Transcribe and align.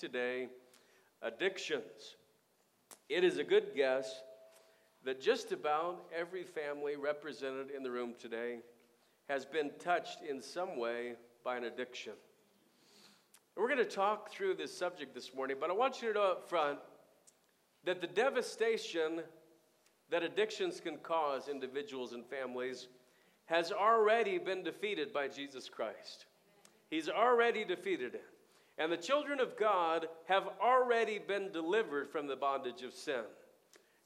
today 0.00 0.48
addictions. 1.22 2.16
It 3.10 3.22
is 3.22 3.36
a 3.36 3.44
good 3.44 3.74
guess 3.76 4.22
that 5.04 5.20
just 5.20 5.52
about 5.52 6.06
every 6.18 6.42
family 6.42 6.96
represented 6.96 7.70
in 7.70 7.82
the 7.82 7.90
room 7.90 8.14
today 8.18 8.60
has 9.28 9.44
been 9.44 9.70
touched 9.78 10.22
in 10.28 10.40
some 10.40 10.78
way 10.78 11.14
by 11.44 11.56
an 11.56 11.64
addiction. 11.64 12.14
We're 13.56 13.68
going 13.68 13.78
to 13.78 13.84
talk 13.84 14.32
through 14.32 14.54
this 14.54 14.76
subject 14.76 15.14
this 15.14 15.34
morning, 15.34 15.56
but 15.60 15.68
I 15.68 15.74
want 15.74 16.00
you 16.00 16.08
to 16.08 16.14
know 16.14 16.30
up 16.32 16.48
front 16.48 16.78
that 17.84 18.00
the 18.00 18.06
devastation 18.06 19.20
that 20.10 20.22
addictions 20.22 20.80
can 20.80 20.96
cause 20.96 21.48
individuals 21.48 22.12
and 22.12 22.24
families 22.24 22.88
has 23.46 23.70
already 23.70 24.38
been 24.38 24.62
defeated 24.62 25.12
by 25.12 25.28
Jesus 25.28 25.68
Christ. 25.68 26.24
He's 26.88 27.08
already 27.08 27.64
defeated 27.64 28.14
it. 28.14 28.29
And 28.80 28.90
the 28.90 28.96
children 28.96 29.40
of 29.40 29.58
God 29.58 30.08
have 30.24 30.48
already 30.58 31.18
been 31.18 31.52
delivered 31.52 32.08
from 32.08 32.26
the 32.26 32.34
bondage 32.34 32.82
of 32.82 32.94
sin. 32.94 33.20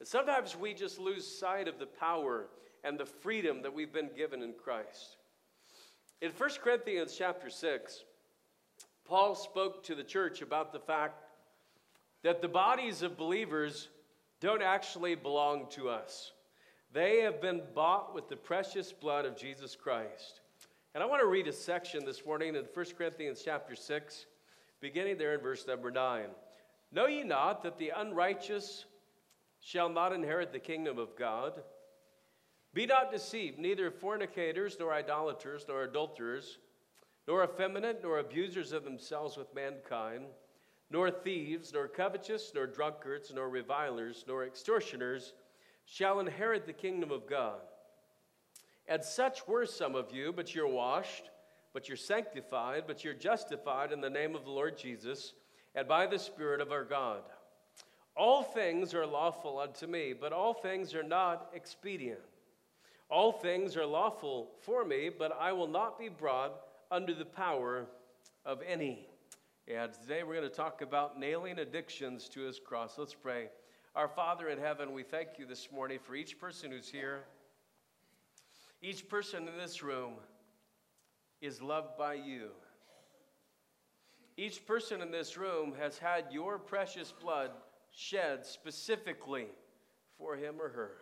And 0.00 0.09
sometimes 0.09 0.56
we 0.56 0.74
just 0.74 0.98
lose 0.98 1.24
sight 1.24 1.69
of 1.69 1.78
the 1.78 1.87
power 1.87 2.48
and 2.83 2.98
the 2.98 3.06
freedom 3.06 3.62
that 3.62 3.73
we've 3.73 3.92
been 3.92 4.10
given 4.16 4.42
in 4.42 4.52
Christ. 4.52 5.16
In 6.20 6.33
1 6.33 6.50
Corinthians 6.60 7.14
chapter 7.16 7.50
6, 7.50 8.02
Paul 9.06 9.37
spoke 9.37 9.84
to 9.84 9.95
the 9.95 10.02
church 10.02 10.42
about 10.42 10.73
the 10.73 10.80
fact 10.80 11.22
that 12.25 12.42
the 12.42 12.48
bodies 12.48 13.02
of 13.02 13.16
believers 13.16 13.88
don't 14.41 14.62
actually 14.62 15.14
belong 15.14 15.69
to 15.70 15.88
us. 15.88 16.33
They 16.92 17.20
have 17.20 17.41
been 17.41 17.62
bought 17.77 18.12
with 18.12 18.28
the 18.28 18.36
precious 18.36 18.92
blood 18.92 19.25
of 19.25 19.36
Jesus 19.36 19.77
Christ. 19.77 20.41
And 20.97 21.02
I 21.02 21.06
want 21.06 21.22
to 21.22 21.28
read 21.28 21.47
a 21.47 21.52
section 21.52 22.05
this 22.05 22.27
morning 22.27 22.56
in 22.56 22.64
1 22.75 22.86
Corinthians 22.98 23.41
chapter 23.45 23.77
6, 23.77 24.27
beginning 24.84 25.16
there 25.16 25.33
in 25.33 25.41
verse 25.41 25.66
number 25.66 25.91
9. 25.91 26.27
Know 26.92 27.06
ye 27.06 27.25
not 27.25 27.62
that 27.62 27.79
the 27.79 27.92
unrighteous 27.97 28.84
shall 29.62 29.89
not 29.89 30.12
inherit 30.12 30.53
the 30.53 30.58
kingdom 30.58 30.98
of 30.98 31.17
God? 31.17 31.62
Be 32.75 32.84
not 32.84 33.11
deceived, 33.11 33.58
neither 33.58 33.91
fornicators, 33.91 34.77
nor 34.78 34.92
idolaters, 34.92 35.64
nor 35.67 35.84
adulterers, 35.84 36.58
nor 37.27 37.45
effeminate, 37.45 38.00
nor 38.03 38.19
abusers 38.19 38.73
of 38.73 38.84
themselves 38.84 39.39
with 39.39 39.55
mankind, 39.55 40.27
nor 40.91 41.11
thieves, 41.11 41.73
nor 41.73 41.89
covetous, 41.89 42.53
nor 42.55 42.67
drunkards, 42.67 43.33
nor 43.34 43.48
revilers, 43.48 44.27
nor 44.28 44.45
extortioners 44.45 45.33
shall 45.86 46.20
inherit 46.20 46.67
the 46.67 46.75
kingdom 46.75 47.11
of 47.11 47.27
God. 47.27 47.61
And 48.86 49.03
such 49.03 49.48
were 49.48 49.64
some 49.64 49.95
of 49.95 50.12
you, 50.12 50.30
but 50.30 50.55
you're 50.55 50.69
washed, 50.69 51.30
but 51.75 51.89
you're 51.89 51.97
sanctified, 51.97 52.84
but 52.86 53.05
you're 53.05 53.12
justified 53.12 53.92
in 53.92 54.00
the 54.00 54.08
name 54.08 54.36
of 54.36 54.44
the 54.44 54.50
Lord 54.50 54.78
Jesus 54.78 55.34
and 55.75 55.86
by 55.89 56.06
the 56.06 56.19
Spirit 56.19 56.61
of 56.61 56.70
our 56.70 56.84
God. 56.84 57.22
All 58.17 58.44
things 58.44 58.94
are 58.94 59.05
lawful 59.05 59.58
unto 59.58 59.89
me, 59.89 60.14
but 60.19 60.33
all 60.33 60.55
things 60.55 60.95
are 60.95 61.02
not 61.02 61.50
expedient. 61.52 62.20
All 63.11 63.33
things 63.33 63.77
are 63.77 63.84
lawful 63.84 64.52
for 64.62 64.84
me, 64.84 65.11
but 65.11 65.36
I 65.39 65.52
will 65.52 65.67
not 65.67 65.98
be 65.98 66.08
brought 66.08 66.52
under 66.92 67.12
the 67.12 67.25
power 67.25 67.86
of 68.47 68.61
any. 68.67 69.08
And 69.67 69.92
today 69.92 70.22
we're 70.22 70.36
going 70.36 70.48
to 70.48 70.55
talk 70.55 70.80
about 70.80 71.19
nailing 71.19 71.58
addictions 71.58 72.28
to 72.30 72.42
his 72.42 72.61
cross. 72.61 72.98
Let's 72.98 73.14
pray. 73.14 73.48
Our 73.97 74.08
Father 74.08 74.48
in 74.48 74.58
heaven, 74.58 74.92
we 74.92 75.02
thank 75.02 75.30
you 75.39 75.47
this 75.47 75.69
morning 75.72 75.98
for 76.00 76.14
each 76.14 76.39
person 76.39 76.70
who's 76.70 76.89
here. 76.89 77.25
Each 78.80 79.08
person 79.08 79.48
in 79.48 79.56
this 79.58 79.83
room 79.83 80.14
is 81.45 81.62
loved 81.62 81.97
by 81.97 82.14
you. 82.14 82.50
Each 84.37 84.64
person 84.67 85.00
in 85.00 85.11
this 85.11 85.37
room 85.37 85.75
has 85.78 85.98
had 85.98 86.27
your 86.31 86.59
precious 86.59 87.12
blood 87.12 87.51
shed 87.92 88.45
specifically 88.45 89.47
for 90.19 90.36
him 90.36 90.56
or 90.61 90.69
her. 90.70 90.92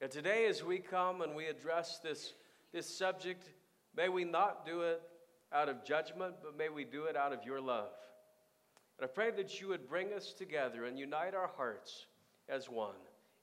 And 0.00 0.10
today, 0.10 0.46
as 0.46 0.64
we 0.64 0.78
come 0.78 1.22
and 1.22 1.34
we 1.34 1.46
address 1.46 2.00
this, 2.02 2.34
this 2.72 2.86
subject, 2.86 3.44
may 3.96 4.08
we 4.08 4.24
not 4.24 4.66
do 4.66 4.82
it 4.82 5.00
out 5.52 5.68
of 5.68 5.84
judgment, 5.84 6.34
but 6.42 6.56
may 6.56 6.68
we 6.68 6.84
do 6.84 7.04
it 7.04 7.16
out 7.16 7.32
of 7.32 7.44
your 7.44 7.60
love. 7.60 7.92
And 8.98 9.08
I 9.08 9.12
pray 9.12 9.30
that 9.30 9.60
you 9.60 9.68
would 9.68 9.88
bring 9.88 10.12
us 10.12 10.32
together 10.32 10.84
and 10.84 10.98
unite 10.98 11.34
our 11.34 11.50
hearts 11.56 12.06
as 12.48 12.68
one 12.68 12.96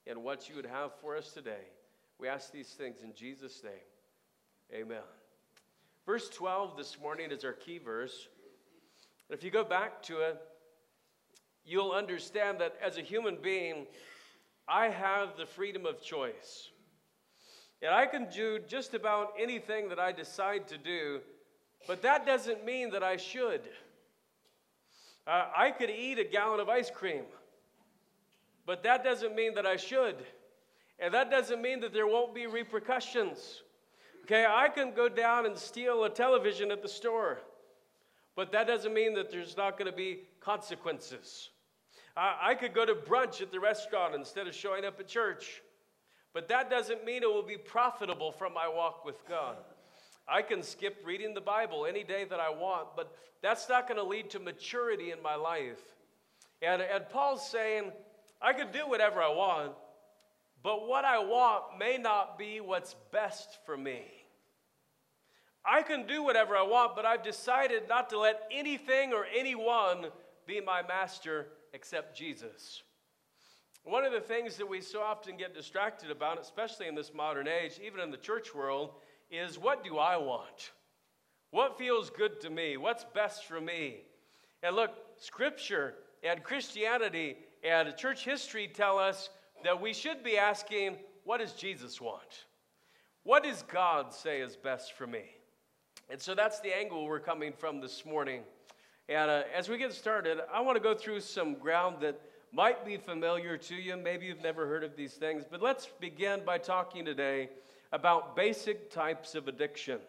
in 0.05 0.21
what 0.23 0.49
you 0.49 0.55
would 0.55 0.65
have 0.65 0.91
for 1.01 1.15
us 1.15 1.31
today. 1.31 1.69
We 2.19 2.27
ask 2.27 2.51
these 2.51 2.69
things 2.69 3.03
in 3.03 3.13
Jesus' 3.13 3.63
name. 3.63 4.81
Amen. 4.81 5.18
Verse 6.09 6.27
12 6.29 6.75
this 6.75 6.97
morning 6.99 7.29
is 7.29 7.45
our 7.45 7.53
key 7.53 7.77
verse. 7.77 8.29
And 9.29 9.37
if 9.37 9.43
you 9.43 9.51
go 9.51 9.63
back 9.63 10.01
to 10.05 10.21
it, 10.21 10.41
you'll 11.63 11.91
understand 11.91 12.57
that 12.61 12.75
as 12.83 12.97
a 12.97 13.01
human 13.01 13.37
being, 13.39 13.85
I 14.67 14.87
have 14.87 15.37
the 15.37 15.45
freedom 15.45 15.85
of 15.85 16.01
choice. 16.01 16.69
And 17.83 17.93
I 17.93 18.07
can 18.07 18.27
do 18.27 18.57
just 18.57 18.95
about 18.95 19.33
anything 19.39 19.87
that 19.89 19.99
I 19.99 20.11
decide 20.11 20.67
to 20.69 20.79
do, 20.79 21.19
but 21.85 22.01
that 22.01 22.25
doesn't 22.25 22.65
mean 22.65 22.89
that 22.89 23.03
I 23.03 23.15
should. 23.15 23.61
Uh, 25.27 25.45
I 25.55 25.69
could 25.69 25.91
eat 25.91 26.17
a 26.17 26.23
gallon 26.23 26.59
of 26.59 26.69
ice 26.69 26.89
cream, 26.89 27.25
but 28.65 28.81
that 28.81 29.03
doesn't 29.03 29.35
mean 29.35 29.53
that 29.53 29.67
I 29.67 29.75
should. 29.75 30.15
And 30.97 31.13
that 31.13 31.29
doesn't 31.29 31.61
mean 31.61 31.81
that 31.81 31.93
there 31.93 32.07
won't 32.07 32.33
be 32.33 32.47
repercussions. 32.47 33.61
Okay, 34.25 34.45
I 34.47 34.69
can 34.69 34.93
go 34.93 35.09
down 35.09 35.45
and 35.45 35.57
steal 35.57 36.03
a 36.03 36.09
television 36.09 36.71
at 36.71 36.81
the 36.81 36.89
store, 36.89 37.39
but 38.35 38.51
that 38.51 38.67
doesn't 38.67 38.93
mean 38.93 39.13
that 39.15 39.31
there's 39.31 39.57
not 39.57 39.77
going 39.77 39.89
to 39.89 39.95
be 39.95 40.19
consequences. 40.39 41.49
I, 42.15 42.37
I 42.41 42.55
could 42.55 42.73
go 42.73 42.85
to 42.85 42.93
brunch 42.93 43.41
at 43.41 43.51
the 43.51 43.59
restaurant 43.59 44.13
instead 44.15 44.47
of 44.47 44.53
showing 44.53 44.85
up 44.85 44.99
at 44.99 45.07
church, 45.07 45.61
but 46.33 46.47
that 46.49 46.69
doesn't 46.69 47.03
mean 47.05 47.23
it 47.23 47.29
will 47.29 47.41
be 47.41 47.57
profitable 47.57 48.31
from 48.31 48.53
my 48.53 48.67
walk 48.67 49.03
with 49.03 49.27
God. 49.27 49.57
I 50.27 50.43
can 50.43 50.61
skip 50.61 51.01
reading 51.03 51.33
the 51.33 51.41
Bible 51.41 51.87
any 51.87 52.03
day 52.03 52.23
that 52.29 52.39
I 52.39 52.49
want, 52.49 52.89
but 52.95 53.15
that's 53.41 53.67
not 53.67 53.87
going 53.87 53.97
to 53.99 54.03
lead 54.03 54.29
to 54.31 54.39
maturity 54.39 55.11
in 55.11 55.21
my 55.23 55.35
life. 55.35 55.81
And, 56.61 56.81
and 56.81 57.09
Paul's 57.09 57.49
saying, 57.49 57.91
I 58.41 58.53
could 58.53 58.71
do 58.71 58.87
whatever 58.87 59.21
I 59.21 59.29
want, 59.29 59.71
but 60.63 60.87
what 60.87 61.05
I 61.05 61.19
want 61.19 61.77
may 61.77 61.97
not 61.97 62.37
be 62.37 62.59
what's 62.59 62.95
best 63.11 63.59
for 63.65 63.77
me. 63.77 64.03
I 65.65 65.81
can 65.81 66.07
do 66.07 66.23
whatever 66.23 66.55
I 66.55 66.63
want, 66.63 66.95
but 66.95 67.05
I've 67.05 67.23
decided 67.23 67.83
not 67.87 68.09
to 68.09 68.19
let 68.19 68.41
anything 68.51 69.13
or 69.13 69.25
anyone 69.35 70.07
be 70.47 70.61
my 70.61 70.81
master 70.87 71.47
except 71.73 72.17
Jesus. 72.17 72.81
One 73.83 74.03
of 74.03 74.11
the 74.11 74.19
things 74.19 74.57
that 74.57 74.67
we 74.67 74.81
so 74.81 75.01
often 75.01 75.37
get 75.37 75.53
distracted 75.53 76.11
about, 76.11 76.39
especially 76.39 76.87
in 76.87 76.95
this 76.95 77.13
modern 77.13 77.47
age, 77.47 77.79
even 77.83 77.99
in 77.99 78.11
the 78.11 78.17
church 78.17 78.53
world, 78.53 78.91
is 79.31 79.57
what 79.57 79.83
do 79.83 79.97
I 79.97 80.17
want? 80.17 80.71
What 81.51 81.77
feels 81.77 82.09
good 82.09 82.41
to 82.41 82.49
me? 82.49 82.77
What's 82.77 83.05
best 83.13 83.45
for 83.45 83.59
me? 83.59 84.01
And 84.61 84.75
look, 84.75 84.91
Scripture 85.17 85.95
and 86.23 86.43
Christianity 86.43 87.37
and 87.63 87.95
church 87.95 88.25
history 88.25 88.67
tell 88.67 88.97
us 88.97 89.29
that 89.63 89.81
we 89.81 89.93
should 89.93 90.23
be 90.23 90.37
asking, 90.37 90.97
what 91.23 91.39
does 91.39 91.53
Jesus 91.53 91.99
want? 92.01 92.45
What 93.23 93.43
does 93.43 93.63
God 93.63 94.13
say 94.13 94.41
is 94.41 94.55
best 94.55 94.93
for 94.93 95.05
me? 95.05 95.23
And 96.09 96.19
so 96.19 96.33
that's 96.33 96.59
the 96.61 96.75
angle 96.75 97.05
we're 97.05 97.19
coming 97.19 97.53
from 97.53 97.81
this 97.81 98.05
morning. 98.05 98.41
And 99.07 99.29
uh, 99.29 99.43
as 99.55 99.69
we 99.69 99.77
get 99.77 99.93
started, 99.93 100.39
I 100.53 100.61
want 100.61 100.75
to 100.75 100.83
go 100.83 100.95
through 100.95 101.19
some 101.21 101.55
ground 101.55 101.97
that 102.01 102.19
might 102.51 102.85
be 102.85 102.97
familiar 102.97 103.57
to 103.57 103.75
you. 103.75 103.95
Maybe 103.97 104.25
you've 104.25 104.41
never 104.41 104.65
heard 104.67 104.83
of 104.83 104.95
these 104.95 105.13
things, 105.13 105.45
but 105.49 105.61
let's 105.61 105.87
begin 105.99 106.41
by 106.45 106.57
talking 106.57 107.05
today 107.05 107.49
about 107.91 108.35
basic 108.35 108.89
types 108.91 109.35
of 109.35 109.47
addiction. 109.47 109.99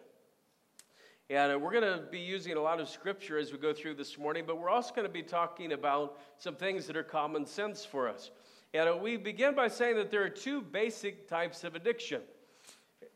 And 1.29 1.53
uh, 1.53 1.59
we're 1.59 1.71
going 1.71 1.83
to 1.83 2.03
be 2.11 2.19
using 2.19 2.57
a 2.57 2.61
lot 2.61 2.79
of 2.79 2.89
scripture 2.89 3.37
as 3.37 3.51
we 3.51 3.57
go 3.57 3.73
through 3.73 3.95
this 3.95 4.17
morning, 4.17 4.43
but 4.45 4.59
we're 4.59 4.69
also 4.69 4.93
going 4.93 5.07
to 5.07 5.13
be 5.13 5.23
talking 5.23 5.71
about 5.71 6.19
some 6.37 6.55
things 6.55 6.87
that 6.87 6.97
are 6.97 7.03
common 7.03 7.45
sense 7.45 7.85
for 7.85 8.09
us. 8.09 8.31
And 8.73 8.89
uh, 8.89 8.95
we 8.95 9.17
begin 9.17 9.55
by 9.55 9.67
saying 9.67 9.97
that 9.97 10.11
there 10.11 10.23
are 10.23 10.29
two 10.29 10.61
basic 10.61 11.27
types 11.27 11.63
of 11.63 11.75
addiction. 11.75 12.21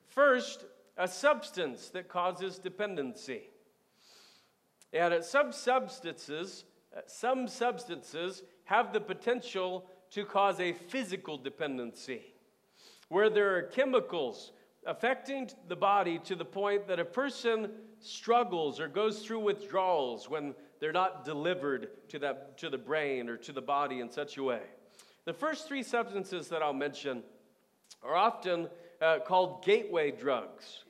First, 0.07 0.65
a 0.97 1.07
substance 1.07 1.89
that 1.89 2.09
causes 2.09 2.57
dependency. 2.57 3.49
And 4.93 5.13
uh, 5.13 5.21
some 5.21 5.51
substances, 5.51 6.65
some 7.07 7.47
substances 7.47 8.43
have 8.65 8.93
the 8.93 9.01
potential 9.01 9.85
to 10.11 10.25
cause 10.25 10.59
a 10.59 10.73
physical 10.73 11.37
dependency, 11.37 12.21
where 13.09 13.29
there 13.29 13.55
are 13.57 13.63
chemicals 13.63 14.51
affecting 14.85 15.49
the 15.67 15.75
body 15.75 16.19
to 16.19 16.35
the 16.35 16.45
point 16.45 16.87
that 16.87 16.99
a 16.99 17.05
person 17.05 17.71
struggles 17.99 18.79
or 18.79 18.87
goes 18.87 19.25
through 19.25 19.39
withdrawals 19.39 20.29
when 20.29 20.53
they're 20.79 20.91
not 20.91 21.25
delivered 21.25 21.89
to, 22.09 22.19
that, 22.19 22.57
to 22.57 22.69
the 22.69 22.77
brain 22.77 23.29
or 23.29 23.37
to 23.37 23.51
the 23.51 23.61
body 23.61 23.99
in 23.99 24.09
such 24.09 24.37
a 24.37 24.43
way. 24.43 24.61
The 25.25 25.33
first 25.33 25.67
three 25.67 25.81
substances 25.81 26.49
that 26.49 26.61
I'll 26.61 26.71
mention 26.71 27.23
are 28.03 28.15
often 28.15 28.69
uh, 29.01 29.19
called 29.25 29.65
gateway 29.65 30.11
drugs 30.11 30.83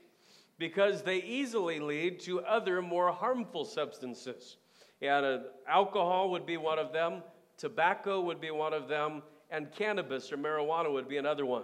because 0.58 1.04
they 1.04 1.18
easily 1.20 1.80
lead 1.80 2.20
to 2.22 2.42
other 2.42 2.82
more 2.82 3.14
harmful 3.14 3.64
substances. 3.64 4.58
And 5.02 5.26
uh, 5.26 5.40
alcohol 5.70 6.32
would 6.32 6.46
be 6.46 6.58
one 6.58 6.80
of 6.80 6.92
them, 6.92 7.24
tobacco 7.58 8.20
would 8.22 8.42
be 8.42 8.52
one 8.52 8.74
of 8.74 8.90
them, 8.90 9.24
and 9.52 9.72
cannabis 9.72 10.34
or 10.34 10.38
marijuana 10.38 10.92
would 10.92 11.08
be 11.08 11.16
another 11.16 11.46
one. 11.46 11.64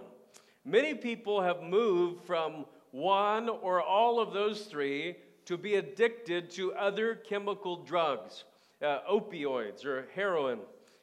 Many 0.64 0.94
people 0.94 1.42
have 1.42 1.62
moved 1.62 2.24
from 2.24 2.64
one 2.90 3.50
or 3.50 3.82
all 3.82 4.18
of 4.18 4.32
those 4.32 4.62
three 4.62 5.16
to 5.44 5.58
be 5.58 5.74
addicted 5.74 6.48
to 6.52 6.72
other 6.72 7.16
chemical 7.16 7.84
drugs, 7.84 8.44
uh, 8.80 9.00
opioids 9.10 9.84
or 9.84 10.06
heroin, 10.14 10.60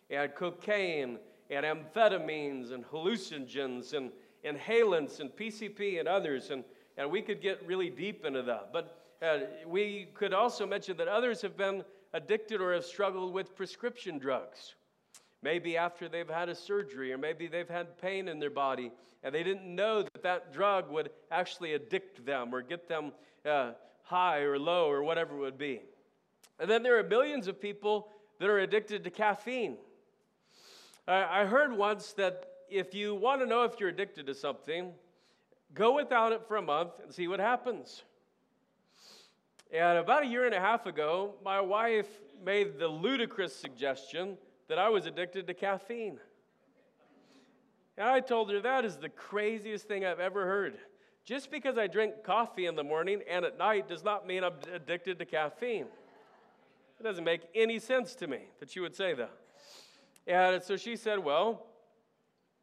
and 0.10 0.34
cocaine, 0.34 1.20
and 1.50 1.66
amphetamines, 1.66 2.72
and 2.72 2.86
hallucinogens, 2.86 3.94
and 3.94 4.12
inhalants, 4.46 5.20
and 5.20 5.30
PCP, 5.32 6.00
and 6.00 6.08
others. 6.08 6.52
And, 6.52 6.64
and 6.98 7.10
we 7.10 7.22
could 7.22 7.42
get 7.42 7.66
really 7.66 7.90
deep 7.90 8.26
into 8.26 8.44
that. 8.44 8.72
But 8.72 9.00
uh, 9.22 9.40
we 9.68 10.10
could 10.14 10.34
also 10.34 10.66
mention 10.66 10.98
that 10.98 11.08
others 11.08 11.42
have 11.42 11.58
been 11.58 11.84
addicted 12.14 12.62
or 12.62 12.74
have 12.74 12.86
struggled 12.86 13.34
with 13.34 13.56
prescription 13.56 14.18
drugs. 14.18 14.76
Maybe 15.42 15.78
after 15.78 16.10
they've 16.10 16.30
had 16.30 16.50
a 16.50 16.56
surgery, 16.56 17.14
or 17.14 17.18
maybe 17.18 17.48
they've 17.48 17.70
had 17.70 17.98
pain 17.98 18.28
in 18.28 18.40
their 18.40 18.50
body, 18.50 18.92
and 19.24 19.34
they 19.34 19.44
didn't 19.44 19.74
know 19.74 20.04
that 20.04 20.24
that 20.24 20.54
drug 20.54 20.90
would 20.90 21.10
actually 21.32 21.74
addict 21.74 22.26
them 22.26 22.54
or 22.54 22.62
get 22.62 22.88
them 22.88 23.12
uh, 23.46 23.72
high 24.04 24.40
or 24.40 24.58
low 24.58 24.90
or 24.90 25.04
whatever 25.04 25.36
it 25.36 25.40
would 25.40 25.58
be. 25.58 25.82
And 26.60 26.70
then 26.70 26.84
there 26.84 26.98
are 27.00 27.04
millions 27.04 27.48
of 27.48 27.62
people 27.62 28.10
that 28.40 28.50
are 28.50 28.60
addicted 28.60 29.04
to 29.04 29.10
caffeine. 29.10 29.78
I 31.10 31.46
heard 31.46 31.76
once 31.76 32.14
that 32.14 32.46
if 32.70 32.94
you 32.94 33.16
want 33.16 33.42
to 33.42 33.48
know 33.48 33.64
if 33.64 33.80
you're 33.80 33.90
addicted 33.90 34.28
to 34.28 34.36
something, 34.36 34.94
go 35.74 35.96
without 35.96 36.32
it 36.32 36.44
for 36.48 36.58
a 36.58 36.62
month 36.62 36.92
and 37.04 37.12
see 37.12 37.28
what 37.28 37.40
happens. 37.40 38.04
And 39.74 39.98
about 39.98 40.24
a 40.24 40.28
year 40.28 40.46
and 40.46 40.54
a 40.54 40.60
half 40.60 40.86
ago, 40.86 41.34
my 41.44 41.62
wife 41.62 42.08
made 42.46 42.78
the 42.78 42.88
ludicrous 42.88 43.56
suggestion 43.56 44.38
that 44.68 44.78
I 44.78 44.90
was 44.90 45.08
addicted 45.08 45.48
to 45.48 45.56
caffeine. 45.56 46.20
And 47.98 48.08
I 48.08 48.20
told 48.20 48.52
her 48.52 48.62
that 48.62 48.86
is 48.86 48.98
the 48.98 49.10
craziest 49.10 49.88
thing 49.88 50.06
I've 50.06 50.20
ever 50.20 50.46
heard. 50.46 50.78
Just 51.26 51.50
because 51.50 51.78
I 51.78 51.88
drink 51.88 52.24
coffee 52.24 52.68
in 52.68 52.76
the 52.76 52.84
morning 52.84 53.22
and 53.28 53.46
at 53.46 53.58
night 53.58 53.88
does 53.88 54.04
not 54.04 54.28
mean 54.28 54.44
I'm 54.44 54.54
addicted 54.74 55.18
to 55.20 55.26
caffeine. 55.26 55.88
It 57.00 57.04
doesn't 57.04 57.24
make 57.24 57.42
any 57.56 57.80
sense 57.80 58.14
to 58.16 58.28
me 58.28 58.42
that 58.60 58.76
you 58.76 58.84
would 58.84 58.96
say 58.96 59.16
that. 59.16 59.32
And 60.30 60.62
so 60.62 60.78
she 60.78 60.96
said, 60.96 61.20
Well, 61.20 61.66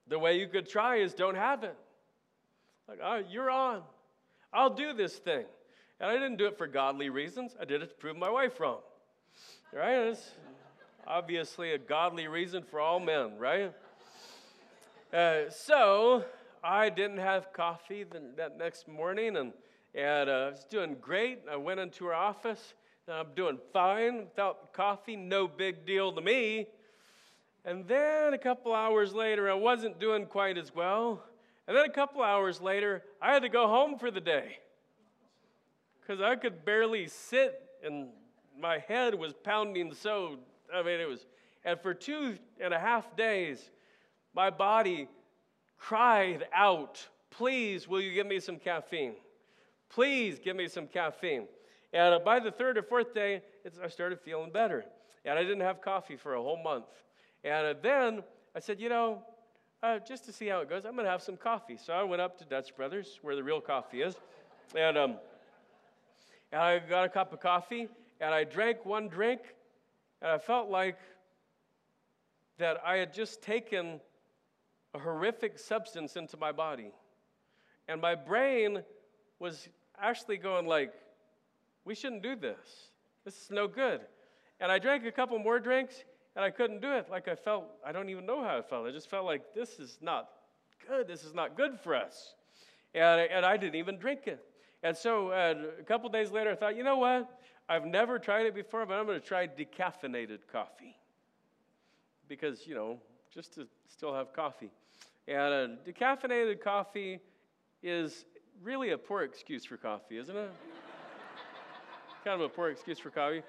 the 0.06 0.18
way 0.18 0.38
you 0.38 0.46
could 0.46 0.68
try 0.68 0.96
is 0.96 1.12
don't 1.14 1.34
have 1.34 1.64
it. 1.64 1.76
Like, 2.88 3.00
oh, 3.02 3.22
you're 3.28 3.50
on. 3.50 3.82
I'll 4.52 4.72
do 4.72 4.92
this 4.92 5.16
thing. 5.16 5.44
And 5.98 6.08
I 6.08 6.14
didn't 6.14 6.36
do 6.36 6.46
it 6.46 6.56
for 6.56 6.68
godly 6.68 7.10
reasons, 7.10 7.56
I 7.60 7.64
did 7.64 7.82
it 7.82 7.88
to 7.88 7.94
prove 7.96 8.16
my 8.16 8.30
wife 8.30 8.60
wrong. 8.60 8.78
Right? 9.72 10.08
It's 10.08 10.30
obviously 11.06 11.72
a 11.72 11.78
godly 11.78 12.28
reason 12.28 12.62
for 12.62 12.78
all 12.78 13.00
men, 13.00 13.36
right? 13.36 13.72
Uh, 15.12 15.50
so 15.50 16.24
I 16.62 16.88
didn't 16.88 17.18
have 17.18 17.52
coffee 17.52 18.04
the, 18.04 18.22
that 18.36 18.56
next 18.56 18.86
morning, 18.86 19.36
and, 19.36 19.52
and 19.92 20.30
uh, 20.30 20.32
I 20.32 20.50
was 20.50 20.64
doing 20.70 20.96
great. 21.00 21.40
I 21.50 21.56
went 21.56 21.80
into 21.80 22.04
her 22.04 22.14
office, 22.14 22.74
and 23.08 23.16
I'm 23.16 23.34
doing 23.34 23.58
fine 23.72 24.18
without 24.18 24.72
coffee, 24.72 25.16
no 25.16 25.48
big 25.48 25.84
deal 25.84 26.12
to 26.12 26.20
me. 26.20 26.68
And 27.66 27.84
then 27.88 28.32
a 28.32 28.38
couple 28.38 28.72
hours 28.72 29.12
later, 29.12 29.50
I 29.50 29.54
wasn't 29.54 29.98
doing 29.98 30.26
quite 30.26 30.56
as 30.56 30.72
well. 30.72 31.24
And 31.66 31.76
then 31.76 31.84
a 31.84 31.92
couple 31.92 32.22
hours 32.22 32.60
later, 32.60 33.02
I 33.20 33.32
had 33.32 33.42
to 33.42 33.48
go 33.48 33.66
home 33.66 33.98
for 33.98 34.12
the 34.12 34.20
day 34.20 34.58
because 36.00 36.22
I 36.22 36.36
could 36.36 36.64
barely 36.64 37.08
sit, 37.08 37.60
and 37.84 38.06
my 38.56 38.78
head 38.78 39.16
was 39.16 39.32
pounding 39.32 39.92
so. 39.92 40.36
I 40.72 40.84
mean, 40.84 41.00
it 41.00 41.08
was. 41.08 41.26
And 41.64 41.80
for 41.80 41.92
two 41.92 42.38
and 42.60 42.72
a 42.72 42.78
half 42.78 43.16
days, 43.16 43.70
my 44.32 44.48
body 44.48 45.08
cried 45.76 46.46
out, 46.54 47.04
Please, 47.30 47.88
will 47.88 48.00
you 48.00 48.14
give 48.14 48.28
me 48.28 48.38
some 48.38 48.58
caffeine? 48.58 49.14
Please 49.88 50.38
give 50.38 50.54
me 50.54 50.68
some 50.68 50.86
caffeine. 50.86 51.48
And 51.92 52.24
by 52.24 52.38
the 52.38 52.52
third 52.52 52.78
or 52.78 52.84
fourth 52.84 53.12
day, 53.12 53.42
I 53.82 53.88
started 53.88 54.20
feeling 54.20 54.52
better. 54.52 54.84
And 55.24 55.36
I 55.36 55.42
didn't 55.42 55.62
have 55.62 55.80
coffee 55.80 56.16
for 56.16 56.34
a 56.34 56.40
whole 56.40 56.62
month. 56.62 56.86
And 57.46 57.76
then 57.80 58.24
I 58.56 58.58
said, 58.58 58.80
You 58.80 58.88
know, 58.88 59.22
uh, 59.80 60.00
just 60.00 60.24
to 60.24 60.32
see 60.32 60.48
how 60.48 60.60
it 60.60 60.68
goes, 60.68 60.84
I'm 60.84 60.94
going 60.94 61.04
to 61.04 61.10
have 61.10 61.22
some 61.22 61.36
coffee. 61.36 61.76
So 61.76 61.92
I 61.92 62.02
went 62.02 62.20
up 62.20 62.36
to 62.38 62.44
Dutch 62.44 62.74
Brothers, 62.76 63.20
where 63.22 63.36
the 63.36 63.44
real 63.44 63.60
coffee 63.60 64.02
is. 64.02 64.16
And, 64.74 64.98
um, 64.98 65.14
and 66.50 66.60
I 66.60 66.80
got 66.80 67.04
a 67.04 67.08
cup 67.08 67.32
of 67.32 67.40
coffee, 67.40 67.88
and 68.20 68.34
I 68.34 68.42
drank 68.42 68.84
one 68.84 69.06
drink, 69.08 69.40
and 70.20 70.32
I 70.32 70.38
felt 70.38 70.70
like 70.70 70.98
that 72.58 72.78
I 72.84 72.96
had 72.96 73.14
just 73.14 73.42
taken 73.42 74.00
a 74.92 74.98
horrific 74.98 75.56
substance 75.58 76.16
into 76.16 76.36
my 76.36 76.50
body. 76.50 76.90
And 77.86 78.00
my 78.00 78.16
brain 78.16 78.82
was 79.38 79.68
actually 80.00 80.38
going 80.38 80.66
like, 80.66 80.92
we 81.84 81.94
shouldn't 81.94 82.24
do 82.24 82.34
this. 82.34 82.90
This 83.24 83.36
is 83.36 83.50
no 83.52 83.68
good. 83.68 84.00
And 84.58 84.72
I 84.72 84.80
drank 84.80 85.04
a 85.04 85.12
couple 85.12 85.38
more 85.38 85.60
drinks 85.60 86.02
and 86.36 86.44
I 86.44 86.50
couldn't 86.50 86.82
do 86.82 86.92
it. 86.92 87.08
Like 87.10 87.28
I 87.28 87.34
felt, 87.34 87.64
I 87.84 87.90
don't 87.92 88.10
even 88.10 88.26
know 88.26 88.42
how 88.42 88.58
I 88.58 88.62
felt. 88.62 88.86
I 88.86 88.92
just 88.92 89.08
felt 89.08 89.24
like 89.24 89.54
this 89.54 89.78
is 89.78 89.98
not 90.02 90.28
good. 90.86 91.08
This 91.08 91.24
is 91.24 91.34
not 91.34 91.56
good 91.56 91.80
for 91.80 91.94
us. 91.94 92.34
And, 92.94 93.22
and 93.22 93.44
I 93.44 93.56
didn't 93.56 93.76
even 93.76 93.98
drink 93.98 94.26
it. 94.26 94.44
And 94.82 94.94
so 94.94 95.30
uh, 95.30 95.54
a 95.80 95.82
couple 95.82 96.08
days 96.10 96.30
later, 96.30 96.50
I 96.50 96.54
thought, 96.54 96.76
you 96.76 96.84
know 96.84 96.98
what? 96.98 97.40
I've 97.68 97.86
never 97.86 98.18
tried 98.18 98.46
it 98.46 98.54
before, 98.54 98.84
but 98.84 98.94
I'm 98.94 99.06
going 99.06 99.18
to 99.18 99.26
try 99.26 99.48
decaffeinated 99.48 100.40
coffee. 100.52 100.96
Because, 102.28 102.66
you 102.66 102.74
know, 102.74 103.00
just 103.32 103.54
to 103.54 103.66
still 103.88 104.14
have 104.14 104.32
coffee. 104.32 104.70
And 105.26 105.38
a 105.38 105.76
decaffeinated 105.88 106.60
coffee 106.60 107.18
is 107.82 108.26
really 108.62 108.90
a 108.90 108.98
poor 108.98 109.22
excuse 109.22 109.64
for 109.64 109.76
coffee, 109.78 110.18
isn't 110.18 110.36
it? 110.36 110.50
kind 112.24 112.40
of 112.40 112.46
a 112.46 112.48
poor 112.48 112.68
excuse 112.68 112.98
for 112.98 113.10
coffee. 113.10 113.42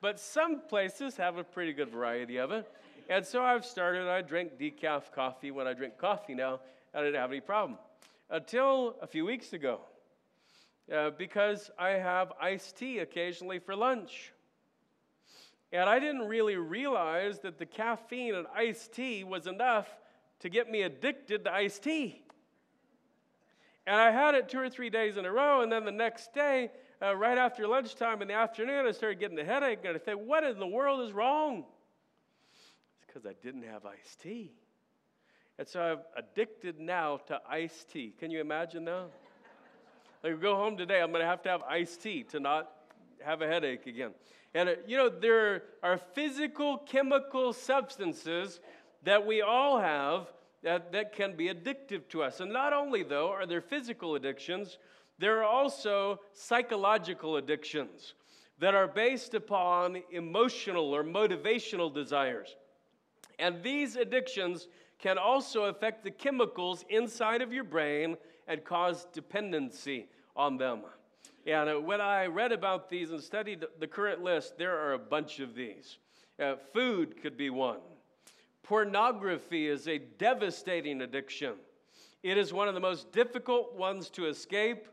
But 0.00 0.20
some 0.20 0.60
places 0.68 1.16
have 1.16 1.38
a 1.38 1.44
pretty 1.44 1.72
good 1.72 1.90
variety 1.90 2.36
of 2.36 2.52
it. 2.52 2.70
And 3.08 3.24
so 3.24 3.42
I've 3.42 3.64
started, 3.64 4.08
I 4.08 4.22
drink 4.22 4.58
decaf 4.58 5.12
coffee 5.12 5.50
when 5.50 5.66
I 5.66 5.72
drink 5.72 5.98
coffee 5.98 6.34
now, 6.34 6.60
I 6.94 7.00
didn't 7.00 7.20
have 7.20 7.30
any 7.30 7.40
problem. 7.40 7.78
Until 8.30 8.96
a 9.00 9.06
few 9.06 9.24
weeks 9.24 9.52
ago, 9.52 9.80
uh, 10.94 11.10
because 11.10 11.70
I 11.78 11.90
have 11.90 12.32
iced 12.40 12.76
tea 12.76 12.98
occasionally 12.98 13.58
for 13.58 13.74
lunch. 13.74 14.32
And 15.72 15.88
I 15.88 15.98
didn't 15.98 16.28
really 16.28 16.56
realize 16.56 17.40
that 17.40 17.58
the 17.58 17.66
caffeine 17.66 18.34
in 18.34 18.46
iced 18.54 18.92
tea 18.92 19.24
was 19.24 19.46
enough 19.46 19.88
to 20.40 20.48
get 20.48 20.70
me 20.70 20.82
addicted 20.82 21.44
to 21.44 21.52
iced 21.52 21.82
tea. 21.82 22.22
And 23.86 23.96
I 23.96 24.10
had 24.10 24.34
it 24.34 24.48
two 24.48 24.60
or 24.60 24.68
three 24.68 24.90
days 24.90 25.16
in 25.16 25.24
a 25.24 25.32
row, 25.32 25.62
and 25.62 25.72
then 25.72 25.84
the 25.84 25.92
next 25.92 26.34
day, 26.34 26.70
uh, 27.00 27.14
right 27.14 27.38
after 27.38 27.66
lunchtime 27.66 28.22
in 28.22 28.28
the 28.28 28.34
afternoon, 28.34 28.86
I 28.86 28.92
started 28.92 29.20
getting 29.20 29.38
a 29.38 29.44
headache, 29.44 29.80
and 29.84 29.96
I 29.96 30.00
said, 30.04 30.14
what 30.14 30.44
in 30.44 30.58
the 30.58 30.66
world 30.66 31.06
is 31.06 31.12
wrong? 31.12 31.64
It's 32.52 33.06
because 33.06 33.26
I 33.26 33.34
didn't 33.42 33.62
have 33.62 33.86
iced 33.86 34.20
tea. 34.22 34.52
And 35.58 35.66
so 35.66 35.80
I'm 35.80 35.98
addicted 36.16 36.78
now 36.78 37.18
to 37.26 37.40
iced 37.48 37.90
tea. 37.90 38.14
Can 38.18 38.30
you 38.30 38.40
imagine 38.40 38.84
that? 38.84 39.10
like, 40.22 40.40
go 40.40 40.56
home 40.56 40.76
today, 40.76 41.00
I'm 41.00 41.10
going 41.10 41.22
to 41.22 41.26
have 41.26 41.42
to 41.42 41.48
have 41.48 41.62
iced 41.62 42.02
tea 42.02 42.22
to 42.24 42.40
not 42.40 42.70
have 43.24 43.42
a 43.42 43.46
headache 43.46 43.86
again. 43.86 44.12
And, 44.54 44.68
uh, 44.68 44.72
you 44.86 44.96
know, 44.96 45.08
there 45.08 45.62
are 45.82 45.98
physical, 45.98 46.78
chemical 46.78 47.52
substances 47.52 48.60
that 49.04 49.24
we 49.26 49.42
all 49.42 49.78
have 49.78 50.26
that, 50.62 50.92
that 50.92 51.12
can 51.12 51.36
be 51.36 51.48
addictive 51.48 52.08
to 52.08 52.22
us. 52.22 52.40
And 52.40 52.52
not 52.52 52.72
only, 52.72 53.02
though, 53.02 53.30
are 53.30 53.46
there 53.46 53.60
physical 53.60 54.14
addictions, 54.14 54.78
there 55.18 55.38
are 55.38 55.44
also 55.44 56.20
psychological 56.32 57.36
addictions 57.36 58.14
that 58.58 58.74
are 58.74 58.88
based 58.88 59.34
upon 59.34 60.02
emotional 60.10 60.94
or 60.94 61.04
motivational 61.04 61.92
desires. 61.92 62.56
And 63.38 63.62
these 63.62 63.96
addictions 63.96 64.68
can 64.98 65.16
also 65.16 65.64
affect 65.64 66.02
the 66.02 66.10
chemicals 66.10 66.84
inside 66.88 67.40
of 67.40 67.52
your 67.52 67.64
brain 67.64 68.16
and 68.48 68.64
cause 68.64 69.06
dependency 69.12 70.06
on 70.34 70.56
them. 70.56 70.82
And 71.46 71.70
uh, 71.70 71.74
when 71.76 72.00
I 72.00 72.26
read 72.26 72.52
about 72.52 72.90
these 72.90 73.10
and 73.10 73.22
studied 73.22 73.64
the 73.78 73.86
current 73.86 74.22
list, 74.22 74.58
there 74.58 74.76
are 74.76 74.94
a 74.94 74.98
bunch 74.98 75.40
of 75.40 75.54
these. 75.54 75.98
Uh, 76.38 76.56
food 76.72 77.20
could 77.22 77.36
be 77.36 77.50
one. 77.50 77.80
Pornography 78.62 79.68
is 79.68 79.88
a 79.88 79.98
devastating 79.98 81.00
addiction. 81.02 81.54
It 82.22 82.36
is 82.36 82.52
one 82.52 82.68
of 82.68 82.74
the 82.74 82.80
most 82.80 83.12
difficult 83.12 83.74
ones 83.74 84.10
to 84.10 84.26
escape, 84.26 84.88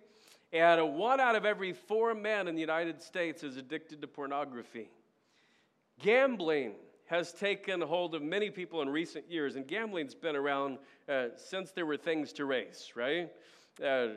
and 0.55 0.95
one 0.95 1.19
out 1.19 1.35
of 1.35 1.45
every 1.45 1.74
four 1.74 2.15
men 2.15 2.47
in 2.47 2.55
the 2.55 2.62
United 2.62 3.01
States 3.01 3.43
is 3.43 3.57
addicted 3.57 4.00
to 4.00 4.07
pornography. 4.07 4.89
Gambling 6.00 6.75
has 7.07 7.33
taken 7.33 7.81
hold 7.81 8.15
of 8.15 8.21
many 8.21 8.50
people 8.50 8.81
in 8.81 8.88
recent 8.88 9.29
years, 9.29 9.57
and 9.57 9.67
gambling's 9.67 10.15
been 10.15 10.35
around 10.35 10.77
uh, 11.09 11.25
since 11.35 11.71
there 11.71 11.85
were 11.85 11.97
things 11.97 12.31
to 12.31 12.45
race, 12.45 12.93
right? 12.95 13.29
Uh, 13.83 14.07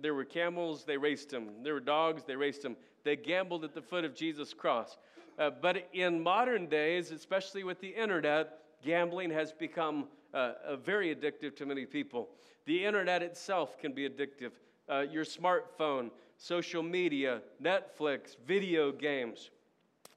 there 0.00 0.14
were 0.14 0.24
camels, 0.24 0.84
they 0.84 0.96
raced 0.96 1.30
them. 1.30 1.48
There 1.64 1.74
were 1.74 1.80
dogs, 1.80 2.22
they 2.22 2.36
raced 2.36 2.62
them. 2.62 2.76
They 3.02 3.16
gambled 3.16 3.64
at 3.64 3.74
the 3.74 3.82
foot 3.82 4.04
of 4.04 4.14
Jesus' 4.14 4.54
cross. 4.54 4.98
Uh, 5.36 5.50
but 5.50 5.88
in 5.92 6.22
modern 6.22 6.66
days, 6.66 7.10
especially 7.10 7.64
with 7.64 7.80
the 7.80 7.88
internet, 7.88 8.60
gambling 8.84 9.30
has 9.30 9.52
become 9.52 10.06
uh, 10.32 10.76
very 10.76 11.12
addictive 11.12 11.56
to 11.56 11.66
many 11.66 11.86
people. 11.86 12.28
The 12.66 12.84
internet 12.84 13.20
itself 13.20 13.78
can 13.78 13.92
be 13.92 14.08
addictive. 14.08 14.52
Uh, 14.90 15.00
your 15.00 15.24
smartphone, 15.24 16.10
social 16.38 16.82
media, 16.82 17.42
Netflix, 17.62 18.36
video 18.46 18.90
games, 18.90 19.50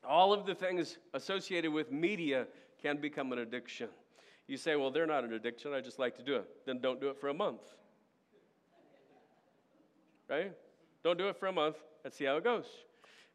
all 0.07 0.33
of 0.33 0.45
the 0.45 0.55
things 0.55 0.97
associated 1.13 1.71
with 1.71 1.91
media 1.91 2.47
can 2.81 2.97
become 2.97 3.31
an 3.33 3.39
addiction. 3.39 3.89
You 4.47 4.57
say, 4.57 4.75
well, 4.75 4.91
they're 4.91 5.07
not 5.07 5.23
an 5.23 5.33
addiction, 5.33 5.73
I 5.73 5.81
just 5.81 5.99
like 5.99 6.15
to 6.17 6.23
do 6.23 6.35
it. 6.35 6.47
Then 6.65 6.79
don't 6.79 6.99
do 6.99 7.09
it 7.09 7.19
for 7.19 7.29
a 7.29 7.33
month. 7.33 7.61
Right? 10.29 10.53
Don't 11.03 11.17
do 11.17 11.27
it 11.27 11.37
for 11.37 11.47
a 11.47 11.51
month 11.51 11.77
and 12.03 12.13
see 12.13 12.25
how 12.25 12.37
it 12.37 12.43
goes. 12.43 12.65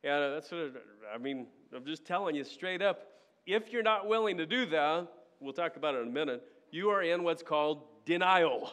And 0.02 0.12
uh, 0.12 0.31
that's 0.31 0.50
what 0.50 0.73
I 1.14 1.19
mean. 1.19 1.47
I'm 1.75 1.85
just 1.85 2.05
telling 2.05 2.35
you 2.35 2.45
straight 2.45 2.83
up. 2.83 3.07
If 3.47 3.73
you're 3.73 3.83
not 3.83 4.09
willing 4.09 4.38
to 4.38 4.47
do 4.47 4.66
that, 4.66 5.09
we'll 5.40 5.52
talk 5.52 5.76
about 5.76 5.95
it 5.95 6.02
in 6.02 6.09
a 6.09 6.11
minute. 6.11 6.43
You 6.71 6.90
are 6.90 7.02
in 7.02 7.23
what's 7.23 7.43
called 7.43 7.83
denial, 8.05 8.73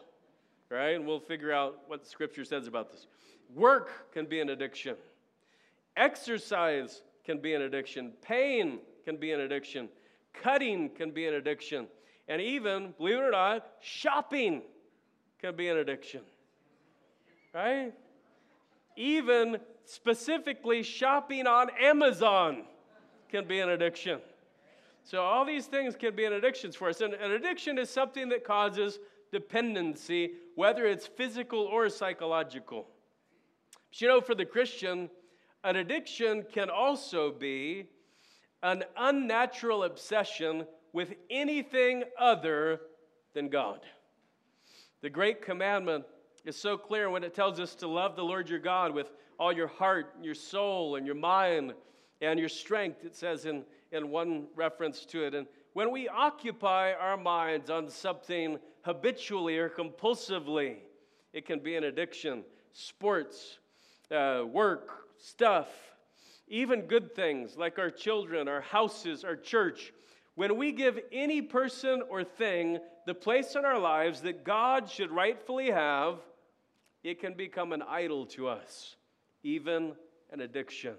right? 0.69 0.95
And 0.95 1.05
we'll 1.05 1.19
figure 1.19 1.51
out 1.51 1.81
what 1.87 2.03
the 2.03 2.09
scripture 2.09 2.43
says 2.45 2.67
about 2.67 2.91
this. 2.91 3.07
Work 3.53 4.11
can 4.13 4.25
be 4.25 4.39
an 4.39 4.49
addiction. 4.49 4.95
Exercise 5.95 7.03
can 7.23 7.39
be 7.39 7.53
an 7.53 7.61
addiction. 7.61 8.13
Pain 8.21 8.79
can 9.05 9.17
be 9.17 9.31
an 9.31 9.41
addiction. 9.41 9.89
Cutting 10.33 10.89
can 10.89 11.11
be 11.11 11.27
an 11.27 11.35
addiction. 11.35 11.87
And 12.27 12.41
even, 12.41 12.93
believe 12.97 13.17
it 13.17 13.21
or 13.21 13.31
not, 13.31 13.67
shopping 13.81 14.61
can 15.39 15.55
be 15.55 15.67
an 15.67 15.77
addiction. 15.77 16.21
Right? 17.53 17.93
Even 18.95 19.57
specifically 19.85 20.83
shopping 20.83 21.47
on 21.47 21.67
Amazon 21.79 22.63
can 23.29 23.47
be 23.47 23.59
an 23.59 23.69
addiction. 23.69 24.19
So, 25.03 25.21
all 25.21 25.43
these 25.43 25.65
things 25.65 25.95
can 25.95 26.15
be 26.15 26.23
an 26.23 26.33
addiction 26.33 26.71
for 26.71 26.87
us. 26.87 27.01
And 27.01 27.13
an 27.13 27.31
addiction 27.31 27.77
is 27.77 27.89
something 27.89 28.29
that 28.29 28.45
causes 28.45 28.99
dependency, 29.33 30.31
whether 30.55 30.85
it's 30.85 31.07
physical 31.07 31.59
or 31.59 31.89
psychological. 31.89 32.87
But 33.89 33.99
you 33.99 34.07
know, 34.07 34.21
for 34.21 34.35
the 34.35 34.45
Christian, 34.45 35.09
an 35.65 35.75
addiction 35.75 36.45
can 36.53 36.69
also 36.69 37.31
be 37.31 37.87
an 38.61 38.83
unnatural 38.95 39.83
obsession 39.83 40.65
with 40.93 41.13
anything 41.29 42.03
other 42.17 42.79
than 43.33 43.49
God. 43.49 43.81
The 45.01 45.09
great 45.09 45.41
commandment 45.41 46.05
is 46.45 46.55
so 46.55 46.77
clear 46.77 47.09
when 47.09 47.23
it 47.23 47.33
tells 47.33 47.59
us 47.59 47.75
to 47.75 47.87
love 47.87 48.15
the 48.15 48.23
Lord 48.23 48.49
your 48.49 48.59
God 48.59 48.93
with 48.93 49.11
all 49.39 49.51
your 49.51 49.67
heart, 49.67 50.13
your 50.21 50.35
soul, 50.35 50.95
and 50.95 51.05
your 51.05 51.15
mind, 51.15 51.73
and 52.21 52.39
your 52.39 52.49
strength, 52.49 53.03
it 53.03 53.15
says 53.15 53.45
in, 53.45 53.63
in 53.91 54.09
one 54.09 54.45
reference 54.55 55.05
to 55.05 55.25
it. 55.25 55.33
And 55.33 55.47
when 55.73 55.91
we 55.91 56.07
occupy 56.07 56.93
our 56.93 57.17
minds 57.17 57.69
on 57.69 57.89
something 57.89 58.59
habitually 58.81 59.57
or 59.57 59.69
compulsively, 59.69 60.77
it 61.33 61.45
can 61.45 61.59
be 61.59 61.75
an 61.75 61.83
addiction. 61.83 62.43
Sports, 62.73 63.59
uh, 64.11 64.43
work, 64.45 65.07
stuff, 65.17 65.67
even 66.47 66.81
good 66.81 67.15
things 67.15 67.57
like 67.57 67.79
our 67.79 67.89
children, 67.89 68.47
our 68.47 68.61
houses, 68.61 69.23
our 69.23 69.35
church. 69.35 69.93
When 70.35 70.57
we 70.57 70.71
give 70.71 70.99
any 71.11 71.41
person 71.41 72.01
or 72.09 72.23
thing 72.23 72.79
the 73.05 73.13
place 73.13 73.55
in 73.55 73.65
our 73.65 73.79
lives 73.79 74.21
that 74.21 74.43
God 74.43 74.89
should 74.89 75.11
rightfully 75.11 75.71
have, 75.71 76.19
it 77.03 77.19
can 77.19 77.33
become 77.33 77.73
an 77.73 77.83
idol 77.83 78.25
to 78.27 78.47
us 78.47 78.95
even 79.43 79.93
an 80.31 80.41
addiction. 80.41 80.95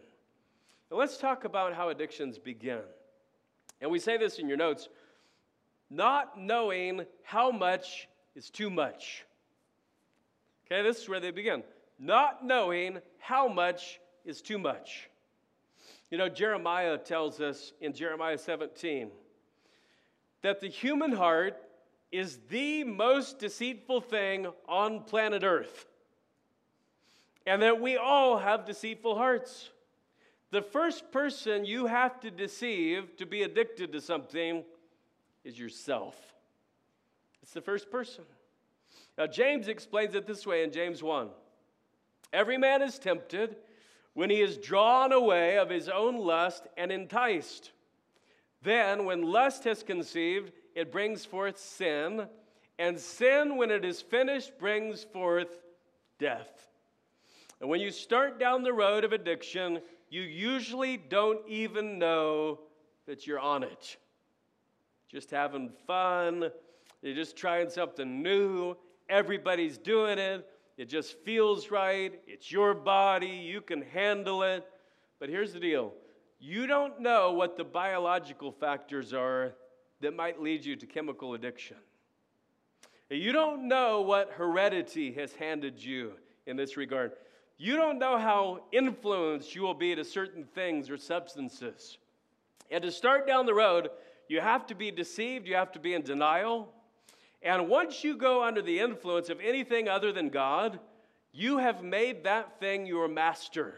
Now, 0.91 0.99
let's 0.99 1.17
talk 1.17 1.45
about 1.45 1.75
how 1.75 1.89
addictions 1.89 2.39
begin. 2.39 2.81
And 3.81 3.91
we 3.91 3.99
say 3.99 4.17
this 4.17 4.39
in 4.39 4.49
your 4.49 4.57
notes 4.57 4.89
not 5.91 6.39
knowing 6.39 7.05
how 7.23 7.51
much 7.51 8.09
is 8.35 8.51
too 8.51 8.71
much. 8.71 9.25
Okay, 10.67 10.83
this 10.83 11.03
is 11.03 11.09
where 11.09 11.21
they 11.21 11.31
begin. 11.31 11.63
Not 11.99 12.45
knowing 12.45 12.99
how 13.19 13.49
much 13.49 14.01
is 14.25 14.41
too 14.41 14.59
much. 14.59 15.09
You 16.11 16.19
know, 16.19 16.29
Jeremiah 16.29 16.99
tells 16.99 17.41
us 17.41 17.73
in 17.81 17.93
Jeremiah 17.93 18.39
17 18.39 19.11
that 20.43 20.61
the 20.61 20.69
human 20.69 21.13
heart 21.13 21.57
is 22.11 22.39
the 22.49 22.85
most 22.85 23.39
deceitful 23.39 24.01
thing 24.01 24.47
on 24.69 25.03
planet 25.03 25.43
Earth 25.43 25.87
and 27.47 27.63
that 27.63 27.81
we 27.81 27.97
all 27.97 28.39
have 28.39 28.65
deceitful 28.65 29.17
hearts. 29.17 29.71
The 30.55 30.63
first 30.63 31.11
person 31.11 31.65
you 31.65 31.87
have 31.87 32.21
to 32.21 32.31
deceive 32.31 33.17
to 33.17 33.27
be 33.27 33.43
addicted 33.43 33.91
to 33.91 34.01
something 34.01 34.63
is 35.43 35.59
yourself. 35.59 36.15
It's 37.43 37.55
the 37.55 37.61
first 37.61 37.91
person. 37.91 38.23
Now, 39.19 39.27
James 39.27 39.67
explains 39.67 40.15
it 40.15 40.29
this 40.29 40.47
way 40.47 40.63
in 40.63 40.71
James 40.71 41.03
1 41.03 41.31
Every 42.33 42.57
man 42.57 42.83
is 42.83 43.01
tempted 43.01 43.57
when 44.13 44.31
he 44.31 44.41
is 44.41 44.57
drawn 44.57 45.11
away 45.11 45.59
of 45.59 45.71
his 45.71 45.89
own 45.89 46.19
lust 46.19 46.69
and 46.77 46.93
enticed. 46.93 47.73
Then, 48.63 49.07
when 49.07 49.23
lust 49.23 49.65
has 49.65 49.83
conceived, 49.83 50.53
it 50.77 50.93
brings 50.93 51.25
forth 51.25 51.59
sin, 51.59 52.29
and 52.79 53.01
sin, 53.01 53.57
when 53.57 53.73
it 53.73 53.85
is 53.85 54.01
finished, 54.01 54.57
brings 54.61 55.03
forth 55.03 55.65
death. 56.21 56.69
And 57.61 57.69
when 57.69 57.81
you 57.81 57.91
start 57.91 58.39
down 58.39 58.63
the 58.63 58.73
road 58.73 59.05
of 59.05 59.13
addiction, 59.13 59.81
you 60.15 60.23
usually 60.23 60.97
don't 60.97 61.41
even 61.49 61.99
know 61.99 62.61
that 63.05 63.27
you're 63.27 63.41
on 63.41 63.65
it. 63.65 63.97
Just 65.09 65.29
having 65.29 65.71
fun, 65.89 66.51
you're 67.03 67.17
just 67.17 67.37
trying 67.37 67.69
something 67.69 68.23
new, 68.23 68.77
everybody's 69.09 69.77
doing 69.77 70.19
it, 70.19 70.49
it 70.77 70.89
just 70.89 71.19
feels 71.25 71.73
right, 71.73 72.21
it's 72.29 72.53
your 72.53 72.75
body, 72.75 73.27
you 73.27 73.61
can 73.61 73.83
handle 73.83 74.45
it. 74.45 74.65
But 75.19 75.31
here's 75.31 75.53
the 75.53 75.59
deal 75.59 75.93
you 76.39 76.69
don't 76.69 77.01
know 77.01 77.33
what 77.33 77.57
the 77.57 77.65
biological 77.65 78.53
factors 78.53 79.13
are 79.13 79.55
that 80.01 80.15
might 80.15 80.41
lead 80.41 80.65
you 80.65 80.77
to 80.77 80.87
chemical 80.87 81.35
addiction. 81.35 81.79
You 83.11 83.33
don't 83.33 83.67
know 83.67 84.01
what 84.01 84.31
heredity 84.31 85.13
has 85.15 85.33
handed 85.35 85.83
you 85.83 86.13
in 86.47 86.57
this 86.57 86.77
regard. 86.77 87.13
You 87.57 87.77
don't 87.77 87.99
know 87.99 88.19
how 88.19 88.65
influenced 88.73 89.55
you 89.55 89.63
will 89.63 89.75
be 89.75 89.95
to 89.95 90.05
certain 90.05 90.45
things 90.45 90.91
or 90.91 90.97
substances. 90.97 91.99
And 92.71 92.83
to 92.83 92.91
start 92.91 93.27
down 93.27 93.47
the 93.47 93.55
road, 93.55 93.91
you 94.29 94.41
have 94.41 94.67
to 94.67 94.75
be 94.75 94.91
deceived, 94.91 95.47
you 95.47 95.55
have 95.55 95.73
to 95.73 95.79
be 95.79 95.95
in 95.95 96.03
denial. 96.03 96.73
And 97.43 97.69
once 97.69 98.03
you 98.03 98.17
go 98.17 98.43
under 98.43 98.63
the 98.63 98.81
influence 98.81 99.29
of 99.29 99.39
anything 99.41 99.89
other 99.89 100.13
than 100.13 100.31
God, 100.31 100.81
you 101.33 101.59
have 101.59 101.83
made 101.83 102.25
that 102.25 102.59
thing 102.59 102.87
your 102.87 103.07
master. 103.07 103.77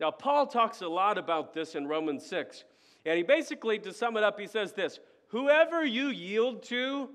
Now, 0.00 0.10
Paul 0.10 0.46
talks 0.46 0.80
a 0.80 0.88
lot 0.88 1.18
about 1.18 1.54
this 1.54 1.74
in 1.74 1.86
Romans 1.86 2.26
6. 2.26 2.64
And 3.06 3.16
he 3.16 3.22
basically, 3.22 3.78
to 3.80 3.92
sum 3.92 4.16
it 4.16 4.24
up, 4.24 4.40
he 4.40 4.46
says 4.46 4.72
this 4.72 4.98
Whoever 5.28 5.84
you 5.84 6.08
yield 6.08 6.62
to 6.64 7.10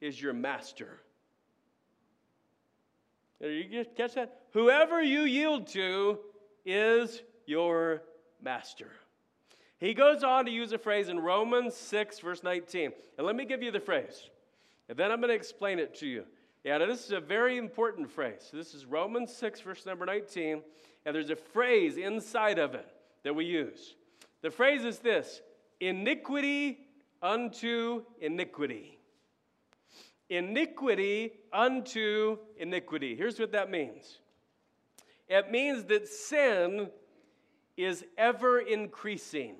is 0.00 0.20
your 0.20 0.32
master. 0.32 1.00
Did 3.40 3.70
you 3.70 3.84
catch 3.96 4.14
that? 4.14 4.43
Whoever 4.54 5.02
you 5.02 5.22
yield 5.22 5.66
to 5.68 6.20
is 6.64 7.22
your 7.44 8.02
master. 8.40 8.88
He 9.78 9.94
goes 9.94 10.22
on 10.22 10.44
to 10.44 10.50
use 10.50 10.72
a 10.72 10.78
phrase 10.78 11.08
in 11.08 11.18
Romans 11.18 11.74
6, 11.74 12.20
verse 12.20 12.44
19. 12.44 12.92
And 13.18 13.26
let 13.26 13.34
me 13.34 13.46
give 13.46 13.64
you 13.64 13.72
the 13.72 13.80
phrase, 13.80 14.30
and 14.88 14.96
then 14.96 15.10
I'm 15.10 15.18
going 15.18 15.30
to 15.30 15.34
explain 15.34 15.80
it 15.80 15.96
to 15.96 16.06
you. 16.06 16.24
Yeah, 16.62 16.78
now 16.78 16.86
this 16.86 17.04
is 17.04 17.10
a 17.10 17.18
very 17.20 17.58
important 17.58 18.08
phrase. 18.08 18.50
This 18.52 18.74
is 18.74 18.86
Romans 18.86 19.34
6, 19.34 19.60
verse 19.60 19.84
number 19.84 20.06
19, 20.06 20.62
and 21.04 21.14
there's 21.14 21.30
a 21.30 21.36
phrase 21.36 21.96
inside 21.96 22.60
of 22.60 22.74
it 22.74 22.88
that 23.24 23.34
we 23.34 23.44
use. 23.46 23.96
The 24.40 24.52
phrase 24.52 24.84
is 24.84 25.00
this 25.00 25.42
iniquity 25.80 26.78
unto 27.20 28.04
iniquity 28.20 29.00
iniquity 30.30 31.32
unto 31.52 32.38
iniquity. 32.56 33.14
Here's 33.14 33.38
what 33.38 33.52
that 33.52 33.70
means 33.70 34.20
it 35.28 35.50
means 35.50 35.84
that 35.84 36.08
sin 36.08 36.88
is 37.76 38.04
ever 38.16 38.58
increasing. 38.60 39.56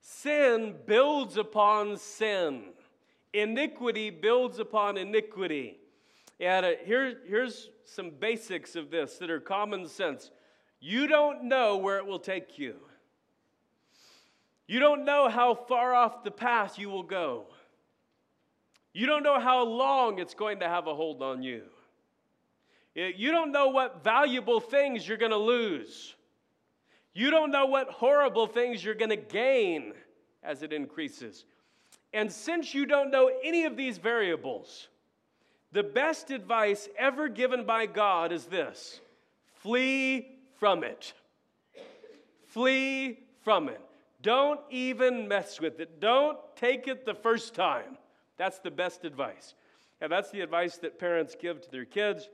Sin 0.00 0.74
builds 0.86 1.36
upon 1.36 1.96
sin. 1.96 2.64
Iniquity 3.32 4.10
builds 4.10 4.58
upon 4.58 4.96
iniquity. 4.96 5.78
And 6.40 6.66
uh, 6.66 6.72
here, 6.84 7.20
here's 7.26 7.70
some 7.84 8.10
basics 8.10 8.76
of 8.76 8.90
this 8.90 9.18
that 9.18 9.30
are 9.30 9.40
common 9.40 9.88
sense. 9.88 10.30
You 10.80 11.06
don't 11.06 11.44
know 11.44 11.76
where 11.76 11.98
it 11.98 12.06
will 12.06 12.18
take 12.18 12.58
you. 12.58 12.76
You 14.66 14.80
don't 14.80 15.04
know 15.04 15.28
how 15.28 15.54
far 15.54 15.94
off 15.94 16.24
the 16.24 16.30
path 16.30 16.78
you 16.78 16.90
will 16.90 17.02
go. 17.02 17.46
You 18.92 19.06
don't 19.06 19.22
know 19.22 19.40
how 19.40 19.64
long 19.64 20.18
it's 20.18 20.34
going 20.34 20.60
to 20.60 20.68
have 20.68 20.86
a 20.86 20.94
hold 20.94 21.22
on 21.22 21.42
you. 21.42 21.62
You 22.94 23.32
don't 23.32 23.50
know 23.50 23.68
what 23.68 24.04
valuable 24.04 24.60
things 24.60 25.06
you're 25.06 25.18
going 25.18 25.32
to 25.32 25.36
lose. 25.36 26.14
You 27.12 27.30
don't 27.30 27.50
know 27.50 27.66
what 27.66 27.90
horrible 27.90 28.46
things 28.46 28.84
you're 28.84 28.94
going 28.94 29.10
to 29.10 29.16
gain 29.16 29.92
as 30.42 30.62
it 30.62 30.72
increases. 30.72 31.44
And 32.12 32.30
since 32.30 32.74
you 32.74 32.86
don't 32.86 33.10
know 33.10 33.30
any 33.42 33.64
of 33.64 33.76
these 33.76 33.98
variables, 33.98 34.88
the 35.72 35.82
best 35.82 36.30
advice 36.30 36.88
ever 36.96 37.28
given 37.28 37.64
by 37.64 37.86
God 37.86 38.30
is 38.30 38.46
this 38.46 39.00
flee 39.54 40.38
from 40.60 40.84
it. 40.84 41.12
Flee 42.46 43.18
from 43.42 43.68
it. 43.68 43.80
Don't 44.22 44.60
even 44.70 45.26
mess 45.26 45.60
with 45.60 45.80
it. 45.80 46.00
Don't 46.00 46.38
take 46.54 46.86
it 46.86 47.04
the 47.04 47.14
first 47.14 47.54
time. 47.54 47.98
That's 48.36 48.60
the 48.60 48.70
best 48.70 49.04
advice. 49.04 49.54
And 50.00 50.10
that's 50.12 50.30
the 50.30 50.40
advice 50.40 50.76
that 50.78 50.98
parents 50.98 51.36
give 51.38 51.60
to 51.62 51.70
their 51.70 51.84
kids. 51.84 52.28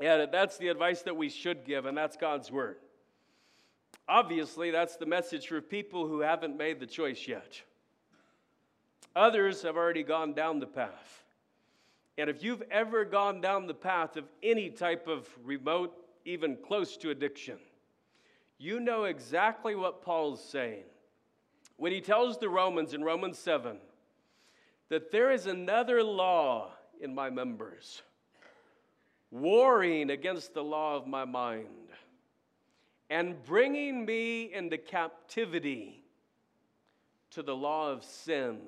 And 0.00 0.28
that's 0.32 0.58
the 0.58 0.68
advice 0.68 1.02
that 1.02 1.16
we 1.16 1.28
should 1.28 1.64
give, 1.64 1.86
and 1.86 1.96
that's 1.96 2.16
God's 2.16 2.52
word. 2.52 2.76
Obviously, 4.08 4.70
that's 4.70 4.96
the 4.96 5.06
message 5.06 5.48
for 5.48 5.60
people 5.60 6.06
who 6.06 6.20
haven't 6.20 6.56
made 6.56 6.80
the 6.80 6.86
choice 6.86 7.26
yet. 7.26 7.60
Others 9.14 9.62
have 9.62 9.76
already 9.76 10.02
gone 10.02 10.32
down 10.32 10.60
the 10.60 10.66
path. 10.66 11.24
And 12.16 12.30
if 12.30 12.42
you've 12.42 12.62
ever 12.70 13.04
gone 13.04 13.40
down 13.40 13.66
the 13.66 13.74
path 13.74 14.16
of 14.16 14.24
any 14.42 14.70
type 14.70 15.08
of 15.08 15.28
remote, 15.44 15.94
even 16.24 16.56
close 16.56 16.96
to 16.98 17.10
addiction, 17.10 17.58
you 18.58 18.80
know 18.80 19.04
exactly 19.04 19.74
what 19.74 20.02
Paul's 20.02 20.42
saying. 20.42 20.84
When 21.76 21.92
he 21.92 22.00
tells 22.00 22.38
the 22.38 22.48
Romans 22.48 22.92
in 22.92 23.04
Romans 23.04 23.38
7 23.38 23.78
that 24.88 25.12
there 25.12 25.30
is 25.30 25.46
another 25.46 26.02
law 26.02 26.72
in 27.00 27.14
my 27.14 27.30
members, 27.30 28.02
warring 29.30 30.10
against 30.10 30.54
the 30.54 30.64
law 30.64 30.96
of 30.96 31.06
my 31.06 31.24
mind, 31.24 31.66
and 33.10 33.42
bringing 33.44 34.04
me 34.04 34.52
into 34.52 34.78
captivity 34.78 36.02
to 37.30 37.42
the 37.42 37.54
law 37.54 37.90
of 37.90 38.04
sin 38.04 38.58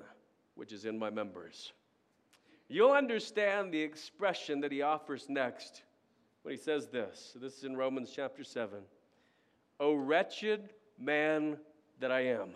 which 0.55 0.71
is 0.71 0.85
in 0.85 0.97
my 0.97 1.09
members. 1.09 1.73
You'll 2.67 2.91
understand 2.91 3.73
the 3.73 3.81
expression 3.81 4.61
that 4.61 4.71
he 4.71 4.81
offers 4.81 5.27
next 5.27 5.83
when 6.43 6.55
he 6.55 6.61
says 6.61 6.87
this. 6.87 7.35
This 7.39 7.57
is 7.57 7.63
in 7.63 7.75
Romans 7.75 8.11
chapter 8.15 8.43
7. 8.43 8.79
O 9.79 9.93
wretched 9.93 10.69
man 10.97 11.57
that 11.99 12.11
I 12.11 12.21
am. 12.21 12.51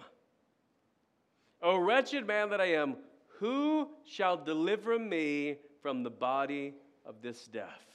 O 1.62 1.78
wretched 1.78 2.28
man 2.28 2.50
that 2.52 2.62
I 2.62 2.74
am, 2.74 2.98
who 3.40 3.90
shall 4.06 4.38
deliver 4.38 4.98
me 5.00 5.58
from 5.82 6.04
the 6.04 6.12
body 6.12 6.76
of 7.06 7.22
this 7.22 7.46
death? 7.46 7.95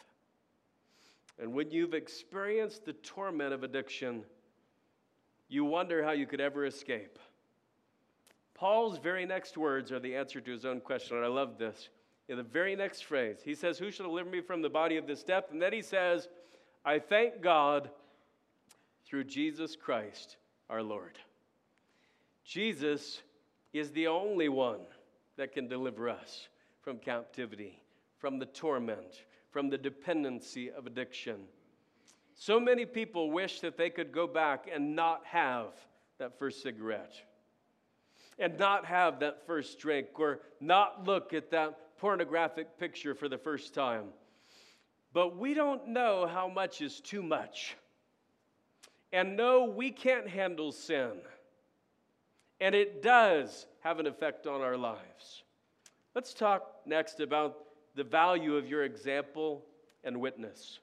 And 1.41 1.55
when 1.55 1.71
you've 1.71 1.95
experienced 1.95 2.85
the 2.85 2.93
torment 2.93 3.55
of 3.55 3.65
addiction, 3.65 4.25
you 5.49 5.65
wonder 5.65 6.05
how 6.05 6.13
you 6.13 6.27
could 6.27 6.41
ever 6.41 6.67
escape. 6.67 7.19
Paul's 8.55 8.99
very 8.99 9.25
next 9.25 9.57
words 9.57 9.91
are 9.91 10.01
the 10.01 10.15
answer 10.15 10.41
to 10.41 10.51
his 10.51 10.67
own 10.67 10.81
question, 10.81 11.17
and 11.17 11.25
I 11.25 11.31
love 11.31 11.57
this. 11.57 11.89
In 12.29 12.37
the 12.37 12.43
very 12.43 12.77
next 12.77 13.05
phrase, 13.05 13.39
he 13.43 13.55
says, 13.55 13.79
Who 13.79 13.91
shall 13.91 14.07
deliver 14.07 14.29
me 14.29 14.43
from 14.43 14.61
the 14.61 14.69
body 14.69 14.99
of 14.99 15.07
this 15.07 15.23
death? 15.23 15.45
And 15.51 15.61
then 15.61 15.73
he 15.73 15.83
says, 15.83 16.29
I 16.85 16.99
thank 16.99 17.41
God 17.41 17.91
through 19.07 19.25
Jesus 19.25 19.77
Christ 19.77 20.37
our 20.69 20.83
Lord. 20.83 21.19
Jesus 22.45 23.23
is 23.73 23.91
the 23.93 24.09
only 24.09 24.49
one 24.49 24.81
that 25.37 25.53
can 25.53 25.67
deliver 25.67 26.11
us 26.11 26.49
from 26.83 26.99
captivity, 26.99 27.81
from 28.19 28.39
the 28.39 28.47
torment, 28.47 29.25
from 29.51 29.69
the 29.69 29.79
dependency 29.79 30.71
of 30.71 30.87
addiction. 30.87 31.41
So 32.35 32.59
many 32.59 32.87
people 32.87 33.31
wish 33.31 33.61
that 33.61 33.77
they 33.77 33.91
could 33.91 34.13
go 34.13 34.27
back 34.27 34.67
and 34.73 34.97
not 34.97 35.23
have 35.27 35.69
that 36.19 36.39
first 36.39 36.63
cigarette 36.63 37.15
and 38.39 38.59
not 38.59 38.87
have 38.87 39.21
that 39.21 39.47
first 39.47 39.79
drink 39.79 40.09
or 40.19 40.41
not 40.61 41.07
look 41.07 41.35
at 41.35 41.51
that 41.51 41.99
pornographic 41.99 42.79
picture 42.79 43.15
for 43.15 43.29
the 43.29 43.37
first 43.37 43.75
time. 43.75 44.07
But 45.13 45.37
we 45.37 45.55
don't 45.55 45.89
know 45.89 46.27
how 46.27 46.49
much 46.49 46.81
is 46.81 47.01
too 47.01 47.23
much. 47.23 47.77
And 49.13 49.37
no, 49.37 49.65
we 49.65 49.91
can't 49.91 50.29
handle 50.29 50.73
sin. 50.73 51.13
And 52.61 52.75
it 52.75 53.03
does 53.03 53.67
have 53.81 53.99
an 53.99 54.07
effect 54.07 54.47
on 54.47 54.61
our 54.61 54.77
lives. 54.77 55.43
Let's 56.15 56.33
talk 56.33 56.63
next 56.87 57.21
about 57.21 57.57
the 57.95 58.05
value 58.05 58.57
of 58.57 58.69
your 58.69 58.85
example 58.85 59.63
and 60.05 60.21
witness. 60.21 60.79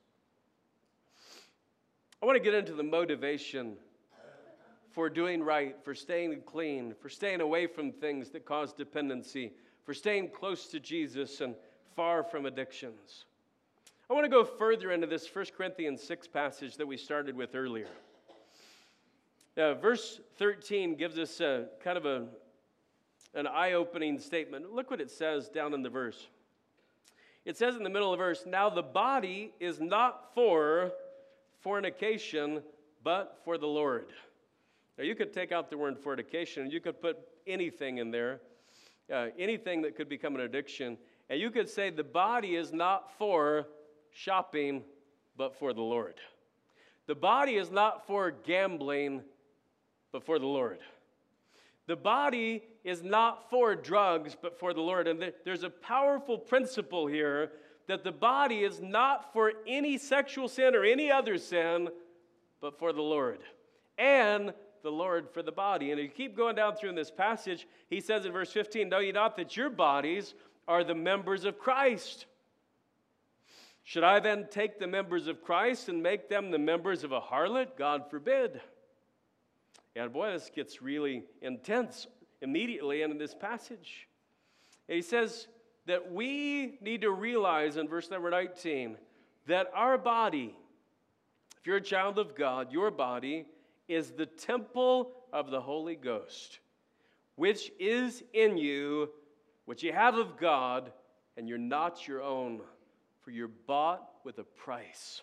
I 2.22 2.26
want 2.26 2.36
to 2.36 2.44
get 2.44 2.54
into 2.54 2.74
the 2.74 2.84
motivation 2.84 3.76
for 4.92 5.10
doing 5.10 5.44
right, 5.44 5.76
for 5.84 5.94
staying 5.94 6.42
clean, 6.46 6.96
for 7.00 7.10
staying 7.10 7.42
away 7.42 7.68
from 7.68 7.92
things 7.92 8.32
that 8.32 8.46
cause 8.46 8.74
dependency, 8.74 9.54
for 9.86 9.94
staying 9.94 10.30
close 10.30 10.68
to 10.68 10.80
Jesus 10.80 11.40
and 11.42 11.54
far 11.96 12.24
from 12.24 12.48
addictions. 12.48 13.26
I 14.10 14.14
want 14.14 14.26
to 14.26 14.30
go 14.30 14.44
further 14.44 14.92
into 14.92 15.06
this 15.06 15.28
1 15.34 15.46
Corinthians 15.56 16.02
6 16.02 16.28
passage 16.28 16.78
that 16.78 16.88
we 16.88 16.98
started 16.98 17.36
with 17.36 17.54
earlier. 17.54 17.88
Uh, 19.58 19.74
verse 19.74 20.20
13 20.38 20.96
gives 20.96 21.20
us 21.20 21.42
a, 21.42 21.68
kind 21.84 21.98
of 21.98 22.06
a, 22.06 22.26
an 23.34 23.48
eye 23.48 23.74
opening 23.74 24.18
statement. 24.18 24.74
Look 24.74 24.90
what 24.90 25.02
it 25.02 25.12
says 25.12 25.50
down 25.50 25.74
in 25.74 25.84
the 25.84 25.90
verse. 25.90 26.28
It 27.48 27.58
says 27.58 27.76
in 27.76 27.82
the 27.84 27.90
middle 27.90 28.14
of 28.14 28.20
the 28.20 28.24
verse, 28.24 28.44
Now 28.46 28.70
the 28.70 28.84
body 28.84 29.54
is 29.60 29.80
not 29.80 30.36
for 30.36 30.92
fornication, 31.64 32.62
but 33.04 33.40
for 33.44 33.58
the 33.58 33.66
Lord 33.66 34.12
now, 34.98 35.04
you 35.04 35.14
could 35.14 35.32
take 35.32 35.52
out 35.52 35.70
the 35.70 35.78
word 35.78 36.00
fornication 36.00 36.64
and 36.64 36.74
you 36.74 36.82
could 36.82 37.00
put 37.00 37.18
anything 37.46 38.00
in 38.00 38.10
there, 38.10 38.42
uh, 39.14 39.28
anything 39.38 39.84
that 39.84 39.96
could 39.96 40.10
become 40.10 40.36
an 40.36 40.42
addiction. 40.42 40.98
And 41.30 41.40
you 41.40 41.52
could 41.52 41.70
say 41.70 41.92
the 41.92 42.04
body 42.04 42.56
is 42.56 42.74
not 42.74 43.16
for 43.18 43.68
shopping, 44.12 44.84
but 45.36 45.56
for 45.56 45.72
the 45.74 45.82
Lord. 45.82 46.16
The 47.06 47.16
body 47.16 47.58
is 47.58 47.70
not 47.70 48.08
for 48.08 48.32
gambling, 48.32 49.22
but 50.12 50.26
for 50.26 50.40
the 50.40 50.48
Lord. 50.48 50.80
The 51.86 51.96
body 51.96 52.64
is 52.88 53.04
not 53.04 53.50
for 53.50 53.76
drugs, 53.76 54.38
but 54.42 54.58
for 54.58 54.74
the 54.74 54.80
Lord. 54.80 55.10
And 55.10 55.34
there's 55.44 55.64
a 55.64 55.70
powerful 55.70 56.38
principle 56.38 57.06
here 57.06 57.52
that 57.88 58.06
the 58.06 58.14
body 58.14 58.64
is 58.64 58.82
not 58.82 59.34
for 59.34 59.52
any 59.68 59.98
sexual 59.98 60.48
sin 60.48 60.74
or 60.74 60.86
any 60.86 61.12
other 61.12 61.38
sin, 61.38 61.90
but 62.62 62.80
for 62.80 62.94
the 62.94 63.02
Lord. 63.02 63.40
And 63.98 64.54
the 64.84 64.90
Lord 64.90 65.28
for 65.34 65.44
the 65.44 65.52
body. 65.52 65.92
And 65.92 66.00
if 66.00 66.06
you 66.06 66.10
keep 66.10 66.38
going 66.38 66.56
down 66.56 66.78
through 66.78 66.88
in 66.88 66.96
this 66.96 67.12
passage, 67.12 67.68
he 67.90 68.00
says 68.00 68.26
in 68.26 68.32
verse 68.32 68.54
15, 68.54 68.88
Know 68.88 69.00
ye 69.00 69.12
not 69.12 69.36
that 69.36 69.58
your 69.58 69.70
bodies 69.70 70.34
are 70.66 70.86
the 70.86 70.96
members 70.96 71.44
of 71.44 71.60
Christ? 71.60 72.26
Should 73.84 74.06
I 74.06 74.22
then 74.22 74.48
take 74.50 74.80
the 74.80 74.88
members 74.88 75.28
of 75.28 75.44
Christ 75.44 75.90
and 75.90 76.02
make 76.02 76.30
them 76.30 76.52
the 76.52 76.58
members 76.58 77.04
of 77.04 77.12
a 77.12 77.20
harlot? 77.20 77.78
God 77.78 78.10
forbid. 78.10 78.62
And 79.94 80.14
boy, 80.14 80.32
this 80.32 80.50
gets 80.56 80.82
really 80.82 81.24
intense 81.42 82.08
immediately 82.42 83.02
in 83.02 83.18
this 83.18 83.34
passage. 83.34 84.08
And 84.88 84.96
he 84.96 85.02
says 85.02 85.48
that 85.86 86.12
we 86.12 86.78
need 86.82 87.02
to 87.02 87.12
realize 87.12 87.78
in 87.78 87.88
verse 87.88 88.10
number 88.10 88.30
19 88.30 88.98
that 89.48 89.72
our 89.74 89.98
body, 89.98 90.56
if 91.60 91.68
you're 91.68 91.78
a 91.78 91.82
child 91.82 92.20
of 92.20 92.36
God, 92.36 92.72
your 92.72 92.92
body 92.92 93.46
is 93.88 94.12
the 94.12 94.26
temple 94.26 95.14
of 95.32 95.50
the 95.50 95.62
Holy 95.62 95.96
Ghost, 95.96 96.60
which 97.36 97.72
is 97.80 98.24
in 98.34 98.58
you, 98.58 99.10
which 99.66 99.84
you 99.84 99.94
have 99.94 100.16
of 100.16 100.38
God, 100.38 100.92
and 101.38 101.48
you're 101.48 101.58
not 101.58 102.08
your 102.08 102.22
own, 102.22 102.62
for 103.22 103.32
you're 103.32 103.48
bought 103.48 104.10
with 104.24 104.40
a 104.40 104.44
price. 104.44 105.22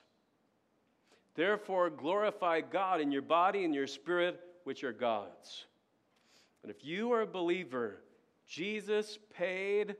Therefore, 1.34 1.90
glorify 1.90 2.60
God 2.60 3.00
in 3.00 3.10
your 3.10 3.22
body 3.22 3.64
and 3.64 3.74
your 3.74 3.86
spirit, 3.86 4.40
which 4.64 4.84
are 4.84 4.92
God's. 4.92 5.66
And 6.64 6.70
if 6.72 6.84
you 6.84 7.12
are 7.12 7.20
a 7.20 7.26
believer, 7.26 8.00
Jesus 8.48 9.20
paid 9.36 9.94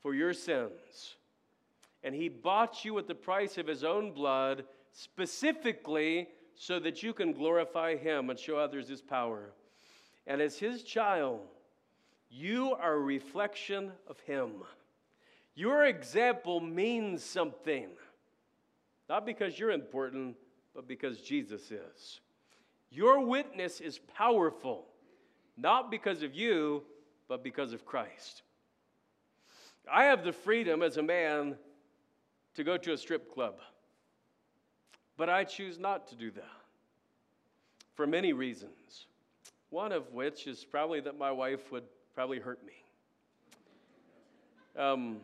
for 0.00 0.14
your 0.14 0.32
sins. 0.32 1.16
And 2.04 2.14
he 2.14 2.28
bought 2.28 2.84
you 2.84 2.96
at 2.98 3.08
the 3.08 3.14
price 3.14 3.58
of 3.58 3.66
his 3.66 3.82
own 3.82 4.12
blood, 4.12 4.64
specifically 4.92 6.28
so 6.54 6.78
that 6.78 7.02
you 7.02 7.12
can 7.12 7.32
glorify 7.32 7.96
Him 7.96 8.30
and 8.30 8.38
show 8.38 8.56
others 8.56 8.88
His 8.88 9.00
power. 9.00 9.52
And 10.26 10.40
as 10.40 10.58
His 10.58 10.82
child, 10.82 11.40
you 12.30 12.74
are 12.74 12.94
a 12.94 13.00
reflection 13.00 13.90
of 14.08 14.20
Him. 14.20 14.50
Your 15.54 15.86
example 15.86 16.60
means 16.60 17.22
something, 17.22 17.88
not 19.08 19.26
because 19.26 19.58
you're 19.58 19.70
important, 19.70 20.36
but 20.74 20.86
because 20.86 21.20
Jesus 21.20 21.70
is. 21.70 22.20
Your 22.90 23.24
witness 23.24 23.80
is 23.80 23.98
powerful, 23.98 24.86
not 25.56 25.90
because 25.90 26.22
of 26.22 26.34
you, 26.34 26.82
but 27.28 27.42
because 27.42 27.72
of 27.72 27.84
Christ. 27.84 28.42
I 29.90 30.04
have 30.04 30.24
the 30.24 30.32
freedom 30.32 30.82
as 30.82 30.96
a 30.96 31.02
man 31.02 31.56
to 32.54 32.64
go 32.64 32.76
to 32.76 32.92
a 32.92 32.96
strip 32.96 33.32
club. 33.32 33.54
But 35.16 35.28
I 35.28 35.44
choose 35.44 35.78
not 35.78 36.06
to 36.08 36.16
do 36.16 36.30
that. 36.32 36.44
for 37.94 38.06
many 38.06 38.32
reasons. 38.32 39.06
One 39.70 39.92
of 39.92 40.12
which 40.12 40.46
is 40.46 40.64
probably 40.64 41.00
that 41.00 41.18
my 41.18 41.30
wife 41.30 41.70
would 41.70 41.84
probably 42.14 42.38
hurt 42.38 42.60
me. 42.64 42.72
Um, 44.76 45.18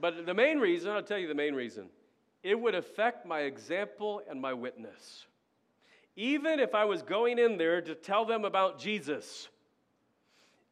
but 0.00 0.26
the 0.26 0.34
main 0.34 0.58
reason, 0.58 0.90
I'll 0.90 1.02
tell 1.02 1.18
you 1.18 1.26
the 1.28 1.34
main 1.34 1.54
reason, 1.54 1.86
it 2.42 2.58
would 2.58 2.74
affect 2.74 3.26
my 3.26 3.40
example 3.40 4.22
and 4.28 4.40
my 4.40 4.52
witness. 4.52 5.26
Even 6.16 6.60
if 6.60 6.74
I 6.74 6.84
was 6.84 7.02
going 7.02 7.38
in 7.38 7.56
there 7.56 7.80
to 7.80 7.94
tell 7.94 8.24
them 8.24 8.44
about 8.44 8.78
Jesus, 8.78 9.48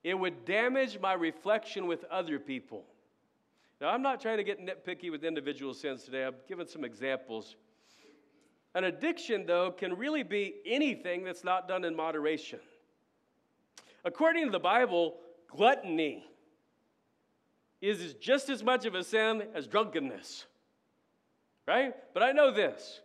it 0.04 0.14
would 0.14 0.44
damage 0.44 0.98
my 1.00 1.12
reflection 1.12 1.86
with 1.86 2.04
other 2.04 2.38
people. 2.38 2.84
Now, 3.80 3.90
I'm 3.90 4.02
not 4.02 4.20
trying 4.20 4.38
to 4.38 4.44
get 4.44 4.60
nitpicky 4.60 5.10
with 5.10 5.24
individual 5.24 5.72
sins 5.72 6.02
today. 6.02 6.24
I've 6.24 6.46
given 6.48 6.66
some 6.66 6.84
examples. 6.84 7.56
An 8.74 8.84
addiction, 8.84 9.46
though, 9.46 9.70
can 9.70 9.96
really 9.96 10.22
be 10.22 10.56
anything 10.66 11.24
that's 11.24 11.44
not 11.44 11.68
done 11.68 11.84
in 11.84 11.94
moderation. 11.94 12.60
According 14.04 14.46
to 14.46 14.50
the 14.50 14.58
Bible, 14.58 15.16
gluttony 15.48 16.24
is 17.80 18.14
just 18.14 18.48
as 18.48 18.62
much 18.62 18.84
of 18.84 18.94
a 18.94 19.04
sin 19.04 19.44
as 19.54 19.66
drunkenness. 19.66 20.46
Right? 21.66 21.94
But 22.14 22.22
I 22.22 22.32
know 22.32 22.50
this 22.50 23.00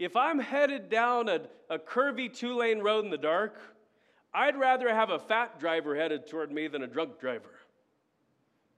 if 0.00 0.16
I'm 0.16 0.38
headed 0.38 0.88
down 0.88 1.28
a, 1.28 1.42
a 1.68 1.78
curvy 1.78 2.32
two 2.32 2.56
lane 2.56 2.80
road 2.80 3.04
in 3.04 3.10
the 3.10 3.18
dark, 3.18 3.60
I'd 4.32 4.56
rather 4.56 4.88
have 4.88 5.10
a 5.10 5.18
fat 5.18 5.60
driver 5.60 5.94
headed 5.94 6.26
toward 6.26 6.50
me 6.50 6.68
than 6.68 6.82
a 6.82 6.86
drunk 6.86 7.20
driver. 7.20 7.50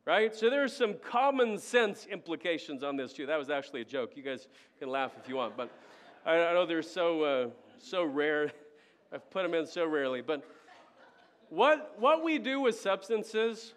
Right? 0.04 0.34
So 0.34 0.50
there's 0.50 0.74
some 0.74 0.94
common 0.94 1.58
sense 1.58 2.06
implications 2.10 2.82
on 2.82 2.96
this 2.96 3.12
too. 3.12 3.26
That 3.26 3.38
was 3.38 3.50
actually 3.50 3.82
a 3.82 3.84
joke. 3.84 4.16
You 4.16 4.24
guys 4.24 4.48
can 4.80 4.88
laugh 4.88 5.12
if 5.22 5.28
you 5.28 5.36
want, 5.36 5.56
but 5.56 5.70
I, 6.26 6.38
I 6.38 6.54
know 6.54 6.66
they're 6.66 6.82
so, 6.82 7.22
uh, 7.22 7.48
so 7.78 8.02
rare. 8.02 8.50
I've 9.12 9.30
put 9.30 9.44
them 9.44 9.54
in 9.54 9.64
so 9.64 9.86
rarely. 9.86 10.22
But 10.22 10.42
what, 11.50 11.94
what 12.00 12.24
we 12.24 12.40
do 12.40 12.60
with 12.60 12.80
substances 12.80 13.74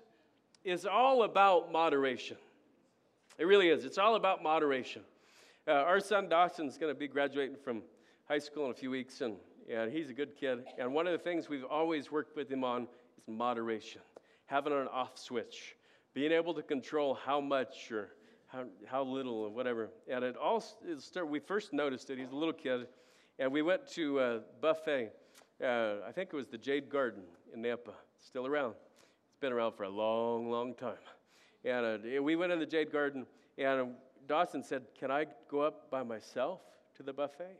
is 0.63 0.87
all 0.87 1.21
about 1.21 1.71
moderation. 1.71 2.37
It 3.37 3.45
really 3.45 3.69
is. 3.69 3.85
It's 3.85 3.99
all 3.99 4.15
about 4.15 4.41
moderation. 4.41 5.03
Uh, 5.67 5.71
our 5.71 5.99
son 5.99 6.29
Dawson's 6.29 6.77
going 6.77 6.93
to 6.93 6.99
be 6.99 7.07
graduating 7.07 7.55
from 7.55 7.81
high 8.27 8.37
school 8.37 8.65
in 8.65 8.71
a 8.71 8.75
few 8.75 8.91
weeks, 8.91 9.21
and, 9.21 9.37
and 9.67 9.91
he's 9.91 10.11
a 10.11 10.13
good 10.13 10.35
kid. 10.35 10.63
And 10.77 10.93
one 10.93 11.07
of 11.07 11.13
the 11.13 11.17
things 11.17 11.49
we've 11.49 11.63
always 11.63 12.11
worked 12.11 12.35
with 12.35 12.51
him 12.51 12.63
on 12.63 12.83
is 13.17 13.23
moderation, 13.27 14.01
having 14.45 14.73
an 14.73 14.87
off 14.93 15.17
switch, 15.17 15.75
being 16.13 16.31
able 16.31 16.53
to 16.53 16.61
control 16.61 17.15
how 17.15 17.41
much 17.41 17.91
or 17.91 18.09
how, 18.45 18.65
how 18.85 19.01
little 19.01 19.33
or 19.33 19.49
whatever. 19.49 19.89
And 20.07 20.23
it 20.23 20.37
all 20.37 20.63
it 20.87 21.01
started, 21.01 21.31
we 21.31 21.39
first 21.39 21.73
noticed 21.73 22.11
it. 22.11 22.19
He's 22.19 22.29
a 22.29 22.35
little 22.35 22.53
kid, 22.53 22.85
and 23.39 23.51
we 23.51 23.63
went 23.63 23.87
to 23.93 24.19
a 24.19 24.41
buffet. 24.61 25.13
Uh, 25.63 25.95
I 26.07 26.11
think 26.11 26.29
it 26.31 26.35
was 26.35 26.47
the 26.47 26.59
Jade 26.59 26.91
Garden 26.91 27.23
in 27.55 27.63
Nampa, 27.63 27.93
still 28.23 28.45
around. 28.45 28.75
It's 29.29 29.39
been 29.39 29.51
around 29.51 29.71
for 29.71 29.83
a 29.83 29.89
long, 29.89 30.51
long 30.51 30.75
time. 30.75 30.93
And 31.63 32.05
uh, 32.05 32.21
we 32.21 32.35
went 32.35 32.51
in 32.51 32.59
the 32.59 32.67
Jade 32.67 32.91
Garden, 32.91 33.25
and 33.57 33.95
Dawson 34.27 34.63
said, 34.63 34.83
Can 34.99 35.11
I 35.11 35.25
go 35.49 35.61
up 35.61 35.89
by 35.89 36.03
myself 36.03 36.61
to 36.97 37.03
the 37.03 37.13
buffet? 37.13 37.59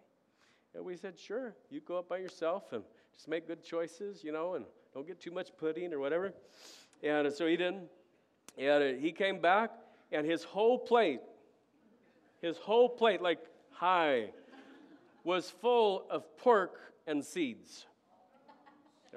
And 0.73 0.84
we 0.84 0.95
said, 0.95 1.17
Sure, 1.17 1.56
you 1.69 1.82
go 1.82 1.97
up 1.97 2.10
by 2.10 2.17
yourself 2.17 2.73
and 2.73 2.84
just 3.13 3.28
make 3.28 3.47
good 3.47 3.63
choices, 3.63 4.23
you 4.23 4.32
know, 4.32 4.56
and 4.56 4.65
don't 4.93 5.08
get 5.08 5.19
too 5.19 5.32
much 5.32 5.49
pudding 5.58 5.93
or 5.93 5.99
whatever. 5.99 6.34
And 7.04 7.32
so 7.32 7.47
he 7.47 7.58
didn't. 7.58 7.84
And 8.58 8.84
uh, 8.84 8.99
he 8.99 9.12
came 9.12 9.41
back, 9.41 9.71
and 10.12 10.25
his 10.25 10.43
whole 10.43 10.80
plate, 10.80 11.19
his 12.41 12.58
whole 12.58 12.88
plate, 12.88 13.21
like 13.21 13.39
high, 13.71 14.30
was 15.23 15.49
full 15.49 16.06
of 16.10 16.38
pork 16.38 16.80
and 17.08 17.23
seeds. 17.23 17.86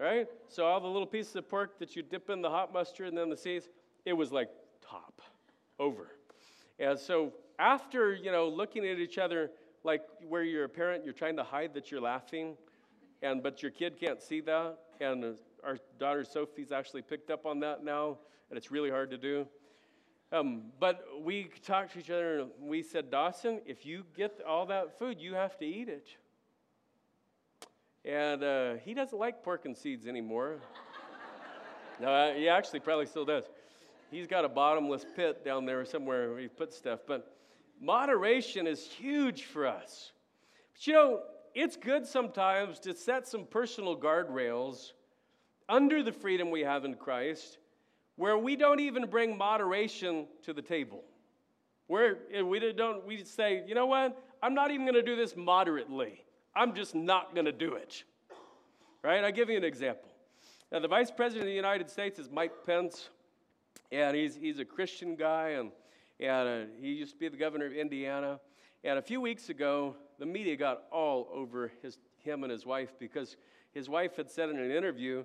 Right? 0.00 0.26
So 0.48 0.64
all 0.64 0.80
the 0.80 0.88
little 0.88 1.06
pieces 1.06 1.34
of 1.36 1.48
pork 1.48 1.78
that 1.80 1.96
you 1.96 2.02
dip 2.02 2.30
in 2.30 2.40
the 2.40 2.50
hot 2.50 2.72
mustard 2.72 3.08
and 3.08 3.18
then 3.18 3.30
the 3.30 3.36
seeds, 3.36 3.68
it 4.04 4.12
was 4.12 4.32
like 4.32 4.48
top, 4.80 5.20
over. 5.78 6.08
And 6.78 6.98
so 6.98 7.32
after, 7.58 8.14
you 8.14 8.30
know, 8.30 8.48
looking 8.48 8.86
at 8.86 8.98
each 8.98 9.18
other 9.18 9.50
like 9.84 10.02
where 10.28 10.42
you're 10.42 10.64
a 10.64 10.68
parent, 10.68 11.04
you're 11.04 11.14
trying 11.14 11.36
to 11.36 11.44
hide 11.44 11.74
that 11.74 11.90
you're 11.90 12.00
laughing, 12.00 12.56
and 13.22 13.42
but 13.42 13.62
your 13.62 13.70
kid 13.70 13.98
can't 13.98 14.22
see 14.22 14.40
that. 14.42 14.78
And 15.00 15.36
our 15.64 15.78
daughter 15.98 16.24
Sophie's 16.24 16.72
actually 16.72 17.02
picked 17.02 17.30
up 17.30 17.46
on 17.46 17.60
that 17.60 17.84
now, 17.84 18.18
and 18.50 18.56
it's 18.56 18.70
really 18.70 18.90
hard 18.90 19.10
to 19.10 19.18
do. 19.18 19.46
Um, 20.30 20.64
but 20.78 21.04
we 21.22 21.50
talked 21.64 21.94
to 21.94 22.00
each 22.00 22.10
other 22.10 22.40
and 22.40 22.50
we 22.60 22.82
said, 22.82 23.10
Dawson, 23.10 23.62
if 23.64 23.86
you 23.86 24.04
get 24.14 24.40
all 24.46 24.66
that 24.66 24.98
food, 24.98 25.20
you 25.20 25.34
have 25.34 25.56
to 25.58 25.64
eat 25.64 25.88
it. 25.88 26.06
And 28.04 28.42
uh, 28.42 28.74
he 28.74 28.92
doesn't 28.92 29.18
like 29.18 29.42
pork 29.42 29.64
and 29.64 29.76
seeds 29.76 30.06
anymore. 30.06 30.58
no, 31.98 32.08
uh, 32.12 32.34
he 32.34 32.48
actually 32.48 32.80
probably 32.80 33.06
still 33.06 33.24
does. 33.24 33.44
He's 34.10 34.26
got 34.26 34.44
a 34.44 34.48
bottomless 34.48 35.04
pit 35.16 35.44
down 35.44 35.66
there 35.66 35.84
somewhere 35.84 36.30
where 36.30 36.40
he 36.40 36.48
puts 36.48 36.76
stuff. 36.76 37.00
But 37.06 37.34
moderation 37.80 38.66
is 38.66 38.86
huge 38.86 39.44
for 39.44 39.66
us. 39.66 40.12
But 40.72 40.86
you 40.86 40.92
know, 40.94 41.20
it's 41.54 41.76
good 41.76 42.06
sometimes 42.06 42.78
to 42.80 42.94
set 42.94 43.26
some 43.26 43.44
personal 43.44 43.96
guardrails 43.96 44.92
under 45.68 46.02
the 46.02 46.12
freedom 46.12 46.50
we 46.50 46.60
have 46.60 46.84
in 46.84 46.94
Christ 46.94 47.58
where 48.16 48.36
we 48.36 48.56
don't 48.56 48.80
even 48.80 49.06
bring 49.06 49.36
moderation 49.36 50.26
to 50.42 50.52
the 50.52 50.62
table. 50.62 51.04
Where 51.86 52.18
eh, 52.32 52.42
we 52.42 52.58
don't, 52.72 53.06
we 53.06 53.24
say, 53.24 53.62
you 53.66 53.74
know 53.74 53.86
what? 53.86 54.20
I'm 54.42 54.54
not 54.54 54.70
even 54.70 54.84
going 54.84 54.94
to 54.94 55.02
do 55.02 55.16
this 55.16 55.36
moderately. 55.36 56.24
I'm 56.54 56.74
just 56.74 56.94
not 56.94 57.34
going 57.34 57.44
to 57.44 57.52
do 57.52 57.74
it. 57.74 58.02
Right? 59.04 59.22
I'll 59.22 59.32
give 59.32 59.48
you 59.48 59.56
an 59.56 59.64
example. 59.64 60.08
Now, 60.72 60.80
the 60.80 60.88
Vice 60.88 61.10
President 61.10 61.44
of 61.44 61.48
the 61.48 61.54
United 61.54 61.88
States 61.88 62.18
is 62.18 62.28
Mike 62.28 62.52
Pence, 62.66 63.08
and 63.90 64.16
he's, 64.16 64.36
he's 64.36 64.58
a 64.58 64.64
Christian 64.64 65.16
guy, 65.16 65.50
and, 65.50 65.70
and 66.20 66.48
uh, 66.48 66.70
he 66.80 66.92
used 66.92 67.12
to 67.12 67.18
be 67.18 67.28
the 67.28 67.36
governor 67.36 67.66
of 67.66 67.72
Indiana. 67.72 68.40
And 68.84 68.98
a 68.98 69.02
few 69.02 69.20
weeks 69.20 69.48
ago, 69.48 69.96
the 70.18 70.26
media 70.26 70.56
got 70.56 70.82
all 70.92 71.28
over 71.32 71.72
his, 71.82 71.98
him 72.18 72.42
and 72.44 72.52
his 72.52 72.66
wife 72.66 72.94
because 72.98 73.36
his 73.72 73.88
wife 73.88 74.16
had 74.16 74.30
said 74.30 74.50
in 74.50 74.58
an 74.58 74.70
interview 74.70 75.24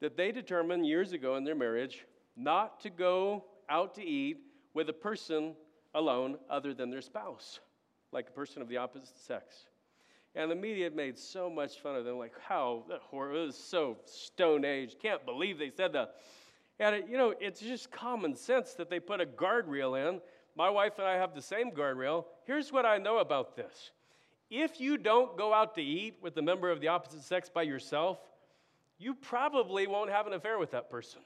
that 0.00 0.16
they 0.16 0.32
determined 0.32 0.86
years 0.86 1.12
ago 1.12 1.36
in 1.36 1.44
their 1.44 1.54
marriage 1.54 2.04
not 2.36 2.80
to 2.80 2.90
go 2.90 3.44
out 3.68 3.94
to 3.94 4.02
eat 4.02 4.38
with 4.74 4.88
a 4.88 4.92
person 4.92 5.54
alone 5.94 6.36
other 6.50 6.74
than 6.74 6.90
their 6.90 7.02
spouse, 7.02 7.60
like 8.12 8.28
a 8.28 8.32
person 8.32 8.62
of 8.62 8.68
the 8.68 8.76
opposite 8.76 9.18
sex. 9.18 9.66
And 10.34 10.50
the 10.50 10.56
media 10.56 10.90
made 10.90 11.18
so 11.18 11.50
much 11.50 11.80
fun 11.80 11.94
of 11.94 12.04
them, 12.04 12.16
like, 12.16 12.32
how 12.40 12.84
that 12.88 13.00
horror, 13.00 13.34
it 13.34 13.46
was 13.46 13.56
so 13.56 13.98
stone 14.06 14.64
age. 14.64 14.96
Can't 15.00 15.24
believe 15.26 15.58
they 15.58 15.70
said 15.70 15.92
that. 15.92 16.14
And, 16.78 16.96
it, 16.96 17.06
you 17.08 17.16
know, 17.16 17.34
it's 17.40 17.60
just 17.60 17.90
common 17.90 18.34
sense 18.34 18.74
that 18.74 18.90
they 18.90 19.00
put 19.00 19.20
a 19.20 19.26
guardrail 19.26 20.08
in. 20.08 20.20
My 20.56 20.68
wife 20.68 20.98
and 20.98 21.06
I 21.06 21.14
have 21.14 21.34
the 21.34 21.42
same 21.42 21.70
guardrail. 21.70 22.24
Here's 22.44 22.72
what 22.72 22.84
I 22.84 22.98
know 22.98 23.18
about 23.18 23.56
this 23.56 23.92
if 24.52 24.80
you 24.80 24.98
don't 24.98 25.38
go 25.38 25.54
out 25.54 25.74
to 25.76 25.82
eat 25.82 26.16
with 26.20 26.36
a 26.36 26.42
member 26.42 26.70
of 26.70 26.80
the 26.82 26.88
opposite 26.88 27.22
sex 27.22 27.48
by 27.48 27.62
yourself, 27.62 28.18
you 28.98 29.14
probably 29.14 29.86
won't 29.86 30.10
have 30.10 30.26
an 30.26 30.34
affair 30.34 30.58
with 30.58 30.72
that 30.72 30.90
person. 30.90 31.20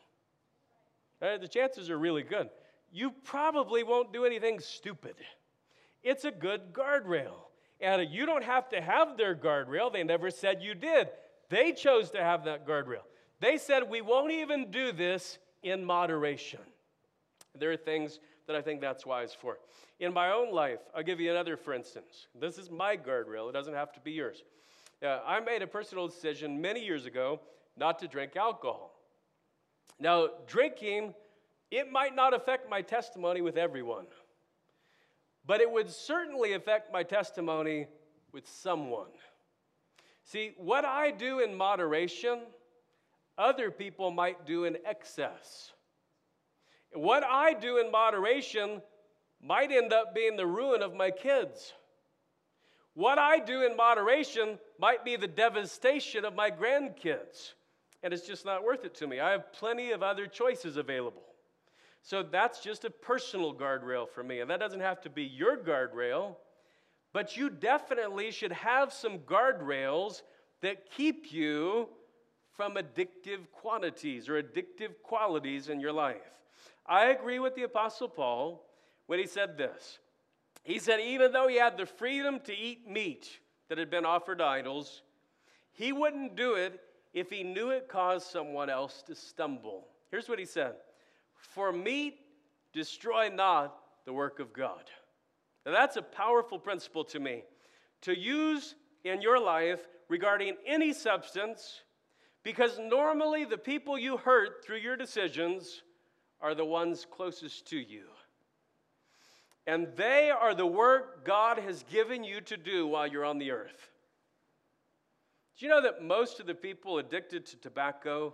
Uh, 1.21 1.37
the 1.37 1.49
chances 1.49 1.91
are 1.91 1.99
really 1.99 2.23
good. 2.23 2.49
You 2.93 3.11
probably 3.25 3.83
won't 3.83 4.13
do 4.13 4.25
anything 4.25 4.61
stupid. 4.61 5.17
It's 6.05 6.25
a 6.25 6.31
good 6.31 6.73
guardrail. 6.73 7.35
And 7.81 8.09
you 8.11 8.27
don't 8.27 8.45
have 8.45 8.69
to 8.69 8.81
have 8.81 9.17
their 9.17 9.35
guardrail. 9.35 9.93
They 9.93 10.05
never 10.05 10.31
said 10.31 10.63
you 10.63 10.75
did. 10.75 11.09
They 11.51 11.73
chose 11.73 12.13
to 12.13 12.23
have 12.23 12.45
that 12.45 12.65
guardrail. 12.65 13.03
They 13.41 13.59
said, 13.59 13.89
we 13.89 14.01
won't 14.01 14.33
even 14.33 14.71
do 14.71 14.93
this 14.93 15.39
in 15.63 15.85
moderation. 15.85 16.61
There 17.59 17.71
are 17.71 17.77
things 17.77 18.19
that 18.47 18.57
I 18.57 18.63
think 18.63 18.81
that's 18.81 19.05
wise 19.05 19.35
for. 19.35 19.59
In 19.99 20.13
my 20.13 20.31
own 20.31 20.53
life, 20.53 20.81
I'll 20.95 21.03
give 21.03 21.21
you 21.21 21.31
another 21.31 21.57
for 21.57 21.75
instance. 21.75 22.29
This 22.39 22.59
is 22.59 22.71
my 22.71 22.97
guardrail, 22.97 23.49
it 23.49 23.53
doesn't 23.53 23.75
have 23.75 23.93
to 23.93 24.01
be 24.01 24.13
yours. 24.13 24.43
Uh, 25.03 25.21
I 25.27 25.41
made 25.41 25.63
a 25.63 25.67
personal 25.67 26.07
decision 26.07 26.61
many 26.61 26.85
years 26.85 27.07
ago 27.07 27.41
not 27.77 27.99
to 27.99 28.09
drink 28.09 28.37
alcohol. 28.37 28.93
Now, 29.99 30.29
drinking, 30.47 31.15
it 31.71 31.91
might 31.91 32.15
not 32.15 32.35
affect 32.35 32.71
my 32.71 32.83
testimony 32.83 33.41
with 33.41 33.57
everyone, 33.57 34.07
but 35.47 35.61
it 35.61 35.71
would 35.71 35.91
certainly 35.91 36.53
affect 36.53 36.93
my 36.93 37.03
testimony 37.03 37.87
with 38.33 38.49
someone. 38.49 39.11
See, 40.25 40.53
what 40.57 40.85
I 40.85 41.11
do 41.11 41.41
in 41.41 41.55
moderation, 41.55 42.41
other 43.39 43.71
people 43.71 44.11
might 44.11 44.47
do 44.47 44.65
in 44.65 44.79
excess. 44.85 45.73
What 46.93 47.25
I 47.25 47.53
do 47.55 47.79
in 47.79 47.91
moderation 47.91 48.81
might 49.43 49.71
end 49.71 49.93
up 49.93 50.15
being 50.15 50.37
the 50.37 50.47
ruin 50.47 50.83
of 50.83 50.95
my 50.95 51.11
kids. 51.11 51.73
What 52.95 53.19
I 53.19 53.39
do 53.39 53.67
in 53.67 53.77
moderation 53.77 54.59
might 54.79 55.05
be 55.05 55.17
the 55.17 55.29
devastation 55.29 56.25
of 56.25 56.35
my 56.35 56.51
grandkids 56.51 57.53
and 58.07 58.15
it's 58.15 58.27
just 58.27 58.45
not 58.45 58.65
worth 58.65 58.85
it 58.85 58.95
to 58.95 59.07
me. 59.09 59.19
I 59.19 59.33
have 59.33 59.53
plenty 59.53 59.91
of 59.91 60.01
other 60.01 60.29
choices 60.29 60.77
available. 60.77 61.23
So 62.03 62.23
that's 62.23 62.61
just 62.61 62.85
a 62.85 62.91
personal 62.91 63.53
guardrail 63.53 64.09
for 64.09 64.23
me. 64.23 64.39
And 64.39 64.49
that 64.49 64.61
doesn't 64.61 64.79
have 64.79 65.01
to 65.03 65.11
be 65.11 65.25
your 65.25 65.57
guardrail, 65.57 66.37
but 67.13 67.37
you 67.37 67.51
definitely 67.51 68.31
should 68.31 68.53
have 68.53 68.93
some 68.93 69.19
guardrails 69.19 70.23
that 70.63 70.89
keep 70.91 71.33
you 71.33 71.89
from 72.57 72.75
addictive 72.75 73.51
quantities 73.53 74.29
or 74.29 74.43
addictive 74.43 74.95
qualities 75.03 75.69
in 75.69 75.81
your 75.81 75.93
life. 75.93 76.41
I 76.87 77.07
agree 77.07 77.39
with 77.39 77.55
the 77.55 77.65
Apostle 77.65 78.09
Paul 78.09 78.65
when 79.07 79.19
he 79.19 79.27
said 79.27 79.59
this. 79.59 79.99
He 80.63 80.79
said, 80.79 81.01
even 81.01 81.33
though 81.33 81.49
he 81.49 81.57
had 81.57 81.77
the 81.77 81.87
freedom 81.87 82.41
to 82.41 82.57
eat 82.57 82.89
meat 82.89 83.39
that 83.69 83.79
had 83.79 83.91
been 83.91 84.05
offered 84.05 84.41
idols, 84.41 85.03
he 85.73 85.93
wouldn't 85.93 86.37
do 86.37 86.55
it 86.55 86.81
if 87.13 87.31
he 87.31 87.43
knew 87.43 87.71
it 87.71 87.89
caused 87.89 88.27
someone 88.27 88.71
else 88.71 89.03
to 89.07 89.15
stumble. 89.15 89.89
Here's 90.11 90.29
what 90.29 90.39
he 90.39 90.45
said 90.45 90.75
For 91.35 91.73
meat, 91.73 92.19
destroy 92.73 93.29
not 93.29 93.77
the 94.05 94.13
work 94.13 94.41
of 94.41 94.53
God. 94.53 94.91
Now, 95.65 95.73
that's 95.73 95.97
a 95.97 96.03
powerful 96.03 96.59
principle 96.59 97.05
to 97.05 97.21
me. 97.21 97.43
To 98.03 98.17
use 98.17 98.77
in 99.05 99.21
your 99.21 99.41
life 99.41 99.81
regarding 100.09 100.57
any 100.67 100.93
substance, 100.93 101.83
because 102.47 102.79
normally 102.79 103.45
the 103.45 103.59
people 103.59 103.99
you 103.99 104.17
hurt 104.17 104.65
through 104.65 104.77
your 104.77 104.97
decisions 104.97 105.83
are 106.41 106.55
the 106.55 106.65
ones 106.65 107.05
closest 107.11 107.67
to 107.67 107.77
you. 107.77 108.05
And 109.67 109.89
they 109.97 110.31
are 110.31 110.55
the 110.55 110.65
work 110.65 111.27
God 111.27 111.59
has 111.59 111.83
given 111.91 112.23
you 112.23 112.41
to 112.43 112.57
do 112.57 112.87
while 112.87 113.09
you're 113.09 113.25
on 113.25 113.39
the 113.39 113.51
earth. 113.51 113.91
Do 115.59 115.67
you 115.67 115.73
know 115.73 115.83
that 115.83 116.05
most 116.05 116.39
of 116.39 116.47
the 116.47 116.55
people 116.55 116.99
addicted 116.99 117.47
to 117.47 117.57
tobacco 117.57 118.33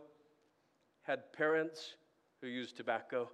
had 1.00 1.32
parents 1.32 1.94
who 2.42 2.48
used 2.48 2.76
tobacco? 2.76 3.30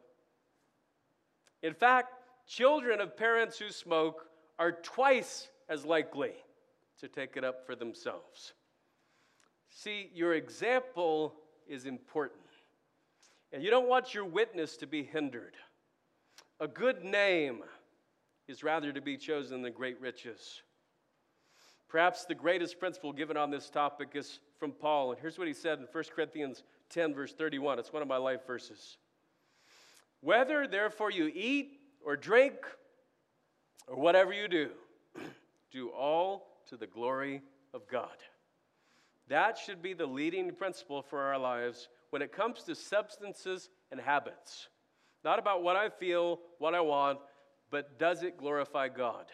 In 1.61 1.75
fact, 1.75 2.13
children 2.47 3.01
of 3.01 3.17
parents 3.17 3.59
who 3.59 3.73
smoke 3.73 4.27
are 4.61 4.71
twice 4.71 5.49
as 5.69 5.85
likely 5.85 6.35
to 7.01 7.09
take 7.09 7.37
it 7.37 7.43
up 7.43 7.67
for 7.67 7.75
themselves. 7.75 8.53
See, 9.79 10.11
your 10.13 10.35
example 10.35 11.35
is 11.69 11.87
important. 11.87 12.41
And 13.53 13.63
you 13.63 13.71
don't 13.71 13.89
want 13.89 14.13
your 14.13 14.25
witness 14.25 14.77
to 14.79 14.89
be 14.89 15.05
hindered. 15.05 15.55
A 16.59 16.67
good 16.67 17.05
name 17.05 17.61
is 18.49 18.65
rather 18.65 18.93
to 18.93 19.01
be 19.01 19.17
chosen 19.17 19.63
than 19.63 19.73
great 19.73 20.01
riches. 20.01 20.63
Perhaps 21.89 22.25
the 22.25 22.35
greatest 22.35 22.81
principle 22.81 23.13
given 23.13 23.37
on 23.37 23.53
this 23.53 23.71
topic 23.71 24.09
is 24.15 24.41
from 24.59 24.73
Paul. 24.73 25.13
And 25.13 25.21
here's 25.21 25.39
what 25.39 25.47
he 25.47 25.55
said 25.55 25.79
in 25.79 25.87
1 25.93 26.05
Corinthians 26.13 26.65
10, 26.91 27.15
verse 27.15 27.33
31. 27.33 27.79
It's 27.79 27.93
one 27.93 28.03
of 28.03 28.09
my 28.09 28.17
life 28.17 28.45
verses. 28.49 28.97
Whether, 30.23 30.67
therefore, 30.67 31.13
you 31.13 31.31
eat 31.33 31.79
or 32.05 32.17
drink 32.17 32.57
or 33.87 33.95
whatever 33.95 34.33
you 34.33 34.49
do, 34.49 34.71
do 35.71 35.91
all 35.91 36.63
to 36.67 36.77
the 36.77 36.89
glory 36.89 37.43
of 37.73 37.87
God. 37.87 38.17
That 39.29 39.59
should 39.59 39.83
be 39.83 39.93
the 39.93 40.07
leading 40.07 40.55
principle 40.55 41.03
for 41.03 41.21
our 41.21 41.39
lives 41.39 41.89
when 42.11 42.23
it 42.23 42.33
comes 42.33 42.63
to 42.65 42.75
substances 42.75 43.69
and 43.91 44.01
habits. 44.01 44.69
Not 45.25 45.39
about 45.39 45.63
what 45.63 45.77
I 45.77 45.91
feel, 45.91 46.41
what 46.59 46.75
I 46.75 46.81
want, 46.81 47.19
but 47.71 47.99
does 47.99 48.23
it 48.23 48.39
glorify 48.39 48.89
God? 48.89 49.27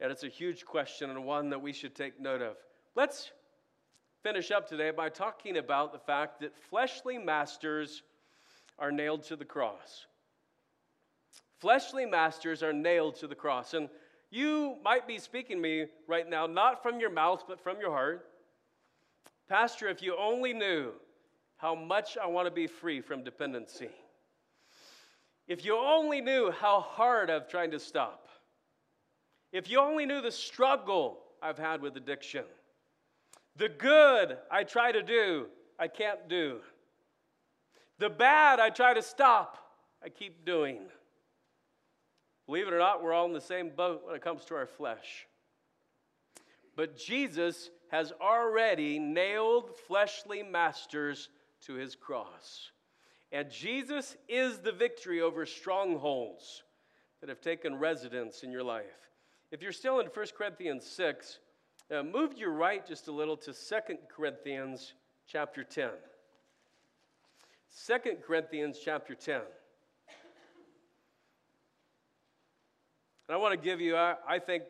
And 0.00 0.12
it's 0.12 0.24
a 0.24 0.28
huge 0.28 0.64
question 0.64 1.10
and 1.10 1.24
one 1.24 1.50
that 1.50 1.60
we 1.60 1.72
should 1.72 1.94
take 1.94 2.20
note 2.20 2.42
of. 2.42 2.56
Let's 2.94 3.30
finish 4.22 4.50
up 4.50 4.68
today 4.68 4.90
by 4.90 5.08
talking 5.08 5.56
about 5.56 5.92
the 5.92 5.98
fact 5.98 6.40
that 6.40 6.56
fleshly 6.56 7.18
masters 7.18 8.02
are 8.78 8.92
nailed 8.92 9.22
to 9.24 9.36
the 9.36 9.44
cross. 9.44 10.06
Fleshly 11.58 12.06
masters 12.06 12.62
are 12.62 12.72
nailed 12.72 13.16
to 13.16 13.26
the 13.26 13.34
cross. 13.34 13.74
And 13.74 13.88
you 14.30 14.76
might 14.84 15.08
be 15.08 15.18
speaking 15.18 15.56
to 15.56 15.62
me 15.62 15.86
right 16.06 16.28
now, 16.28 16.46
not 16.46 16.82
from 16.82 17.00
your 17.00 17.10
mouth, 17.10 17.44
but 17.48 17.60
from 17.60 17.80
your 17.80 17.90
heart. 17.90 18.26
Pastor, 19.48 19.88
if 19.88 20.02
you 20.02 20.16
only 20.18 20.52
knew 20.52 20.92
how 21.56 21.74
much 21.74 22.16
I 22.16 22.26
want 22.26 22.46
to 22.46 22.50
be 22.50 22.66
free 22.66 23.00
from 23.00 23.24
dependency. 23.24 23.88
If 25.46 25.64
you 25.64 25.76
only 25.76 26.20
knew 26.20 26.50
how 26.50 26.80
hard 26.80 27.30
I've 27.30 27.48
tried 27.48 27.72
to 27.72 27.78
stop. 27.78 28.28
If 29.52 29.70
you 29.70 29.80
only 29.80 30.06
knew 30.06 30.20
the 30.20 30.30
struggle 30.30 31.18
I've 31.42 31.58
had 31.58 31.80
with 31.80 31.96
addiction. 31.96 32.44
The 33.56 33.68
good 33.68 34.36
I 34.50 34.64
try 34.64 34.92
to 34.92 35.02
do, 35.02 35.46
I 35.78 35.88
can't 35.88 36.28
do. 36.28 36.60
The 37.98 38.10
bad 38.10 38.60
I 38.60 38.70
try 38.70 38.94
to 38.94 39.02
stop, 39.02 39.58
I 40.04 40.10
keep 40.10 40.44
doing. 40.44 40.82
Believe 42.46 42.68
it 42.68 42.72
or 42.72 42.78
not, 42.78 43.02
we're 43.02 43.12
all 43.12 43.26
in 43.26 43.32
the 43.32 43.40
same 43.40 43.70
boat 43.70 44.02
when 44.06 44.14
it 44.14 44.22
comes 44.22 44.44
to 44.46 44.54
our 44.54 44.66
flesh. 44.66 45.26
But 46.76 46.96
Jesus 46.96 47.70
has 47.90 48.12
already 48.20 48.98
nailed 48.98 49.76
fleshly 49.86 50.42
masters 50.42 51.28
to 51.62 51.74
his 51.74 51.94
cross. 51.94 52.70
And 53.32 53.50
Jesus 53.50 54.16
is 54.28 54.58
the 54.58 54.72
victory 54.72 55.20
over 55.20 55.44
strongholds 55.44 56.62
that 57.20 57.28
have 57.28 57.40
taken 57.40 57.76
residence 57.76 58.42
in 58.42 58.50
your 58.50 58.62
life. 58.62 59.10
If 59.50 59.62
you're 59.62 59.72
still 59.72 60.00
in 60.00 60.06
1 60.06 60.26
Corinthians 60.36 60.86
6, 60.86 61.38
uh, 61.90 62.02
move 62.02 62.36
your 62.36 62.52
right 62.52 62.86
just 62.86 63.08
a 63.08 63.12
little 63.12 63.36
to 63.38 63.52
2 63.52 63.76
Corinthians 64.14 64.94
chapter 65.26 65.64
10. 65.64 65.90
2 67.86 67.98
Corinthians 68.26 68.78
chapter 68.82 69.14
10. 69.14 69.40
And 73.28 73.34
I 73.34 73.36
want 73.36 73.52
to 73.52 73.62
give 73.62 73.80
you, 73.80 73.96
I, 73.96 74.14
I 74.26 74.38
think, 74.38 74.64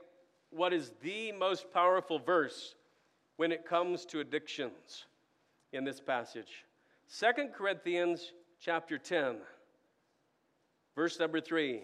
what 0.51 0.73
is 0.73 0.91
the 1.03 1.33
most 1.33 1.73
powerful 1.73 2.19
verse 2.19 2.75
when 3.39 3.53
it 3.53 3.65
comes 3.65 4.05
to 4.05 4.19
addictions 4.19 5.07
in 5.73 5.85
this 5.85 6.01
passage. 6.01 6.65
Second 7.07 7.53
Corinthians 7.55 8.33
chapter 8.61 8.99
10, 8.99 9.37
verse 10.97 11.21
number 11.21 11.41
3. 11.41 11.83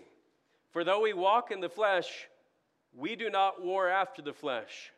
For 0.73 0.83
though 0.83 1.03
we 1.03 1.13
walk 1.13 1.53
in 1.53 1.61
the 1.61 1.69
flesh, 1.69 2.29
we 2.93 3.15
do 3.15 3.31
not 3.31 3.65
war 3.65 3.89
after 3.89 4.21
the 4.21 4.33
flesh. 4.33 4.91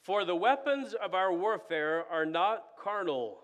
For 0.00 0.24
the 0.24 0.34
weapons 0.34 0.94
of 0.94 1.12
our 1.12 1.30
warfare 1.30 2.06
are 2.10 2.24
not 2.24 2.64
carnal, 2.82 3.40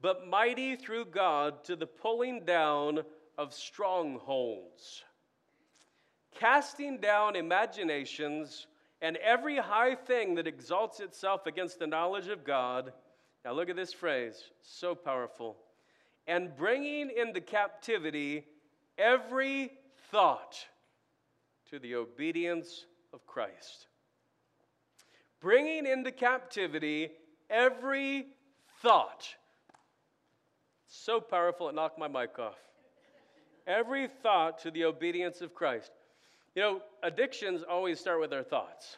but 0.00 0.28
mighty 0.28 0.76
through 0.76 1.06
God 1.06 1.64
to 1.64 1.74
the 1.74 1.88
pulling 1.88 2.44
down 2.44 3.00
of 3.36 3.52
strongholds, 3.52 5.02
casting 6.38 6.98
down 6.98 7.34
imaginations 7.34 8.68
and 9.02 9.16
every 9.18 9.56
high 9.56 9.94
thing 9.94 10.34
that 10.34 10.46
exalts 10.46 11.00
itself 11.00 11.46
against 11.46 11.78
the 11.78 11.86
knowledge 11.86 12.28
of 12.28 12.44
God. 12.44 12.92
Now, 13.44 13.52
look 13.52 13.70
at 13.70 13.76
this 13.76 13.92
phrase, 13.92 14.42
so 14.62 14.94
powerful. 14.94 15.56
And 16.26 16.54
bringing 16.56 17.10
into 17.10 17.40
captivity 17.40 18.44
every 18.98 19.72
thought 20.10 20.56
to 21.70 21.78
the 21.78 21.94
obedience 21.94 22.84
of 23.12 23.26
Christ. 23.26 23.86
Bringing 25.40 25.86
into 25.86 26.12
captivity 26.12 27.10
every 27.48 28.26
thought. 28.82 29.34
So 30.88 31.20
powerful, 31.20 31.68
it 31.68 31.74
knocked 31.74 31.98
my 31.98 32.08
mic 32.08 32.38
off. 32.38 32.58
Every 33.66 34.08
thought 34.22 34.58
to 34.62 34.70
the 34.70 34.84
obedience 34.84 35.40
of 35.40 35.54
Christ. 35.54 35.92
You 36.54 36.62
know, 36.62 36.80
addictions 37.02 37.62
always 37.62 38.00
start 38.00 38.20
with 38.20 38.32
our 38.32 38.42
thoughts. 38.42 38.96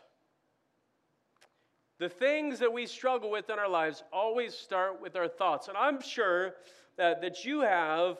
The 1.98 2.08
things 2.08 2.58
that 2.58 2.72
we 2.72 2.86
struggle 2.86 3.30
with 3.30 3.50
in 3.50 3.58
our 3.58 3.68
lives 3.68 4.02
always 4.12 4.54
start 4.54 5.00
with 5.00 5.14
our 5.14 5.28
thoughts. 5.28 5.68
And 5.68 5.76
I'm 5.76 6.00
sure 6.00 6.54
that, 6.96 7.20
that 7.20 7.44
you 7.44 7.60
have, 7.60 8.18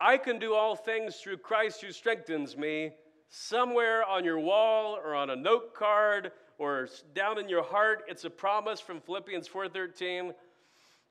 I 0.00 0.16
can 0.16 0.38
do 0.38 0.54
all 0.54 0.74
things 0.74 1.16
through 1.16 1.36
Christ 1.38 1.82
who 1.82 1.92
strengthens 1.92 2.56
me, 2.56 2.92
somewhere 3.28 4.04
on 4.04 4.24
your 4.24 4.40
wall 4.40 4.96
or 4.96 5.14
on 5.14 5.30
a 5.30 5.36
note 5.36 5.74
card 5.74 6.32
or 6.58 6.88
down 7.14 7.38
in 7.38 7.48
your 7.48 7.62
heart. 7.62 8.04
It's 8.08 8.24
a 8.24 8.30
promise 8.30 8.80
from 8.80 9.00
Philippians 9.00 9.48
4:13. 9.48 10.34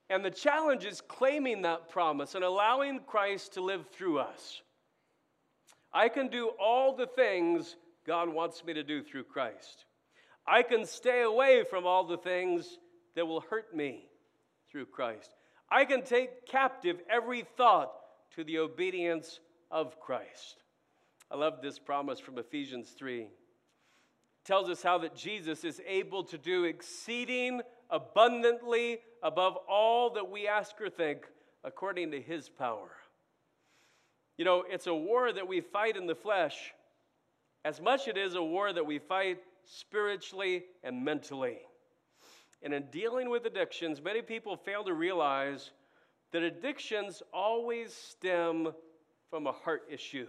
And 0.10 0.26
the 0.26 0.32
challenge 0.32 0.86
is 0.86 1.02
claiming 1.02 1.62
that 1.62 1.90
promise 1.90 2.36
and 2.36 2.44
allowing 2.44 3.00
Christ 3.02 3.54
to 3.54 3.62
live 3.62 3.88
through 3.90 4.20
us. 4.20 4.62
I 5.94 6.10
can 6.10 6.28
do 6.28 6.50
all 6.60 6.96
the 6.96 7.08
things 7.08 7.76
God 8.06 8.30
wants 8.30 8.64
me 8.66 8.74
to 8.74 8.84
do 8.84 9.04
through 9.04 9.26
Christ. 9.26 9.86
I 10.46 10.64
can 10.64 10.86
stay 10.86 11.22
away 11.22 11.64
from 11.70 11.86
all 11.86 12.06
the 12.06 12.18
things 12.18 12.80
that 13.16 13.28
will 13.28 13.42
hurt 13.42 13.76
me 13.76 14.06
through 14.72 14.88
Christ. 14.88 15.36
I 15.70 15.86
can 15.86 16.04
take 16.04 16.48
captive 16.48 16.98
every 17.10 17.46
thought 17.58 17.94
to 18.36 18.44
the 18.44 18.60
obedience 18.60 19.40
of 19.72 20.00
Christ. 20.00 20.64
I 21.32 21.36
love 21.36 21.62
this 21.62 21.80
promise 21.80 22.20
from 22.20 22.38
Ephesians 22.38 22.90
3. 22.98 23.22
It 23.22 23.30
tells 24.46 24.70
us 24.70 24.84
how 24.84 24.98
that 25.00 25.16
Jesus 25.16 25.64
is 25.64 25.82
able 25.88 26.24
to 26.26 26.38
do 26.38 26.66
exceeding 26.66 27.62
abundantly 27.90 29.00
above 29.22 29.58
all 29.70 30.12
that 30.12 30.30
we 30.30 30.48
ask 30.48 30.80
or 30.82 30.90
think 30.90 31.26
according 31.64 32.12
to 32.12 32.22
his 32.22 32.50
power. 32.50 32.90
You 34.38 34.46
know, 34.46 34.64
it's 34.68 34.88
a 34.88 34.94
war 34.94 35.32
that 35.32 35.48
we 35.48 35.62
fight 35.62 35.96
in 35.96 36.08
the 36.08 36.16
flesh 36.16 36.74
as 37.66 37.80
much 37.80 38.02
as 38.02 38.08
it 38.10 38.18
is 38.18 38.36
a 38.36 38.44
war 38.44 38.74
that 38.74 38.86
we 38.86 39.00
fight 39.00 39.40
spiritually 39.66 40.64
and 40.84 41.04
mentally. 41.04 41.60
And 42.62 42.74
in 42.74 42.84
dealing 42.92 43.30
with 43.30 43.46
addictions, 43.46 44.02
many 44.02 44.22
people 44.22 44.58
fail 44.58 44.84
to 44.86 44.94
realize 44.94 45.72
that 46.32 46.44
addictions 46.44 47.22
always 47.32 47.94
stem 47.94 48.74
from 49.30 49.48
a 49.48 49.52
heart 49.52 49.84
issue. 49.90 50.28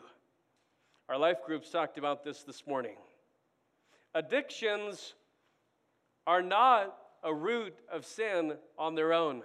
Our 1.09 1.19
life 1.19 1.39
groups 1.47 1.71
talked 1.71 1.99
about 1.99 2.25
this 2.25 2.43
this 2.43 2.67
morning. 2.67 2.97
Addictions 4.15 5.15
are 6.27 6.43
not 6.43 6.97
a 7.23 7.35
root 7.35 7.75
of 7.91 8.05
sin 8.05 8.55
on 8.79 8.95
their 8.95 9.13
own, 9.13 9.43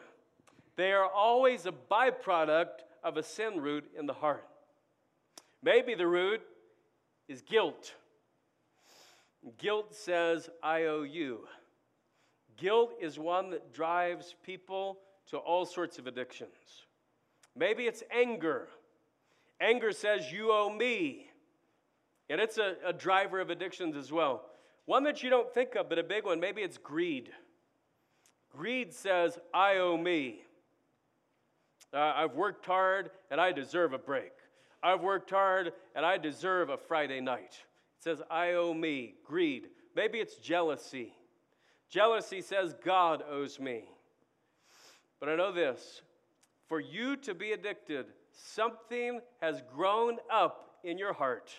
they 0.76 0.92
are 0.92 1.10
always 1.10 1.66
a 1.66 1.72
byproduct 1.72 2.84
of 3.04 3.18
a 3.18 3.24
sin 3.24 3.60
root 3.60 3.90
in 3.98 4.06
the 4.06 4.14
heart. 4.14 4.49
Maybe 5.62 5.96
the 5.96 6.08
root 6.08 6.42
is 7.28 7.42
guilt. 7.42 7.94
Guilt 9.58 9.96
says, 9.96 10.50
I 10.64 10.84
owe 10.84 11.04
you. 11.04 11.48
Guilt 12.58 12.94
is 13.02 13.18
one 13.18 13.52
that 13.52 13.74
drives 13.74 14.36
people 14.44 15.00
to 15.30 15.38
all 15.38 15.66
sorts 15.66 15.98
of 15.98 16.08
addictions. 16.08 16.86
Maybe 17.56 17.86
it's 17.88 18.04
anger. 18.12 18.68
Anger 19.62 19.92
says, 19.92 20.32
You 20.32 20.52
owe 20.52 20.70
me. 20.70 21.28
And 22.30 22.40
it's 22.40 22.58
a, 22.58 22.76
a, 22.86 22.94
driver 22.94 23.40
of 23.40 23.50
addictions 23.50 23.96
as 23.96 24.12
well. 24.12 24.46
One 24.86 25.04
that 25.06 25.24
you 25.24 25.30
don't 25.30 25.52
think 25.52 25.76
of, 25.76 25.90
but 25.90 25.98
a 25.98 26.04
big 26.04 26.26
one, 26.26 26.40
maybe 26.40 26.62
it's 26.62 26.78
greed. 26.78 27.32
Greed 28.56 28.94
says, 28.94 29.40
I 29.54 29.78
owe 29.78 29.98
me. 29.98 30.42
Uh, 31.92 32.14
I've 32.16 32.36
worked 32.36 32.66
hard 32.66 33.10
and 33.32 33.42
I 33.42 33.52
deserve 33.52 33.94
a 33.94 33.98
break. 33.98 34.32
I've 34.82 35.02
worked 35.02 35.30
hard 35.30 35.74
and 35.96 36.06
I 36.06 36.18
deserve 36.18 36.70
a 36.70 36.78
Friday 36.78 37.22
night. 37.22 37.64
It 37.98 38.04
says, 38.04 38.22
I 38.30 38.54
owe 38.54 38.74
me. 38.74 39.16
Greed. 39.26 39.68
Maybe 39.96 40.20
it's 40.20 40.36
jealousy. 40.36 41.14
Jealousy 41.90 42.42
says, 42.42 42.76
God 42.86 43.24
owes 43.30 43.60
me. 43.60 43.84
But 45.20 45.30
I 45.30 45.36
know 45.36 45.52
this 45.52 46.02
for 46.70 46.80
you 46.80 47.18
to 47.18 47.34
be 47.34 47.52
addicted, 47.52 48.06
something 48.32 49.20
has 49.42 49.64
grown 49.76 50.18
up 50.32 50.78
in 50.84 51.00
your 51.00 51.14
heart, 51.14 51.52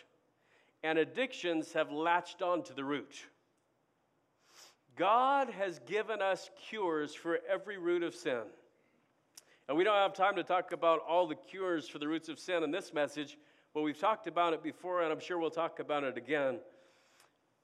and 0.84 0.96
addictions 0.98 1.72
have 1.72 1.90
latched 1.90 2.42
onto 2.42 2.72
the 2.72 2.84
root. 2.84 3.26
God 4.96 5.50
has 5.50 5.80
given 5.80 6.22
us 6.22 6.48
cures 6.68 7.12
for 7.12 7.40
every 7.50 7.76
root 7.76 8.04
of 8.04 8.14
sin. 8.14 8.42
And 9.70 9.78
we 9.78 9.84
don't 9.84 9.94
have 9.94 10.14
time 10.14 10.34
to 10.34 10.42
talk 10.42 10.72
about 10.72 10.98
all 11.08 11.28
the 11.28 11.36
cures 11.36 11.88
for 11.88 12.00
the 12.00 12.08
roots 12.08 12.28
of 12.28 12.40
sin 12.40 12.64
in 12.64 12.72
this 12.72 12.92
message, 12.92 13.38
but 13.72 13.82
we've 13.82 13.96
talked 13.96 14.26
about 14.26 14.52
it 14.52 14.64
before, 14.64 15.02
and 15.02 15.12
I'm 15.12 15.20
sure 15.20 15.38
we'll 15.38 15.48
talk 15.48 15.78
about 15.78 16.02
it 16.02 16.18
again. 16.18 16.58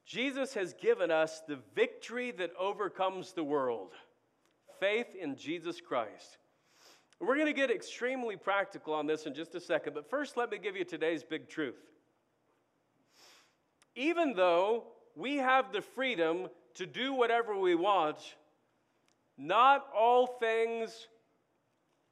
Jesus 0.04 0.54
has 0.54 0.72
given 0.72 1.10
us 1.10 1.42
the 1.48 1.58
victory 1.74 2.30
that 2.30 2.52
overcomes 2.56 3.32
the 3.32 3.42
world 3.42 3.90
faith 4.78 5.16
in 5.20 5.34
Jesus 5.34 5.80
Christ. 5.80 6.38
We're 7.18 7.34
going 7.34 7.48
to 7.48 7.52
get 7.52 7.72
extremely 7.72 8.36
practical 8.36 8.94
on 8.94 9.08
this 9.08 9.26
in 9.26 9.34
just 9.34 9.56
a 9.56 9.60
second, 9.60 9.94
but 9.94 10.08
first, 10.08 10.36
let 10.36 10.52
me 10.52 10.58
give 10.58 10.76
you 10.76 10.84
today's 10.84 11.24
big 11.24 11.48
truth. 11.48 11.90
Even 13.96 14.34
though 14.34 14.84
we 15.16 15.38
have 15.38 15.72
the 15.72 15.82
freedom 15.82 16.46
to 16.74 16.86
do 16.86 17.14
whatever 17.14 17.58
we 17.58 17.74
want, 17.74 18.36
not 19.36 19.88
all 19.92 20.28
things 20.28 21.08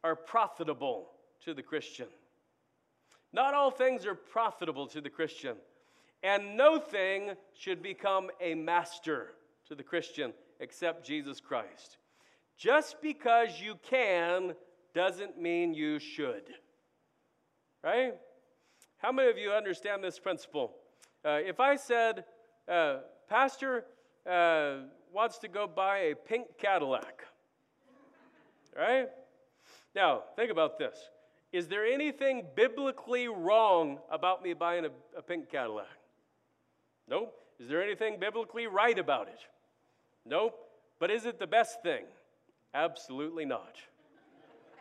are 0.04 0.14
profitable 0.14 1.08
to 1.44 1.54
the 1.54 1.62
Christian. 1.62 2.06
Not 3.32 3.54
all 3.54 3.72
things 3.72 4.06
are 4.06 4.14
profitable 4.14 4.86
to 4.88 5.00
the 5.00 5.10
Christian. 5.10 5.56
And 6.22 6.56
no 6.56 6.78
thing 6.78 7.32
should 7.58 7.82
become 7.82 8.30
a 8.40 8.54
master 8.54 9.32
to 9.66 9.74
the 9.74 9.82
Christian 9.82 10.32
except 10.60 11.04
Jesus 11.04 11.40
Christ. 11.40 11.98
Just 12.56 13.02
because 13.02 13.60
you 13.60 13.74
can 13.82 14.54
doesn't 14.94 15.40
mean 15.40 15.74
you 15.74 15.98
should. 15.98 16.44
Right? 17.82 18.14
How 18.98 19.10
many 19.10 19.28
of 19.30 19.36
you 19.36 19.50
understand 19.50 20.04
this 20.04 20.18
principle? 20.18 20.76
Uh, 21.24 21.40
if 21.44 21.60
I 21.60 21.76
said, 21.76 22.24
uh, 22.68 22.98
Pastor 23.28 23.84
uh, 24.30 24.76
wants 25.12 25.38
to 25.38 25.48
go 25.48 25.66
buy 25.66 25.98
a 25.98 26.14
pink 26.14 26.46
Cadillac, 26.58 27.24
right? 28.76 29.08
Now, 29.94 30.22
think 30.36 30.50
about 30.50 30.78
this. 30.78 30.96
Is 31.52 31.68
there 31.68 31.86
anything 31.86 32.44
biblically 32.56 33.28
wrong 33.28 33.98
about 34.10 34.42
me 34.42 34.54
buying 34.54 34.84
a, 34.84 34.90
a 35.16 35.22
pink 35.22 35.50
Cadillac? 35.50 35.86
Nope. 37.08 37.34
Is 37.60 37.68
there 37.68 37.82
anything 37.82 38.18
biblically 38.18 38.66
right 38.66 38.98
about 38.98 39.28
it? 39.28 39.38
Nope. 40.26 40.58
But 40.98 41.10
is 41.10 41.26
it 41.26 41.38
the 41.38 41.46
best 41.46 41.82
thing? 41.82 42.04
Absolutely 42.74 43.44
not. 43.44 43.76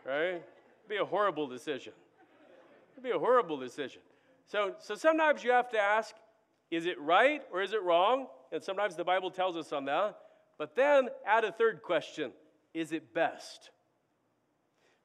Right? 0.04 0.34
It'd 0.34 0.88
be 0.88 0.96
a 0.96 1.04
horrible 1.04 1.46
decision. 1.46 1.92
It'd 2.92 3.04
be 3.04 3.10
a 3.10 3.18
horrible 3.18 3.56
decision. 3.56 4.02
So, 4.46 4.74
so 4.80 4.94
sometimes 4.94 5.44
you 5.44 5.52
have 5.52 5.70
to 5.70 5.78
ask, 5.78 6.14
is 6.70 6.86
it 6.86 7.00
right 7.00 7.42
or 7.52 7.62
is 7.62 7.72
it 7.72 7.82
wrong? 7.82 8.26
And 8.52 8.62
sometimes 8.62 8.96
the 8.96 9.04
Bible 9.04 9.30
tells 9.30 9.56
us 9.56 9.72
on 9.72 9.84
that. 9.84 10.18
But 10.58 10.74
then 10.74 11.08
add 11.26 11.44
a 11.44 11.52
third 11.52 11.82
question 11.82 12.32
is 12.72 12.90
it 12.90 13.14
best? 13.14 13.70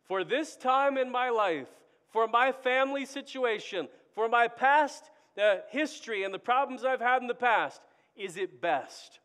For 0.09 0.23
this 0.23 0.57
time 0.57 0.97
in 0.97 1.11
my 1.11 1.29
life, 1.29 1.67
for 2.11 2.27
my 2.27 2.51
family 2.51 3.05
situation, 3.05 3.87
for 4.15 4.27
my 4.27 4.47
past 4.47 5.03
the 5.35 5.63
history 5.69 6.23
and 6.23 6.33
the 6.33 6.39
problems 6.39 6.83
I've 6.83 6.99
had 6.99 7.21
in 7.21 7.27
the 7.27 7.35
past, 7.35 7.79
is 8.17 8.35
it 8.35 8.59
best? 8.59 9.19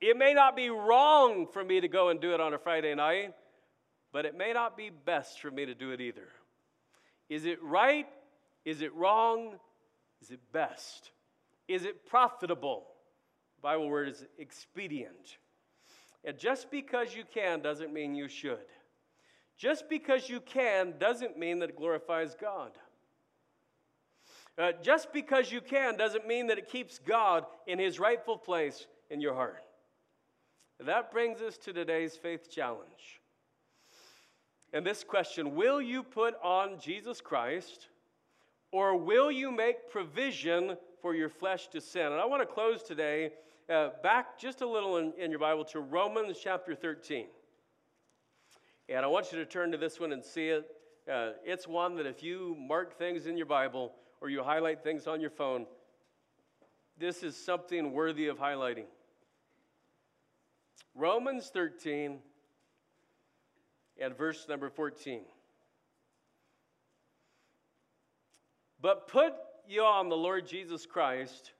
It 0.00 0.18
may 0.18 0.34
not 0.34 0.56
be 0.56 0.70
wrong 0.70 1.46
for 1.46 1.64
me 1.64 1.80
to 1.80 1.88
go 1.88 2.08
and 2.08 2.20
do 2.20 2.34
it 2.34 2.40
on 2.40 2.52
a 2.52 2.58
Friday 2.58 2.96
night, 2.96 3.32
but 4.12 4.26
it 4.26 4.36
may 4.36 4.52
not 4.52 4.76
be 4.76 4.90
best 4.90 5.40
for 5.40 5.52
me 5.52 5.64
to 5.64 5.74
do 5.74 5.92
it 5.92 6.00
either. 6.00 6.28
Is 7.28 7.46
it 7.46 7.62
right? 7.62 8.08
Is 8.64 8.82
it 8.82 8.92
wrong? 8.94 9.54
Is 10.20 10.32
it 10.32 10.40
best? 10.52 11.12
Is 11.68 11.84
it 11.84 12.06
profitable? 12.06 12.86
The 13.58 13.62
Bible 13.62 13.88
word 13.88 14.08
is 14.08 14.26
expedient. 14.36 15.38
And 16.24 16.36
just 16.36 16.72
because 16.72 17.14
you 17.14 17.22
can 17.32 17.60
doesn't 17.60 17.92
mean 17.92 18.16
you 18.16 18.28
should. 18.28 18.66
Just 19.56 19.88
because 19.88 20.28
you 20.28 20.40
can 20.40 20.94
doesn't 20.98 21.38
mean 21.38 21.60
that 21.60 21.70
it 21.70 21.76
glorifies 21.76 22.34
God. 22.38 22.72
Uh, 24.56 24.72
just 24.82 25.12
because 25.12 25.50
you 25.50 25.60
can 25.60 25.96
doesn't 25.96 26.26
mean 26.26 26.46
that 26.46 26.58
it 26.58 26.68
keeps 26.68 26.98
God 26.98 27.44
in 27.66 27.78
his 27.78 27.98
rightful 27.98 28.38
place 28.38 28.86
in 29.10 29.20
your 29.20 29.34
heart. 29.34 29.62
That 30.80 31.10
brings 31.10 31.40
us 31.40 31.56
to 31.58 31.72
today's 31.72 32.16
faith 32.16 32.50
challenge. 32.50 33.20
And 34.72 34.84
this 34.84 35.04
question 35.04 35.54
Will 35.54 35.80
you 35.80 36.02
put 36.02 36.34
on 36.42 36.78
Jesus 36.80 37.20
Christ, 37.20 37.88
or 38.72 38.96
will 38.96 39.30
you 39.30 39.50
make 39.50 39.90
provision 39.90 40.76
for 41.00 41.14
your 41.14 41.28
flesh 41.28 41.68
to 41.68 41.80
sin? 41.80 42.06
And 42.06 42.20
I 42.20 42.24
want 42.24 42.42
to 42.42 42.46
close 42.46 42.82
today 42.82 43.32
uh, 43.70 43.90
back 44.02 44.38
just 44.38 44.60
a 44.60 44.66
little 44.66 44.98
in, 44.98 45.12
in 45.18 45.30
your 45.30 45.40
Bible 45.40 45.64
to 45.66 45.80
Romans 45.80 46.38
chapter 46.42 46.74
13. 46.74 47.26
And 48.88 48.98
I 48.98 49.06
want 49.06 49.32
you 49.32 49.38
to 49.38 49.46
turn 49.46 49.72
to 49.72 49.78
this 49.78 49.98
one 49.98 50.12
and 50.12 50.22
see 50.22 50.48
it. 50.48 50.66
Uh, 51.10 51.30
it's 51.44 51.66
one 51.66 51.96
that 51.96 52.06
if 52.06 52.22
you 52.22 52.56
mark 52.58 52.98
things 52.98 53.26
in 53.26 53.36
your 53.36 53.46
Bible, 53.46 53.92
or 54.20 54.28
you 54.28 54.42
highlight 54.42 54.82
things 54.82 55.06
on 55.06 55.20
your 55.20 55.30
phone, 55.30 55.66
this 56.98 57.22
is 57.22 57.36
something 57.36 57.92
worthy 57.92 58.28
of 58.28 58.38
highlighting. 58.38 58.84
Romans 60.94 61.50
13 61.52 62.18
and 64.00 64.16
verse 64.16 64.46
number 64.48 64.70
14. 64.70 65.22
But 68.80 69.08
put 69.08 69.32
you 69.66 69.82
on 69.82 70.08
the 70.08 70.16
Lord 70.16 70.46
Jesus 70.46 70.84
Christ, 70.84 71.52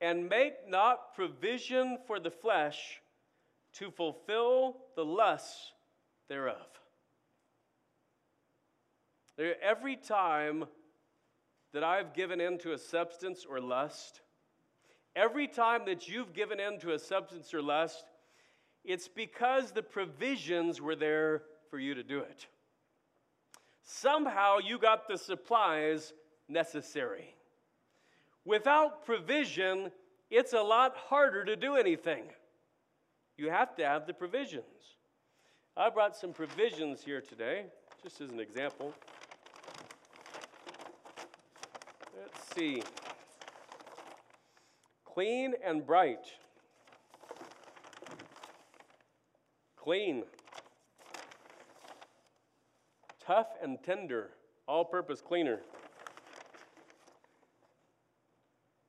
and 0.00 0.28
make 0.28 0.68
not 0.68 1.14
provision 1.14 1.98
for 2.06 2.18
the 2.18 2.30
flesh 2.30 3.00
to 3.74 3.90
fulfill 3.90 4.78
the 4.96 5.04
lusts 5.04 5.73
thereof. 6.28 6.66
Every 9.62 9.96
time 9.96 10.64
that 11.72 11.82
I've 11.82 12.14
given 12.14 12.40
in 12.40 12.58
to 12.58 12.72
a 12.72 12.78
substance 12.78 13.44
or 13.48 13.60
lust, 13.60 14.20
every 15.16 15.48
time 15.48 15.82
that 15.86 16.08
you've 16.08 16.32
given 16.32 16.60
in 16.60 16.78
to 16.80 16.92
a 16.92 16.98
substance 16.98 17.52
or 17.52 17.60
lust, 17.60 18.04
it's 18.84 19.08
because 19.08 19.72
the 19.72 19.82
provisions 19.82 20.80
were 20.80 20.94
there 20.94 21.42
for 21.70 21.78
you 21.78 21.94
to 21.94 22.02
do 22.02 22.20
it. 22.20 22.46
Somehow 23.82 24.58
you 24.58 24.78
got 24.78 25.08
the 25.08 25.18
supplies 25.18 26.12
necessary. 26.48 27.34
Without 28.44 29.04
provision, 29.04 29.90
it's 30.30 30.52
a 30.52 30.62
lot 30.62 30.96
harder 30.96 31.44
to 31.44 31.56
do 31.56 31.76
anything. 31.76 32.24
You 33.36 33.50
have 33.50 33.74
to 33.76 33.84
have 33.84 34.06
the 34.06 34.14
provisions. 34.14 34.93
I 35.76 35.90
brought 35.90 36.16
some 36.16 36.32
provisions 36.32 37.02
here 37.02 37.20
today, 37.20 37.66
just 38.02 38.20
as 38.20 38.30
an 38.30 38.40
example. 38.40 38.92
Let's 42.16 42.54
see. 42.54 42.82
Clean 45.04 45.54
and 45.64 45.86
bright. 45.86 46.26
clean, 49.84 50.22
tough 53.20 53.48
and 53.62 53.76
tender, 53.82 54.30
all 54.66 54.82
purpose 54.82 55.20
cleaner. 55.20 55.60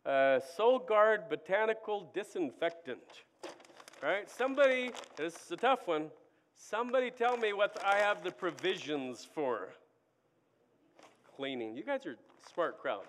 Uh, 0.06 0.40
Solgaard 0.58 1.30
Botanical 1.30 2.10
Disinfectant. 2.14 3.26
All 4.02 4.10
right, 4.10 4.30
somebody, 4.30 4.92
this 5.18 5.36
is 5.36 5.52
a 5.52 5.58
tough 5.58 5.86
one. 5.86 6.10
Somebody 6.56 7.12
tell 7.12 7.38
me 7.38 7.54
what 7.54 7.78
I 7.86 7.98
have 7.98 8.24
the 8.24 8.32
provisions 8.32 9.28
for 9.34 9.70
cleaning. 11.36 11.76
You 11.76 11.84
guys 11.84 12.06
are 12.06 12.14
a 12.14 12.50
smart 12.54 12.80
crowd, 12.80 13.06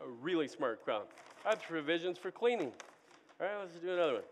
a 0.00 0.08
really 0.08 0.48
smart 0.48 0.84
crowd. 0.84 1.06
I 1.46 1.50
have 1.50 1.62
provisions 1.62 2.18
for 2.18 2.30
cleaning. 2.30 2.72
All 3.40 3.46
right, 3.46 3.56
let's 3.60 3.74
do 3.74 3.92
another 3.92 4.12
one. 4.14 4.22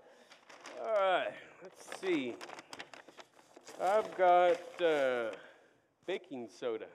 All 0.82 0.92
right, 0.92 1.32
let's 1.62 2.00
see. 2.00 2.34
I've 3.80 4.14
got 4.16 4.82
uh, 4.82 5.30
baking 6.06 6.48
soda. 6.48 6.86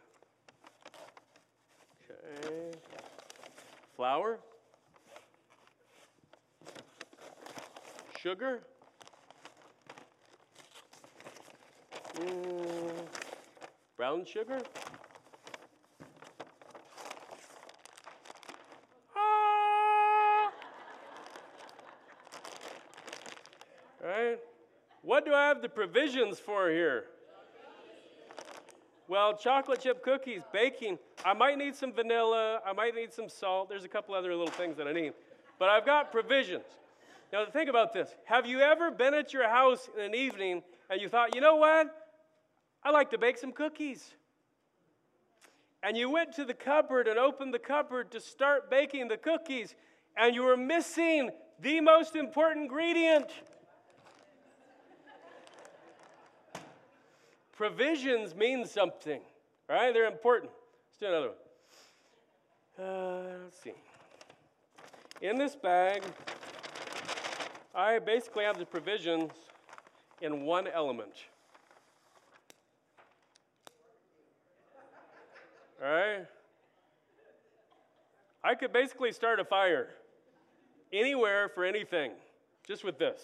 Okay. 2.45 2.77
Flour. 3.95 4.39
Sugar. 8.19 8.61
Mm, 12.15 13.07
brown 13.97 14.25
sugar. 14.25 14.59
Ah! 19.15 20.51
Right? 24.03 24.39
What 25.01 25.25
do 25.25 25.33
I 25.33 25.47
have 25.47 25.61
the 25.61 25.69
provisions 25.69 26.39
for 26.39 26.69
here? 26.69 27.05
Well, 29.07 29.35
chocolate 29.35 29.81
chip 29.81 30.03
cookies, 30.03 30.41
baking. 30.53 30.97
I 31.25 31.33
might 31.33 31.57
need 31.57 31.75
some 31.75 31.91
vanilla. 31.91 32.61
I 32.65 32.71
might 32.71 32.95
need 32.95 33.11
some 33.11 33.27
salt. 33.27 33.67
There's 33.67 33.83
a 33.83 33.89
couple 33.89 34.15
other 34.15 34.29
little 34.29 34.47
things 34.47 34.77
that 34.77 34.87
I 34.87 34.93
need. 34.93 35.13
But 35.59 35.69
I've 35.69 35.85
got 35.85 36.11
provisions. 36.11 36.63
Now, 37.33 37.45
think 37.45 37.69
about 37.69 37.93
this. 37.93 38.15
Have 38.25 38.45
you 38.45 38.61
ever 38.61 38.89
been 38.89 39.13
at 39.13 39.33
your 39.33 39.49
house 39.49 39.89
in 39.97 40.03
an 40.03 40.15
evening 40.15 40.63
and 40.89 41.01
you 41.01 41.09
thought, 41.09 41.35
you 41.35 41.41
know 41.41 41.55
what? 41.55 42.00
I 42.83 42.91
like 42.91 43.11
to 43.11 43.17
bake 43.17 43.37
some 43.37 43.51
cookies. 43.51 44.13
And 45.83 45.97
you 45.97 46.09
went 46.09 46.33
to 46.35 46.45
the 46.45 46.53
cupboard 46.53 47.07
and 47.07 47.17
opened 47.17 47.53
the 47.53 47.59
cupboard 47.59 48.11
to 48.11 48.19
start 48.19 48.69
baking 48.69 49.07
the 49.07 49.17
cookies, 49.17 49.75
and 50.15 50.35
you 50.35 50.43
were 50.43 50.57
missing 50.57 51.31
the 51.59 51.81
most 51.81 52.15
important 52.15 52.63
ingredient. 52.63 53.29
Provisions 57.53 58.35
mean 58.35 58.65
something, 58.65 59.21
right? 59.69 59.93
They're 59.93 60.07
important. 60.07 60.51
Let's 60.89 60.99
do 60.99 61.07
another 61.07 61.27
one. 61.27 62.87
Uh, 62.87 63.43
let's 63.43 63.61
see. 63.61 63.73
In 65.21 65.37
this 65.37 65.55
bag, 65.55 66.03
I 67.75 67.99
basically 67.99 68.43
have 68.43 68.57
the 68.57 68.65
provisions 68.65 69.31
in 70.21 70.43
one 70.43 70.67
element. 70.67 71.13
Right? 75.81 76.25
I 78.43 78.55
could 78.55 78.71
basically 78.71 79.11
start 79.11 79.39
a 79.39 79.45
fire 79.45 79.89
anywhere 80.93 81.49
for 81.49 81.65
anything, 81.65 82.11
just 82.67 82.83
with 82.83 82.97
this. 82.97 83.21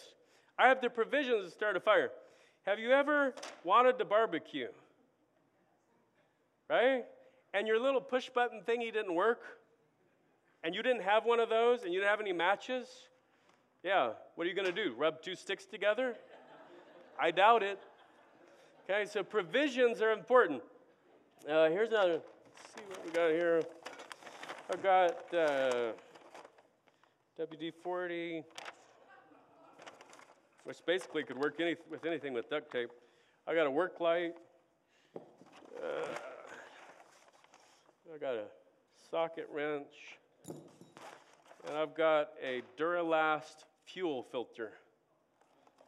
I 0.58 0.68
have 0.68 0.82
the 0.82 0.90
provisions 0.90 1.46
to 1.46 1.52
start 1.52 1.76
a 1.76 1.80
fire. 1.80 2.12
Have 2.66 2.80
you 2.80 2.92
ever 2.92 3.34
wanted 3.64 3.98
to 4.00 4.06
barbecue? 4.06 4.68
Right? 6.70 7.06
And 7.54 7.68
your 7.68 7.80
little 7.80 8.02
push 8.02 8.30
button 8.30 8.62
thingy 8.68 8.92
didn't 8.92 9.14
work? 9.14 9.42
And 10.64 10.76
you 10.76 10.84
didn't 10.84 11.04
have 11.04 11.26
one 11.26 11.40
of 11.40 11.50
those 11.50 11.84
and 11.84 11.94
you 11.94 12.00
didn't 12.00 12.10
have 12.10 12.22
any 12.22 12.34
matches? 12.34 12.88
Yeah, 13.84 14.12
what 14.36 14.46
are 14.46 14.50
you 14.50 14.56
going 14.56 14.68
to 14.68 14.74
do? 14.74 14.94
Rub 14.98 15.22
two 15.22 15.36
sticks 15.36 15.66
together? 15.66 16.16
I 17.20 17.32
doubt 17.32 17.64
it. 17.64 17.80
Okay, 18.90 19.06
so 19.06 19.24
provisions 19.24 20.02
are 20.02 20.12
important. 20.12 20.62
Uh, 21.50 21.70
here's 21.70 21.90
another. 21.90 22.22
Let's 22.58 22.74
see 22.76 22.82
what 22.90 23.06
we 23.06 23.12
got 23.12 23.32
here. 23.32 23.62
I've 24.72 24.84
got 24.84 25.34
uh, 25.34 25.92
WD 27.40 27.74
40, 27.84 28.44
which 30.64 30.78
basically 30.86 31.24
could 31.24 31.38
work 31.38 31.60
any, 31.60 31.76
with 31.90 32.06
anything 32.06 32.34
with 32.34 32.50
duct 32.50 32.72
tape. 32.72 32.90
I 33.48 33.54
got 33.54 33.68
a 33.68 33.72
work 33.72 34.00
light. 34.00 34.34
Uh, 35.16 36.08
I 38.14 38.18
got 38.20 38.36
a 38.36 38.46
socket 39.12 39.48
wrench. 39.54 40.18
And 40.48 41.78
I've 41.78 41.96
got 41.96 42.30
a 42.44 42.62
Duralast 42.80 43.66
fuel 43.86 44.24
filter. 44.32 44.72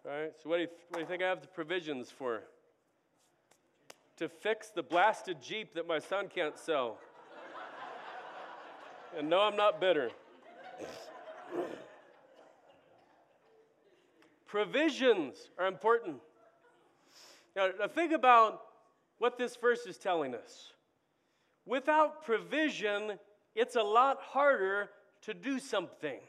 All 0.05 0.11
right, 0.11 0.31
so 0.41 0.49
what 0.49 0.57
do, 0.57 0.61
you, 0.63 0.67
what 0.89 0.97
do 0.97 0.99
you 1.01 1.07
think 1.07 1.23
I 1.23 1.27
have 1.27 1.41
the 1.41 1.47
provisions 1.47 2.11
for? 2.11 2.43
To 4.19 4.27
fix 4.27 4.67
the 4.67 4.83
blasted 4.83 5.41
Jeep 5.41 5.73
that 5.75 5.87
my 5.87 5.99
son 5.99 6.27
can't 6.27 6.59
sell. 6.59 6.97
and 9.17 9.29
no, 9.29 9.39
I'm 9.39 9.55
not 9.55 9.79
bitter. 9.79 10.11
Provisions 14.45 15.37
are 15.57 15.67
important. 15.67 16.17
Now, 17.55 17.69
think 17.87 18.11
about 18.11 18.59
what 19.19 19.37
this 19.37 19.55
verse 19.55 19.85
is 19.85 19.97
telling 19.97 20.35
us. 20.35 20.73
Without 21.65 22.25
provision, 22.25 23.13
it's 23.55 23.77
a 23.77 23.81
lot 23.81 24.17
harder 24.19 24.89
to 25.21 25.33
do 25.33 25.59
something. 25.59 26.19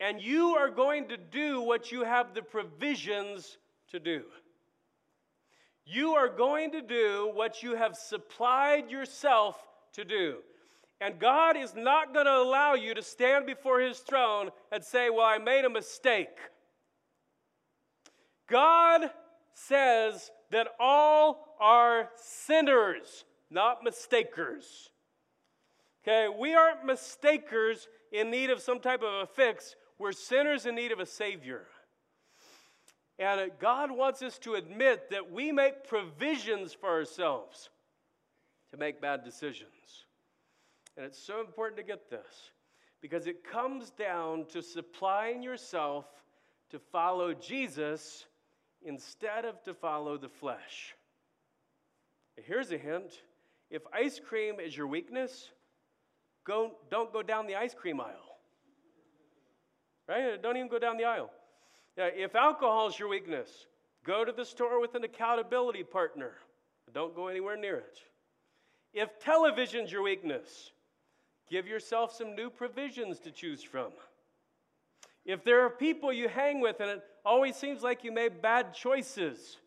And 0.00 0.20
you 0.20 0.56
are 0.56 0.68
going 0.68 1.06
to 1.10 1.16
do 1.16 1.60
what 1.60 1.92
you 1.92 2.02
have 2.02 2.34
the 2.34 2.42
provisions 2.42 3.58
to 3.92 4.00
do. 4.00 4.24
You 5.84 6.12
are 6.12 6.28
going 6.28 6.72
to 6.72 6.80
do 6.80 7.30
what 7.34 7.62
you 7.62 7.74
have 7.76 7.96
supplied 7.96 8.90
yourself 8.90 9.56
to 9.92 10.04
do. 10.04 10.36
And 11.00 11.18
God 11.18 11.56
is 11.56 11.74
not 11.74 12.14
going 12.14 12.26
to 12.26 12.36
allow 12.36 12.74
you 12.74 12.94
to 12.94 13.02
stand 13.02 13.46
before 13.46 13.80
His 13.80 13.98
throne 13.98 14.50
and 14.72 14.82
say, 14.82 15.10
Well, 15.10 15.26
I 15.26 15.38
made 15.38 15.64
a 15.64 15.70
mistake. 15.70 16.38
God 18.48 19.10
says 19.52 20.30
that 20.50 20.68
all 20.78 21.56
are 21.60 22.10
sinners, 22.16 23.24
not 23.50 23.82
mistakers. 23.82 24.90
Okay, 26.02 26.28
we 26.38 26.54
aren't 26.54 26.84
mistakers 26.84 27.88
in 28.12 28.30
need 28.30 28.50
of 28.50 28.60
some 28.60 28.78
type 28.78 29.02
of 29.02 29.12
a 29.22 29.26
fix. 29.26 29.74
We're 29.98 30.12
sinners 30.12 30.66
in 30.66 30.74
need 30.74 30.92
of 30.92 31.00
a 31.00 31.06
Savior. 31.06 31.66
And 33.18 33.50
God 33.60 33.90
wants 33.90 34.22
us 34.22 34.38
to 34.40 34.54
admit 34.54 35.10
that 35.10 35.30
we 35.30 35.52
make 35.52 35.84
provisions 35.86 36.72
for 36.72 36.88
ourselves 36.88 37.70
to 38.70 38.76
make 38.76 39.00
bad 39.00 39.24
decisions. 39.24 40.06
And 40.96 41.06
it's 41.06 41.18
so 41.18 41.40
important 41.40 41.76
to 41.78 41.84
get 41.84 42.10
this 42.10 42.50
because 43.00 43.26
it 43.26 43.44
comes 43.44 43.90
down 43.90 44.46
to 44.46 44.62
supplying 44.62 45.42
yourself 45.42 46.06
to 46.70 46.78
follow 46.78 47.34
Jesus 47.34 48.26
instead 48.82 49.44
of 49.44 49.62
to 49.62 49.74
follow 49.74 50.16
the 50.18 50.28
flesh. 50.28 50.94
Here's 52.36 52.72
a 52.72 52.78
hint 52.78 53.22
if 53.70 53.82
ice 53.92 54.20
cream 54.20 54.60
is 54.60 54.76
your 54.76 54.86
weakness, 54.86 55.50
go, 56.44 56.72
don't 56.90 57.12
go 57.12 57.22
down 57.22 57.46
the 57.46 57.56
ice 57.56 57.74
cream 57.74 58.00
aisle. 58.00 58.38
Right? 60.08 60.40
Don't 60.40 60.56
even 60.56 60.68
go 60.68 60.78
down 60.78 60.96
the 60.96 61.04
aisle. 61.04 61.30
Yeah, 61.96 62.08
if 62.14 62.34
alcohol 62.34 62.88
is 62.88 62.98
your 62.98 63.08
weakness, 63.08 63.66
go 64.04 64.24
to 64.24 64.32
the 64.32 64.44
store 64.44 64.80
with 64.80 64.94
an 64.94 65.04
accountability 65.04 65.84
partner. 65.84 66.32
Don't 66.92 67.14
go 67.14 67.28
anywhere 67.28 67.56
near 67.56 67.76
it. 67.76 67.98
If 68.92 69.18
television's 69.18 69.90
your 69.90 70.02
weakness, 70.02 70.70
give 71.50 71.66
yourself 71.66 72.14
some 72.14 72.36
new 72.36 72.50
provisions 72.50 73.18
to 73.20 73.30
choose 73.30 73.62
from. 73.62 73.90
If 75.24 75.42
there 75.42 75.64
are 75.64 75.70
people 75.70 76.12
you 76.12 76.28
hang 76.28 76.60
with 76.60 76.80
and 76.80 76.90
it 76.90 77.02
always 77.24 77.56
seems 77.56 77.82
like 77.82 78.04
you 78.04 78.12
made 78.12 78.42
bad 78.42 78.74
choices, 78.74 79.58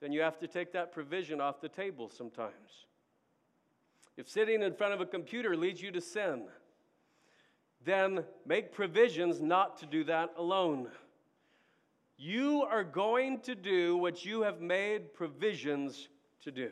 then 0.00 0.12
you 0.12 0.20
have 0.20 0.38
to 0.40 0.46
take 0.46 0.72
that 0.72 0.92
provision 0.92 1.40
off 1.40 1.60
the 1.60 1.68
table 1.68 2.08
sometimes. 2.08 2.86
If 4.16 4.28
sitting 4.28 4.62
in 4.62 4.74
front 4.74 4.92
of 4.92 5.00
a 5.00 5.06
computer 5.06 5.56
leads 5.56 5.80
you 5.80 5.90
to 5.92 6.00
sin, 6.00 6.44
then 7.84 8.24
make 8.44 8.72
provisions 8.72 9.40
not 9.40 9.78
to 9.78 9.86
do 9.86 10.04
that 10.04 10.30
alone. 10.36 10.88
You 12.22 12.66
are 12.70 12.84
going 12.84 13.40
to 13.40 13.54
do 13.54 13.96
what 13.96 14.26
you 14.26 14.42
have 14.42 14.60
made 14.60 15.14
provisions 15.14 16.10
to 16.42 16.50
do. 16.50 16.68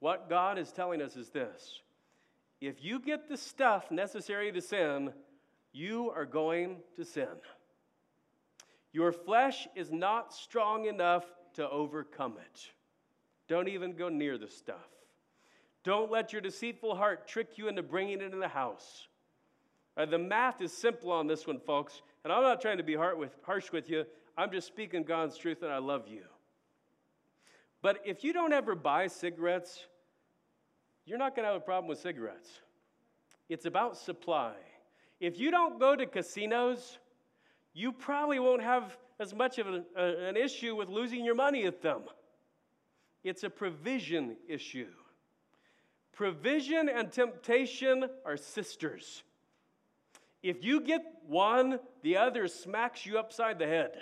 What 0.00 0.30
God 0.30 0.58
is 0.58 0.72
telling 0.72 1.02
us 1.02 1.16
is 1.16 1.28
this 1.28 1.82
if 2.62 2.82
you 2.82 2.98
get 2.98 3.28
the 3.28 3.36
stuff 3.36 3.90
necessary 3.90 4.50
to 4.52 4.62
sin, 4.62 5.12
you 5.74 6.10
are 6.16 6.24
going 6.24 6.78
to 6.96 7.04
sin. 7.04 7.28
Your 8.94 9.12
flesh 9.12 9.68
is 9.76 9.92
not 9.92 10.32
strong 10.32 10.86
enough 10.86 11.26
to 11.52 11.68
overcome 11.68 12.36
it. 12.38 12.70
Don't 13.48 13.68
even 13.68 13.92
go 13.92 14.08
near 14.08 14.38
the 14.38 14.48
stuff. 14.48 14.88
Don't 15.82 16.10
let 16.10 16.32
your 16.32 16.40
deceitful 16.40 16.96
heart 16.96 17.28
trick 17.28 17.58
you 17.58 17.68
into 17.68 17.82
bringing 17.82 18.22
it 18.22 18.32
in 18.32 18.40
the 18.40 18.48
house. 18.48 19.08
Uh, 19.94 20.06
the 20.06 20.18
math 20.18 20.62
is 20.62 20.72
simple 20.72 21.12
on 21.12 21.26
this 21.26 21.46
one, 21.46 21.60
folks. 21.60 22.00
And 22.24 22.32
I'm 22.32 22.42
not 22.42 22.60
trying 22.60 22.78
to 22.78 22.82
be 22.82 22.96
with, 22.96 23.36
harsh 23.44 23.70
with 23.70 23.90
you. 23.90 24.04
I'm 24.36 24.50
just 24.50 24.66
speaking 24.66 25.04
God's 25.04 25.36
truth, 25.36 25.62
and 25.62 25.70
I 25.70 25.78
love 25.78 26.08
you. 26.08 26.22
But 27.82 28.00
if 28.04 28.24
you 28.24 28.32
don't 28.32 28.52
ever 28.52 28.74
buy 28.74 29.06
cigarettes, 29.06 29.86
you're 31.04 31.18
not 31.18 31.36
going 31.36 31.44
to 31.44 31.52
have 31.52 31.60
a 31.60 31.64
problem 31.64 31.86
with 31.86 31.98
cigarettes. 31.98 32.48
It's 33.50 33.66
about 33.66 33.98
supply. 33.98 34.54
If 35.20 35.38
you 35.38 35.50
don't 35.50 35.78
go 35.78 35.94
to 35.94 36.06
casinos, 36.06 36.98
you 37.74 37.92
probably 37.92 38.38
won't 38.38 38.62
have 38.62 38.96
as 39.20 39.34
much 39.34 39.58
of 39.58 39.66
an 39.96 40.36
issue 40.36 40.74
with 40.74 40.88
losing 40.88 41.24
your 41.24 41.34
money 41.34 41.66
at 41.66 41.82
them. 41.82 42.04
It's 43.22 43.44
a 43.44 43.50
provision 43.50 44.36
issue. 44.48 44.88
Provision 46.12 46.88
and 46.88 47.12
temptation 47.12 48.08
are 48.24 48.36
sisters. 48.36 49.22
If 50.44 50.62
you 50.62 50.82
get 50.82 51.02
one, 51.26 51.80
the 52.02 52.18
other 52.18 52.48
smacks 52.48 53.06
you 53.06 53.18
upside 53.18 53.58
the 53.58 53.66
head. 53.66 53.92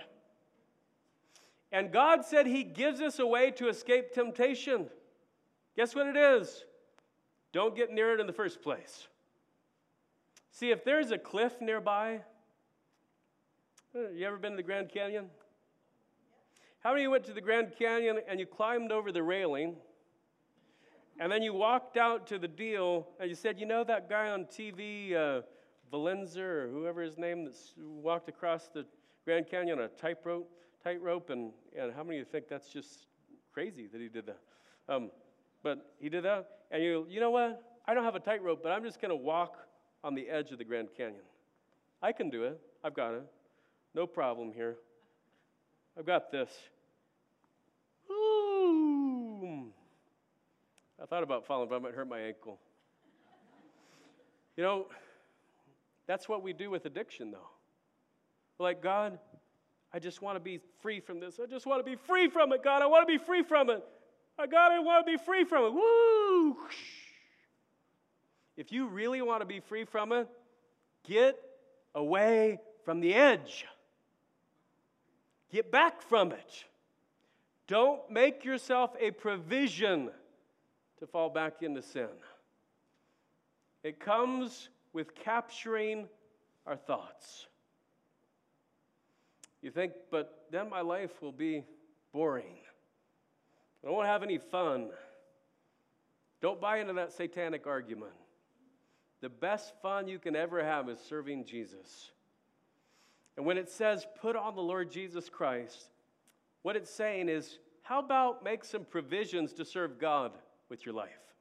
And 1.70 1.92
God 1.92 2.24
said 2.24 2.48
He 2.48 2.64
gives 2.64 3.00
us 3.00 3.20
a 3.20 3.26
way 3.26 3.52
to 3.52 3.68
escape 3.68 4.12
temptation. 4.12 4.88
Guess 5.76 5.94
what 5.94 6.08
it 6.08 6.16
is? 6.16 6.64
Don't 7.52 7.76
get 7.76 7.92
near 7.92 8.12
it 8.12 8.18
in 8.18 8.26
the 8.26 8.32
first 8.32 8.60
place. 8.60 9.06
See, 10.50 10.72
if 10.72 10.84
there's 10.84 11.12
a 11.12 11.16
cliff 11.16 11.60
nearby, 11.60 12.22
you 13.94 14.26
ever 14.26 14.36
been 14.36 14.50
to 14.50 14.56
the 14.56 14.64
Grand 14.64 14.88
Canyon? 14.88 15.26
How 16.80 16.92
many 16.92 17.06
went 17.06 17.22
to 17.26 17.32
the 17.32 17.40
Grand 17.40 17.72
Canyon 17.78 18.18
and 18.28 18.40
you 18.40 18.46
climbed 18.46 18.90
over 18.90 19.12
the 19.12 19.22
railing? 19.22 19.76
And 21.20 21.30
then 21.30 21.40
you 21.44 21.54
walked 21.54 21.96
out 21.96 22.26
to 22.26 22.38
the 22.40 22.48
deal 22.48 23.06
and 23.20 23.30
you 23.30 23.36
said, 23.36 23.60
You 23.60 23.66
know 23.66 23.84
that 23.84 24.10
guy 24.10 24.30
on 24.30 24.46
TV, 24.46 25.14
uh, 25.14 25.42
Valenza 25.92 26.38
or 26.38 26.68
whoever 26.68 27.02
his 27.02 27.18
name 27.18 27.44
that 27.44 27.54
walked 27.76 28.28
across 28.28 28.68
the 28.68 28.86
Grand 29.24 29.46
Canyon 29.46 29.78
on 29.78 29.84
a 29.84 29.88
tightrope, 29.88 30.50
tightrope, 30.82 31.30
and, 31.30 31.52
and 31.78 31.92
how 31.92 32.02
many 32.02 32.18
of 32.18 32.26
you 32.26 32.32
think 32.32 32.48
that's 32.48 32.68
just 32.68 33.06
crazy 33.52 33.86
that 33.92 34.00
he 34.00 34.08
did 34.08 34.26
that? 34.26 34.40
Um, 34.88 35.10
but 35.62 35.92
he 36.00 36.08
did 36.08 36.24
that, 36.24 36.48
and 36.70 36.82
you, 36.82 37.06
you 37.08 37.20
know 37.20 37.30
what? 37.30 37.62
I 37.86 37.94
don't 37.94 38.04
have 38.04 38.14
a 38.14 38.20
tightrope, 38.20 38.62
but 38.62 38.72
I'm 38.72 38.82
just 38.82 39.00
going 39.00 39.10
to 39.10 39.16
walk 39.16 39.56
on 40.02 40.14
the 40.14 40.28
edge 40.28 40.50
of 40.50 40.58
the 40.58 40.64
Grand 40.64 40.88
Canyon. 40.96 41.22
I 42.02 42.12
can 42.12 42.30
do 42.30 42.44
it. 42.44 42.60
I've 42.82 42.94
got 42.94 43.14
it. 43.14 43.24
No 43.94 44.06
problem 44.06 44.52
here. 44.52 44.76
I've 45.98 46.06
got 46.06 46.32
this. 46.32 46.50
I 51.02 51.06
thought 51.06 51.22
about 51.22 51.46
falling, 51.46 51.68
but 51.68 51.76
I 51.76 51.78
might 51.80 51.94
hurt 51.94 52.08
my 52.08 52.20
ankle. 52.20 52.58
You 54.56 54.62
know, 54.62 54.86
that's 56.06 56.28
what 56.28 56.42
we 56.42 56.52
do 56.52 56.70
with 56.70 56.84
addiction, 56.86 57.30
though. 57.30 57.48
like, 58.58 58.82
God, 58.82 59.18
I 59.92 59.98
just 59.98 60.22
want 60.22 60.36
to 60.36 60.40
be 60.40 60.60
free 60.80 61.00
from 61.00 61.20
this. 61.20 61.38
I 61.42 61.46
just 61.46 61.66
want 61.66 61.84
to 61.84 61.90
be 61.90 61.96
free 61.96 62.28
from 62.28 62.52
it, 62.52 62.62
God. 62.64 62.82
I 62.82 62.86
want 62.86 63.06
to 63.06 63.12
be 63.12 63.22
free 63.22 63.42
from 63.42 63.70
it. 63.70 63.84
I 64.38 64.46
God, 64.46 64.72
I 64.72 64.78
want 64.78 65.06
to 65.06 65.12
be 65.12 65.22
free 65.22 65.44
from 65.44 65.64
it. 65.66 65.72
Woo! 65.74 66.56
If 68.56 68.72
you 68.72 68.86
really 68.88 69.22
want 69.22 69.40
to 69.42 69.46
be 69.46 69.60
free 69.60 69.84
from 69.84 70.12
it, 70.12 70.28
get 71.06 71.38
away 71.94 72.58
from 72.84 73.00
the 73.00 73.14
edge. 73.14 73.66
Get 75.50 75.70
back 75.70 76.00
from 76.02 76.32
it. 76.32 76.64
Don't 77.66 78.10
make 78.10 78.44
yourself 78.44 78.94
a 78.98 79.10
provision 79.10 80.10
to 80.98 81.06
fall 81.06 81.30
back 81.30 81.62
into 81.62 81.82
sin. 81.82 82.08
It 83.82 84.00
comes 84.00 84.68
with 84.92 85.14
capturing 85.14 86.08
our 86.66 86.76
thoughts. 86.76 87.46
You 89.62 89.70
think, 89.70 89.92
but 90.10 90.46
then 90.50 90.68
my 90.68 90.80
life 90.80 91.22
will 91.22 91.32
be 91.32 91.64
boring. 92.12 92.56
I 93.86 93.90
won't 93.90 94.06
have 94.06 94.22
any 94.22 94.38
fun. 94.38 94.90
Don't 96.40 96.60
buy 96.60 96.78
into 96.78 96.92
that 96.94 97.12
satanic 97.12 97.66
argument. 97.66 98.12
The 99.20 99.28
best 99.28 99.72
fun 99.80 100.08
you 100.08 100.18
can 100.18 100.34
ever 100.34 100.62
have 100.62 100.88
is 100.88 100.98
serving 100.98 101.44
Jesus. 101.44 102.10
And 103.36 103.46
when 103.46 103.56
it 103.56 103.70
says, 103.70 104.06
put 104.20 104.36
on 104.36 104.56
the 104.56 104.62
Lord 104.62 104.90
Jesus 104.90 105.28
Christ, 105.28 105.90
what 106.62 106.76
it's 106.76 106.90
saying 106.90 107.28
is, 107.28 107.58
how 107.82 107.98
about 108.00 108.44
make 108.44 108.64
some 108.64 108.84
provisions 108.84 109.52
to 109.54 109.64
serve 109.64 109.98
God 109.98 110.32
with 110.68 110.84
your 110.84 110.94
life? 110.94 111.31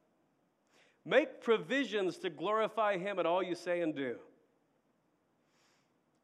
Make 1.04 1.40
provisions 1.40 2.18
to 2.18 2.30
glorify 2.30 2.98
Him 2.98 3.18
in 3.18 3.26
all 3.26 3.42
you 3.42 3.54
say 3.54 3.80
and 3.80 3.94
do. 3.94 4.16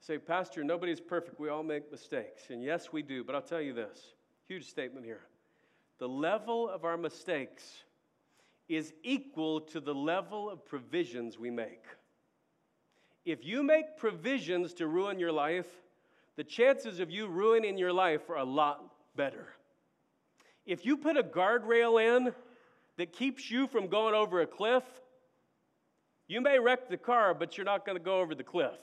Say, 0.00 0.18
Pastor, 0.18 0.62
nobody's 0.62 1.00
perfect. 1.00 1.40
We 1.40 1.48
all 1.48 1.64
make 1.64 1.90
mistakes. 1.90 2.50
And 2.50 2.62
yes, 2.62 2.92
we 2.92 3.02
do. 3.02 3.24
But 3.24 3.34
I'll 3.34 3.42
tell 3.42 3.60
you 3.60 3.72
this 3.72 4.14
huge 4.46 4.68
statement 4.68 5.04
here. 5.04 5.20
The 5.98 6.08
level 6.08 6.68
of 6.68 6.84
our 6.84 6.96
mistakes 6.96 7.82
is 8.68 8.92
equal 9.02 9.60
to 9.60 9.80
the 9.80 9.94
level 9.94 10.48
of 10.48 10.64
provisions 10.64 11.38
we 11.38 11.50
make. 11.50 11.84
If 13.24 13.44
you 13.44 13.62
make 13.62 13.96
provisions 13.98 14.72
to 14.74 14.86
ruin 14.86 15.18
your 15.18 15.32
life, 15.32 15.66
the 16.36 16.44
chances 16.44 17.00
of 17.00 17.10
you 17.10 17.26
ruining 17.26 17.76
your 17.76 17.92
life 17.92 18.30
are 18.30 18.36
a 18.36 18.44
lot 18.44 18.84
better. 19.16 19.48
If 20.64 20.86
you 20.86 20.96
put 20.96 21.16
a 21.16 21.22
guardrail 21.22 22.00
in 22.00 22.32
that 22.98 23.12
keeps 23.12 23.50
you 23.50 23.66
from 23.66 23.86
going 23.86 24.14
over 24.14 24.42
a 24.42 24.46
cliff, 24.46 24.82
you 26.26 26.40
may 26.42 26.58
wreck 26.58 26.90
the 26.90 26.96
car, 26.96 27.32
but 27.32 27.56
you're 27.56 27.64
not 27.64 27.86
going 27.86 27.96
to 27.96 28.04
go 28.04 28.20
over 28.20 28.34
the 28.34 28.44
cliff. 28.44 28.78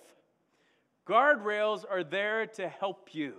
Guardrails 1.08 1.84
are 1.88 2.04
there 2.04 2.48
to 2.48 2.68
help 2.68 3.10
you. 3.14 3.36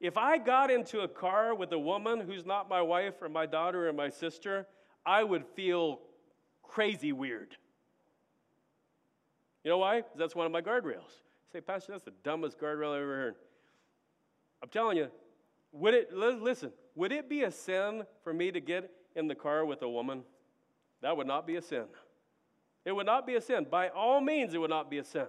If 0.00 0.16
I 0.16 0.38
got 0.38 0.70
into 0.70 1.00
a 1.00 1.08
car 1.08 1.54
with 1.54 1.72
a 1.72 1.78
woman 1.78 2.20
who's 2.20 2.44
not 2.44 2.68
my 2.68 2.82
wife 2.82 3.22
or 3.22 3.28
my 3.28 3.46
daughter 3.46 3.88
or 3.88 3.92
my 3.92 4.08
sister, 4.08 4.66
I 5.06 5.22
would 5.22 5.46
feel 5.54 6.00
crazy 6.62 7.12
weird. 7.12 7.56
You 9.62 9.70
know 9.70 9.78
why? 9.78 9.98
Because 9.98 10.18
that's 10.18 10.34
one 10.34 10.46
of 10.46 10.52
my 10.52 10.60
guardrails. 10.60 11.22
say, 11.52 11.60
Pastor, 11.60 11.92
that's 11.92 12.04
the 12.04 12.12
dumbest 12.24 12.58
guardrail 12.58 12.94
I've 12.94 13.02
ever 13.02 13.16
heard. 13.16 13.34
I'm 14.62 14.68
telling 14.68 14.96
you, 14.96 15.08
would 15.72 15.94
it, 15.94 16.12
listen, 16.12 16.72
would 16.94 17.12
it 17.12 17.28
be 17.28 17.44
a 17.44 17.50
sin 17.50 18.04
for 18.22 18.32
me 18.32 18.50
to 18.50 18.60
get 18.60 18.90
in 19.14 19.28
the 19.28 19.34
car 19.34 19.64
with 19.64 19.82
a 19.82 19.88
woman, 19.88 20.22
that 21.02 21.16
would 21.16 21.26
not 21.26 21.46
be 21.46 21.56
a 21.56 21.62
sin. 21.62 21.84
It 22.84 22.92
would 22.92 23.06
not 23.06 23.26
be 23.26 23.34
a 23.34 23.40
sin. 23.40 23.66
By 23.70 23.88
all 23.88 24.20
means, 24.20 24.54
it 24.54 24.58
would 24.58 24.70
not 24.70 24.90
be 24.90 24.98
a 24.98 25.04
sin. 25.04 25.26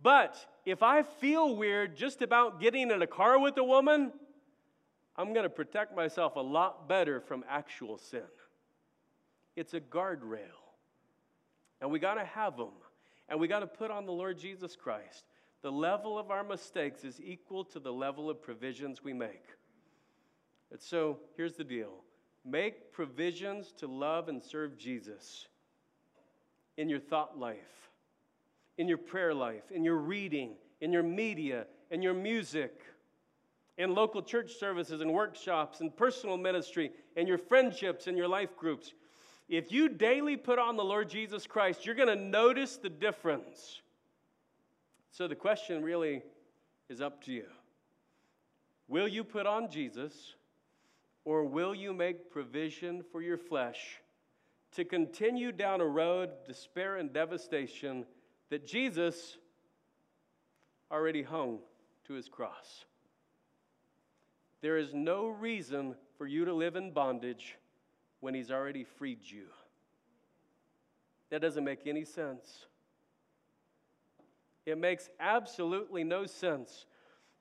But 0.00 0.36
if 0.64 0.82
I 0.82 1.02
feel 1.02 1.56
weird 1.56 1.96
just 1.96 2.22
about 2.22 2.60
getting 2.60 2.90
in 2.90 3.02
a 3.02 3.06
car 3.06 3.38
with 3.38 3.56
a 3.58 3.64
woman, 3.64 4.12
I'm 5.16 5.32
going 5.32 5.44
to 5.44 5.50
protect 5.50 5.96
myself 5.96 6.36
a 6.36 6.40
lot 6.40 6.88
better 6.88 7.20
from 7.20 7.44
actual 7.48 7.98
sin. 7.98 8.22
It's 9.56 9.74
a 9.74 9.80
guardrail. 9.80 10.38
And 11.80 11.90
we 11.90 11.98
got 11.98 12.14
to 12.14 12.24
have 12.24 12.56
them. 12.56 12.72
And 13.28 13.40
we 13.40 13.48
got 13.48 13.60
to 13.60 13.66
put 13.66 13.90
on 13.90 14.06
the 14.06 14.12
Lord 14.12 14.38
Jesus 14.38 14.76
Christ. 14.76 15.24
The 15.62 15.72
level 15.72 16.18
of 16.18 16.30
our 16.30 16.44
mistakes 16.44 17.02
is 17.04 17.20
equal 17.20 17.64
to 17.64 17.80
the 17.80 17.92
level 17.92 18.30
of 18.30 18.40
provisions 18.40 19.02
we 19.02 19.12
make. 19.12 19.44
And 20.70 20.80
so 20.80 21.18
here's 21.36 21.54
the 21.54 21.64
deal 21.64 22.04
Make 22.48 22.92
provisions 22.92 23.72
to 23.78 23.86
love 23.86 24.28
and 24.28 24.42
serve 24.42 24.78
Jesus 24.78 25.48
in 26.78 26.88
your 26.88 27.00
thought 27.00 27.38
life, 27.38 27.90
in 28.78 28.88
your 28.88 28.98
prayer 28.98 29.34
life, 29.34 29.70
in 29.70 29.84
your 29.84 29.96
reading, 29.96 30.54
in 30.80 30.92
your 30.92 31.02
media, 31.02 31.66
in 31.90 32.00
your 32.00 32.14
music, 32.14 32.80
in 33.76 33.94
local 33.94 34.22
church 34.22 34.54
services 34.54 35.00
and 35.00 35.12
workshops, 35.12 35.80
and 35.80 35.94
personal 35.94 36.36
ministry, 36.36 36.90
in 37.16 37.26
your 37.26 37.38
friendships 37.38 38.06
and 38.06 38.16
your 38.16 38.28
life 38.28 38.56
groups. 38.56 38.94
If 39.48 39.70
you 39.70 39.88
daily 39.88 40.36
put 40.36 40.58
on 40.58 40.76
the 40.76 40.84
Lord 40.84 41.10
Jesus 41.10 41.46
Christ, 41.46 41.84
you're 41.84 41.94
going 41.94 42.08
to 42.08 42.16
notice 42.16 42.76
the 42.76 42.88
difference. 42.88 43.80
So 45.10 45.28
the 45.28 45.34
question 45.34 45.82
really 45.82 46.22
is 46.88 47.00
up 47.00 47.22
to 47.24 47.32
you. 47.32 47.46
Will 48.88 49.08
you 49.08 49.22
put 49.24 49.46
on 49.46 49.70
Jesus? 49.70 50.34
Or 51.28 51.44
will 51.44 51.74
you 51.74 51.92
make 51.92 52.30
provision 52.30 53.04
for 53.12 53.20
your 53.20 53.36
flesh 53.36 54.00
to 54.72 54.82
continue 54.82 55.52
down 55.52 55.82
a 55.82 55.86
road 55.86 56.30
of 56.30 56.46
despair 56.46 56.96
and 56.96 57.12
devastation 57.12 58.06
that 58.48 58.66
Jesus 58.66 59.36
already 60.90 61.22
hung 61.22 61.58
to 62.06 62.14
his 62.14 62.30
cross? 62.30 62.86
There 64.62 64.78
is 64.78 64.94
no 64.94 65.28
reason 65.28 65.96
for 66.16 66.26
you 66.26 66.46
to 66.46 66.54
live 66.54 66.76
in 66.76 66.92
bondage 66.92 67.56
when 68.20 68.32
he's 68.32 68.50
already 68.50 68.84
freed 68.84 69.20
you. 69.22 69.48
That 71.28 71.42
doesn't 71.42 71.62
make 71.62 71.86
any 71.86 72.06
sense. 72.06 72.64
It 74.64 74.78
makes 74.78 75.10
absolutely 75.20 76.04
no 76.04 76.24
sense 76.24 76.86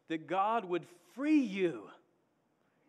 that 0.09 0.27
God 0.27 0.65
would 0.65 0.83
free 1.15 1.39
you, 1.39 1.83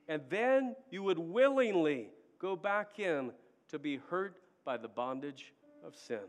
and 0.09 0.22
then 0.30 0.74
you 0.90 1.02
would 1.02 1.18
willingly 1.18 2.09
go 2.38 2.56
back 2.56 2.98
in 2.98 3.30
to 3.68 3.78
be 3.78 4.00
hurt 4.11 4.36
by 4.64 4.76
the 4.76 4.88
bondage 4.88 5.52
of 5.84 5.94
sin. 5.94 6.20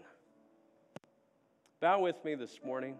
Bow 1.80 2.01
with 2.01 2.23
me 2.25 2.36
this 2.36 2.59
morning. 2.63 2.95